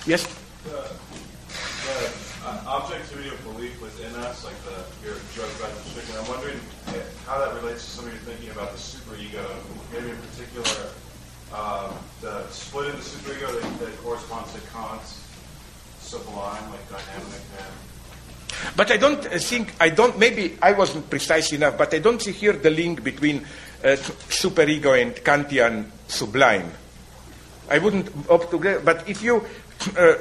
[0.06, 0.28] Yes?
[0.66, 2.10] the, the
[2.46, 6.16] uh, objectivity of belief within us, like the your the chicken.
[6.18, 9.46] I'm wondering eh, how that relates to some of your thinking about the superego.
[9.94, 10.90] Maybe in particular,
[11.54, 12.44] uh, the
[12.76, 15.24] split in the superego that, that corresponds to Kant's
[16.02, 21.78] sublime, like dynamic and But I don't think, I don't, maybe I wasn't precise enough,
[21.78, 23.46] but I don't see here the link between
[23.82, 23.96] uh,
[24.28, 26.70] superego and Kantian sublime.
[27.70, 29.38] I wouldn't opt to but if you,
[29.98, 30.16] uh,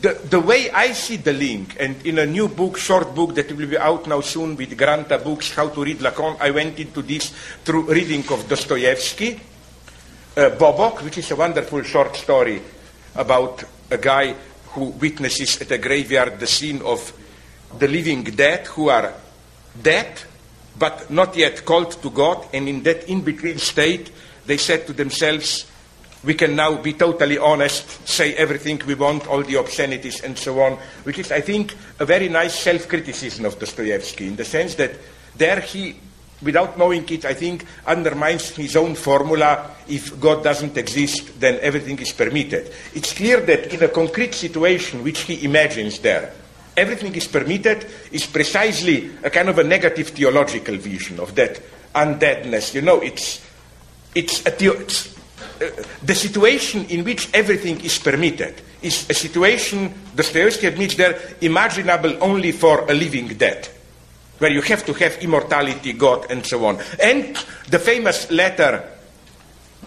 [0.00, 3.50] the, the way I see the link, and in a new book, short book that
[3.50, 7.02] will be out now soon with Granta Books, How to Read Lacan, I went into
[7.02, 7.30] this
[7.64, 9.40] through reading of Dostoevsky,
[10.36, 12.62] uh, Bobok, which is a wonderful short story
[13.14, 14.34] about a guy
[14.68, 17.12] who witnesses at a graveyard the scene of
[17.78, 19.12] the living dead who are
[19.80, 20.22] dead
[20.78, 24.10] but not yet called to God, and in that in between state,
[24.46, 25.70] they said to themselves,
[26.24, 30.60] we can now be totally honest, say everything we want, all the obscenities and so
[30.60, 34.76] on, which is, I think, a very nice self criticism of Dostoevsky in the sense
[34.76, 34.92] that
[35.36, 35.96] there he,
[36.42, 41.98] without knowing it, I think, undermines his own formula if God doesn't exist, then everything
[41.98, 42.72] is permitted.
[42.94, 46.32] It's clear that in a concrete situation which he imagines there,
[46.76, 51.60] everything is permitted is precisely a kind of a negative theological vision of that
[51.94, 52.74] undeadness.
[52.74, 53.44] You know, it's,
[54.14, 55.16] it's, a theo- it's
[55.60, 62.16] uh, the situation in which everything is permitted is a situation, Dostoevsky admits there, imaginable
[62.22, 63.68] only for a living dead,
[64.38, 66.78] where you have to have immortality, God, and so on.
[67.00, 67.36] And
[67.68, 68.82] the famous letter,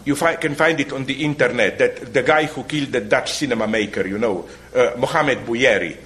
[0.05, 3.33] you fi- can find it on the internet, that the guy who killed the Dutch
[3.33, 5.97] cinema maker, you know, uh, Mohamed Bouyeri,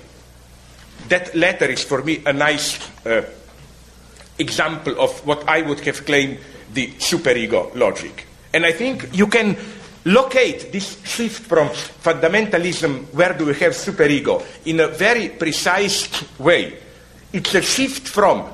[1.10, 3.24] that letter is for me a nice uh,
[4.38, 6.40] example of what I would have claimed
[6.74, 8.26] the superego logic.
[8.54, 9.58] And I think you can
[10.06, 16.10] locate this shift from fundamentalism, where do we have superego, in a very precise
[16.40, 16.78] way.
[17.32, 18.50] It's a shift from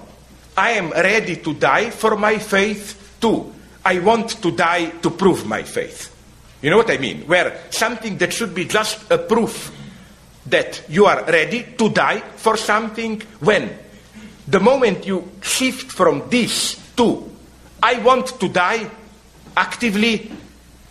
[0.57, 3.53] I am ready to die for my faith to
[3.83, 6.11] I want to die to prove my faith.
[6.61, 7.27] You know what I mean?
[7.27, 9.71] Where something that should be just a proof
[10.47, 13.77] that you are ready to die for something when
[14.47, 17.31] the moment you shift from this to
[17.81, 18.89] I want to die
[19.55, 20.31] actively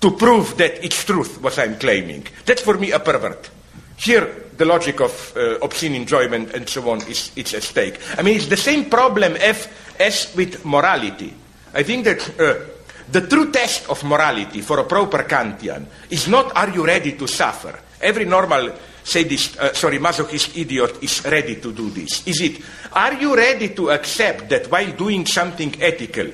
[0.00, 2.26] to prove that it's truth what I'm claiming.
[2.44, 3.50] That's for me a pervert.
[3.96, 7.98] Here, the logic of uh, obscene enjoyment and so on is it's at stake.
[8.18, 9.68] I mean, it's the same problem as,
[9.98, 11.32] as with morality.
[11.74, 12.74] I think that uh,
[13.10, 17.26] the true test of morality for a proper Kantian is not are you ready to
[17.26, 17.78] suffer.
[18.00, 18.72] Every normal
[19.04, 22.26] sadist, uh, sorry, masochist idiot is ready to do this.
[22.26, 22.62] Is it,
[22.92, 26.26] are you ready to accept that while doing something ethical,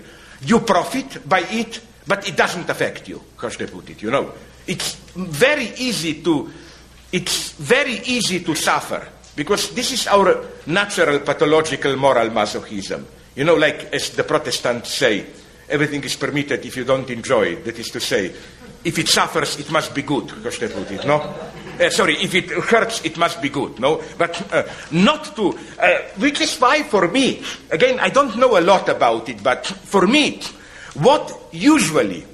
[0.43, 4.11] you profit by it, but it doesn't affect you, how should I put it, you
[4.11, 4.33] know?
[4.67, 6.51] It's very easy to,
[7.13, 9.07] it's very easy to suffer,
[9.37, 13.05] because this is our natural pathological moral masochism.
[13.35, 15.27] You know, like as the Protestants say,
[15.69, 17.65] everything is permitted if you don't enjoy it.
[17.65, 18.33] That is to say,
[18.83, 21.21] if it suffers, it must be good, because I put it, no?
[21.81, 24.03] Uh, sorry, if it hurts, it must be good, no?
[24.19, 28.61] But uh, not to, uh, which is why for me, again, I don't know a
[28.61, 30.43] lot about it, but for me,
[30.95, 32.25] what usually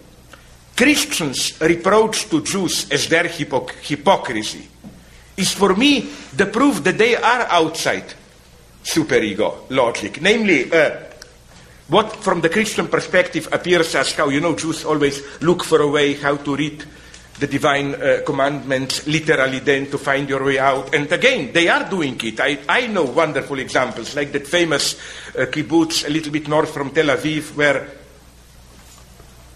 [0.77, 4.69] Christians reproach to Jews as their hypoc- hypocrisy
[5.37, 6.01] is for me
[6.37, 8.05] the proof that they are outside
[8.85, 10.21] superego logic.
[10.21, 10.91] Namely, uh,
[11.89, 15.89] what from the Christian perspective appears as how, you know, Jews always look for a
[15.89, 16.85] way how to read
[17.39, 20.95] the divine uh, commandments literally then to find your way out.
[20.95, 22.41] And again, they are doing it.
[22.41, 24.95] I, I know wonderful examples, like that famous
[25.35, 27.89] uh, kibbutz a little bit north from Tel Aviv, where,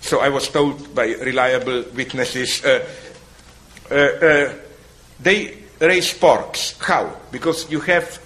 [0.01, 2.87] so I was told by reliable witnesses, uh,
[3.91, 4.55] uh, uh
[5.21, 6.79] they raise porks.
[6.81, 7.17] How?
[7.31, 8.21] Because you have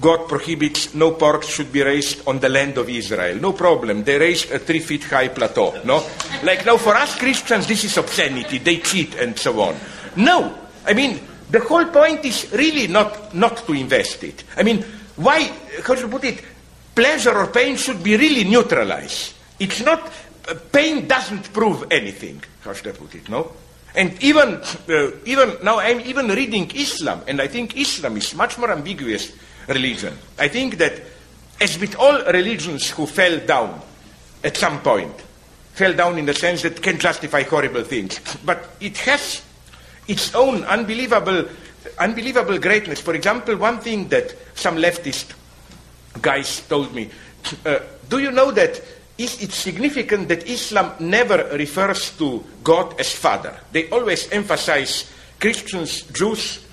[0.00, 3.36] God prohibits no pork should be raised on the land of Israel.
[3.36, 4.02] No problem.
[4.02, 5.80] They raised a three feet high plateau.
[5.84, 6.04] No?
[6.42, 8.58] Like now for us Christians, this is obscenity.
[8.58, 9.76] They cheat and so on.
[10.16, 10.52] No.
[10.84, 11.20] I mean,
[11.50, 14.42] the whole point is really not, not to invest it.
[14.56, 14.82] I mean,
[15.16, 15.52] why,
[15.84, 16.42] how should I put it?
[16.94, 19.34] Pleasure or pain should be really neutralized.
[19.60, 20.12] It's not,
[20.72, 22.42] pain doesn't prove anything.
[22.62, 23.28] How should I put it?
[23.28, 23.52] No?
[23.94, 28.58] And even, uh, even now I'm even reading Islam, and I think Islam is much
[28.58, 29.32] more ambiguous
[29.68, 30.16] religion.
[30.38, 31.00] I think that,
[31.60, 33.80] as with all religions who fell down
[34.42, 35.14] at some point,
[35.74, 39.42] fell down in the sense that can justify horrible things, but it has
[40.08, 41.48] its own unbelievable,
[41.98, 43.00] unbelievable greatness.
[43.00, 45.32] For example, one thing that some leftist
[46.20, 47.10] guys told me
[47.66, 48.80] uh, do you know that
[49.18, 53.54] it's significant that Islam never refers to God as Father?
[53.70, 56.64] They always emphasize Christians, Jews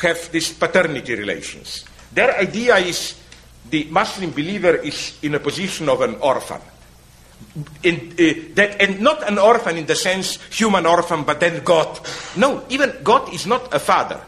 [0.00, 1.84] have these paternity relations.
[2.12, 3.14] Their idea is
[3.68, 6.60] the Muslim believer is in a position of an orphan.
[7.82, 12.00] In, uh, that, and not an orphan in the sense human orphan, but then God.
[12.36, 14.20] No, even God is not a father.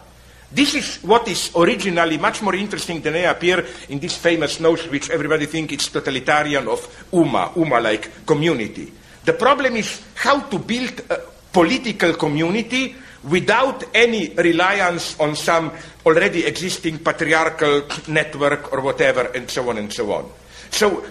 [0.55, 4.91] This is what is originally much more interesting than they appear in this famous notion,
[4.91, 6.81] which everybody thinks it's totalitarian of
[7.11, 8.93] umma, umma-like community.
[9.25, 11.21] The problem is how to build a
[11.53, 15.73] political community without any reliance on some
[16.05, 20.31] already existing patriarchal network or whatever, and so on and so on.
[20.71, 21.05] So,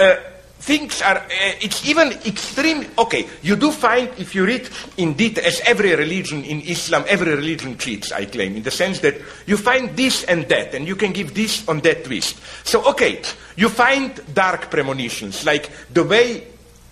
[0.00, 0.16] uh,
[0.62, 2.86] things are, uh, it's even extreme.
[2.96, 7.76] Okay, you do find, if you read indeed, as every religion in Islam, every religion
[7.76, 9.16] cheats, I claim, in the sense that
[9.46, 12.38] you find this and that, and you can give this on that twist.
[12.64, 13.22] So, okay,
[13.56, 16.46] you find dark premonitions, like the way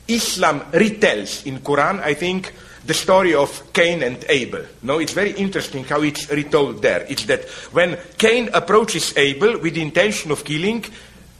[0.08, 2.52] Islam retells in Quran, I think,
[2.86, 4.64] the story of Cain and Abel.
[4.82, 7.06] No, it's very interesting how it's retold there.
[7.08, 10.84] It's that when Cain approaches Abel with the intention of killing,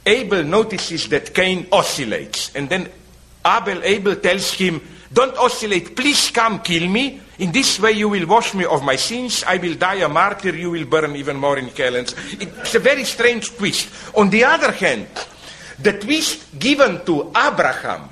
[0.05, 2.89] Abel notices that Cain oscillates, and then
[3.45, 7.19] Abel, Abel tells him, Don't oscillate, please come kill me.
[7.39, 9.43] In this way you will wash me of my sins.
[9.45, 11.95] I will die a martyr, you will burn even more in hell.
[11.95, 13.89] It's a very strange twist.
[14.15, 15.07] On the other hand,
[15.79, 18.09] the twist given to Abraham,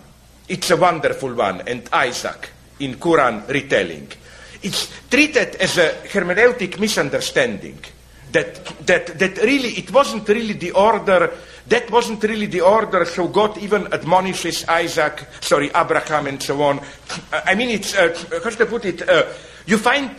[0.47, 2.49] it's a wonderful one, and Isaac
[2.79, 4.11] in Quran retelling.
[4.61, 7.79] It's treated as a hermeneutic misunderstanding.
[8.31, 11.31] That, that, that really, it wasn't really the order
[11.69, 16.81] that wasn't really the order, so God even admonishes Isaac, sorry, Abraham, and so on.
[17.31, 19.07] I mean, it's, uh, how should I put it?
[19.07, 19.27] Uh,
[19.65, 20.11] you find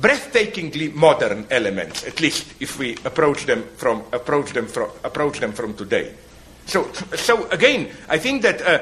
[0.00, 5.52] breathtakingly modern elements, at least if we approach them from, approach them from, approach them
[5.52, 6.14] from today.
[6.66, 8.78] So, so again, I think that uh,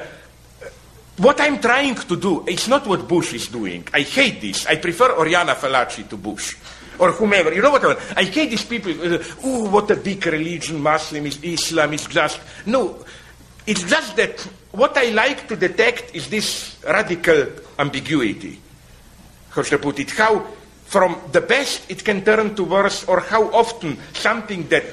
[1.19, 3.87] what I'm trying to do is not what Bush is doing.
[3.93, 4.66] I hate this.
[4.66, 6.57] I prefer Oriana Fallaci to Bush
[6.98, 7.52] or whomever.
[7.52, 7.85] You know what
[8.16, 8.93] I hate these people.
[8.93, 12.40] Uh, oh, what a big religion, Muslim is Islam is just.
[12.66, 13.05] No,
[13.66, 14.40] it's just that
[14.73, 17.47] what I like to detect is this radical
[17.78, 18.60] ambiguity.
[19.51, 20.10] How should I put it?
[20.10, 20.47] How
[20.85, 24.85] from the best it can turn to worse, or how often something that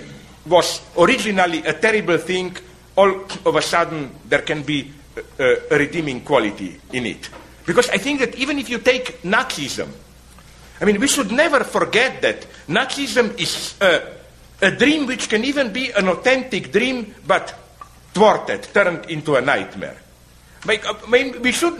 [0.45, 2.55] was originally a terrible thing,
[2.95, 4.91] all of a sudden there can be
[5.37, 7.29] a, a redeeming quality in it.
[7.65, 9.89] Because I think that even if you take Nazism,
[10.81, 14.15] I mean, we should never forget that Nazism is a,
[14.61, 17.53] a dream which can even be an authentic dream, but
[18.13, 19.97] thwarted, turned into a nightmare.
[20.67, 21.73] I mean, we should,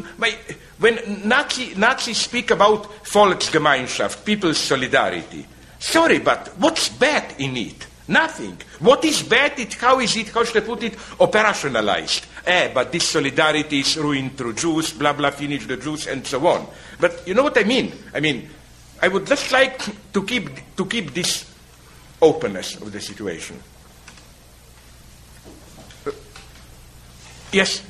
[0.80, 5.46] when Nazi, Nazis speak about Volksgemeinschaft, people's solidarity,
[5.80, 7.88] sorry, but what's bad in it?
[8.08, 8.58] Nothing.
[8.80, 9.60] What is bad?
[9.60, 12.26] It, how is it, how should I put it, operationalized?
[12.46, 16.46] Eh, but this solidarity is ruined through Jews, blah, blah, finish the Jews, and so
[16.48, 16.66] on.
[17.00, 17.92] But you know what I mean?
[18.14, 18.50] I mean,
[19.02, 19.80] I would just like
[20.14, 21.50] to keep, to keep this
[22.22, 23.60] openness of the situation.
[26.06, 26.12] Uh,
[27.52, 27.84] yes?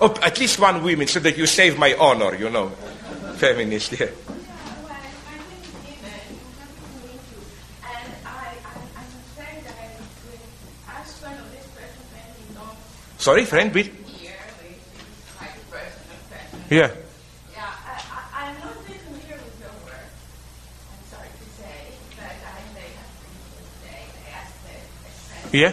[0.00, 2.68] Oh, at least one woman, so that you save my honor, you know.
[3.38, 4.06] Feminist, yeah.
[13.18, 13.90] Sorry, friend, with?
[16.70, 16.90] Yeah.
[25.52, 25.72] Yeah?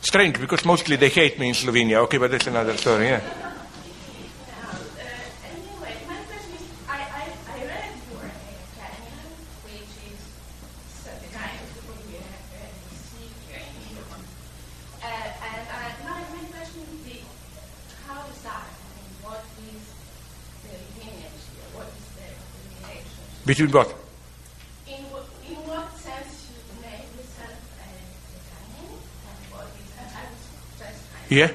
[0.00, 1.98] Strange, because mostly they hate me in Slovenia.
[2.04, 3.20] Okay, but that's another story, yeah.
[23.44, 24.07] Between what?
[31.28, 31.50] Yeah?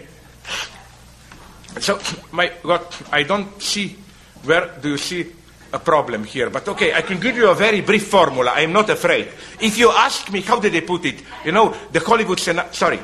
[1.80, 2.00] So,
[2.32, 3.96] my God, I don't see
[4.44, 5.26] where do you see
[5.72, 6.50] a problem here.
[6.52, 8.52] But okay, I can give you a very brief formula.
[8.56, 9.30] I am not afraid.
[9.60, 11.24] If you ask me, how did they put it?
[11.44, 13.00] You know, the Hollywood Sen- Sorry.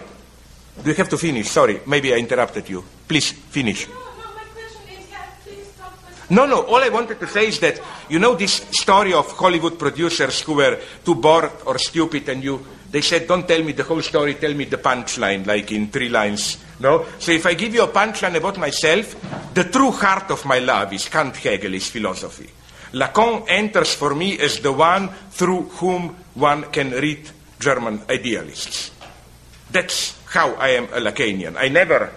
[0.81, 1.49] Do you have to finish?
[1.49, 2.83] Sorry, maybe I interrupted you.
[3.07, 3.87] Please, finish.
[3.87, 3.99] No, no,
[4.35, 5.97] my question is, yeah, please stop.
[6.29, 9.79] No, no, all I wanted to say is that, you know, this story of Hollywood
[9.79, 13.83] producers who were too bored or stupid and you they said, don't tell me the
[13.83, 16.57] whole story, tell me the punchline, like in three lines.
[16.79, 17.05] No?
[17.19, 19.15] So if I give you a punchline about myself,
[19.53, 22.49] the true heart of my love is Kant Hegel's philosophy.
[22.93, 27.29] Lacan enters for me as the one through whom one can read
[27.59, 28.91] German idealists.
[29.71, 31.55] That's how I am a Lacanian.
[31.57, 32.11] I never,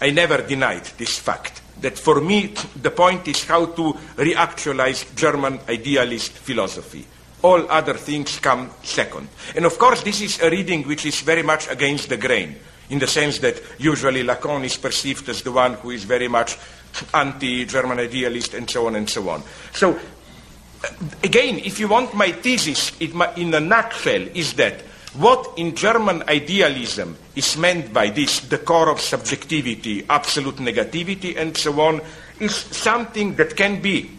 [0.00, 1.62] I never denied this fact.
[1.80, 7.06] That for me, the point is how to reactualize German idealist philosophy.
[7.42, 9.28] All other things come second.
[9.56, 12.56] And of course, this is a reading which is very much against the grain,
[12.90, 16.58] in the sense that usually Lacan is perceived as the one who is very much
[17.14, 19.42] anti German idealist, and so on and so on.
[19.72, 19.98] So,
[21.22, 24.82] again, if you want my thesis in a nutshell, is that
[25.14, 31.56] what in German idealism is meant by this, the core of subjectivity, absolute negativity, and
[31.56, 32.00] so on,
[32.38, 34.10] is something that can be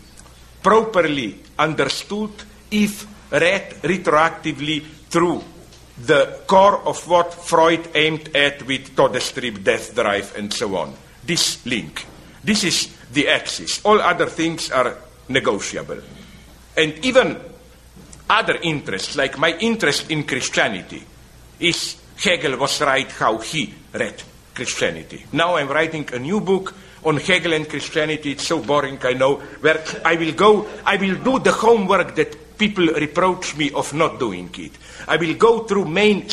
[0.61, 2.31] properly understood
[2.69, 5.43] if read retroactively through
[6.05, 10.93] the core of what Freud aimed at with Todestrieb, death drive, and so on.
[11.25, 12.05] This link.
[12.43, 13.83] This is the axis.
[13.85, 14.97] All other things are
[15.29, 16.01] negotiable.
[16.75, 17.37] And even
[18.29, 21.03] other interests, like my interest in Christianity,
[21.59, 24.21] is Hegel was right how he read
[24.55, 25.25] Christianity.
[25.33, 28.31] Now I'm writing a new book on Hegel and Christianity.
[28.31, 29.35] It's so boring, I know.
[29.35, 34.19] Where I will go, I will do the homework that people reproach me of not
[34.19, 34.73] doing it.
[35.07, 36.27] I will go through main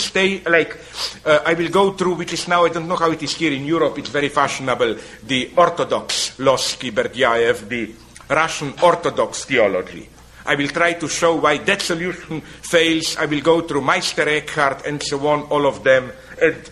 [0.46, 0.76] like
[1.24, 3.52] uh, I will go through which is now I don't know how it is here
[3.52, 3.98] in Europe.
[3.98, 4.98] It's very fashionable.
[5.26, 7.94] The Orthodox Lossky Berdyaev, the
[8.28, 10.06] Russian Orthodox theology.
[10.44, 13.16] I will try to show why that solution fails.
[13.16, 16.70] I will go through Meister Eckhart and so on, all of them, and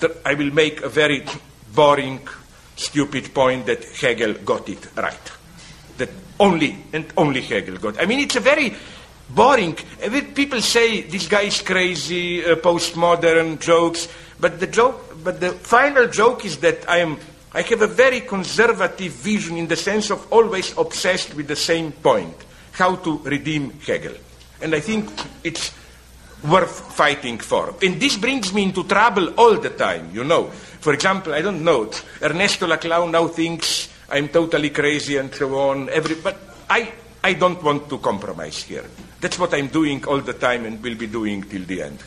[0.00, 1.24] th- I will make a very
[1.74, 2.20] boring,
[2.76, 5.32] stupid point that Hegel got it right.
[5.98, 6.10] That
[6.42, 8.00] only and only Hegel got.
[8.02, 8.74] I mean, it's a very
[9.30, 9.76] boring.
[10.34, 14.08] People say this guy is crazy, uh, postmodern jokes,
[14.40, 17.16] but the joke, but the final joke is that I am.
[17.54, 21.92] I have a very conservative vision in the sense of always obsessed with the same
[21.92, 22.34] point
[22.72, 24.14] how to redeem Hegel.
[24.62, 25.10] And I think
[25.44, 25.70] it's
[26.42, 27.74] worth fighting for.
[27.82, 30.46] And this brings me into trouble all the time, you know.
[30.80, 31.90] For example, I don't know,
[32.22, 35.88] Ernesto Laclau now thinks I'm totally crazy and so on.
[35.88, 36.36] Every, but
[36.68, 36.92] I,
[37.24, 38.84] I don't want to compromise here.
[39.20, 41.98] That's what I'm doing all the time and will be doing till the end.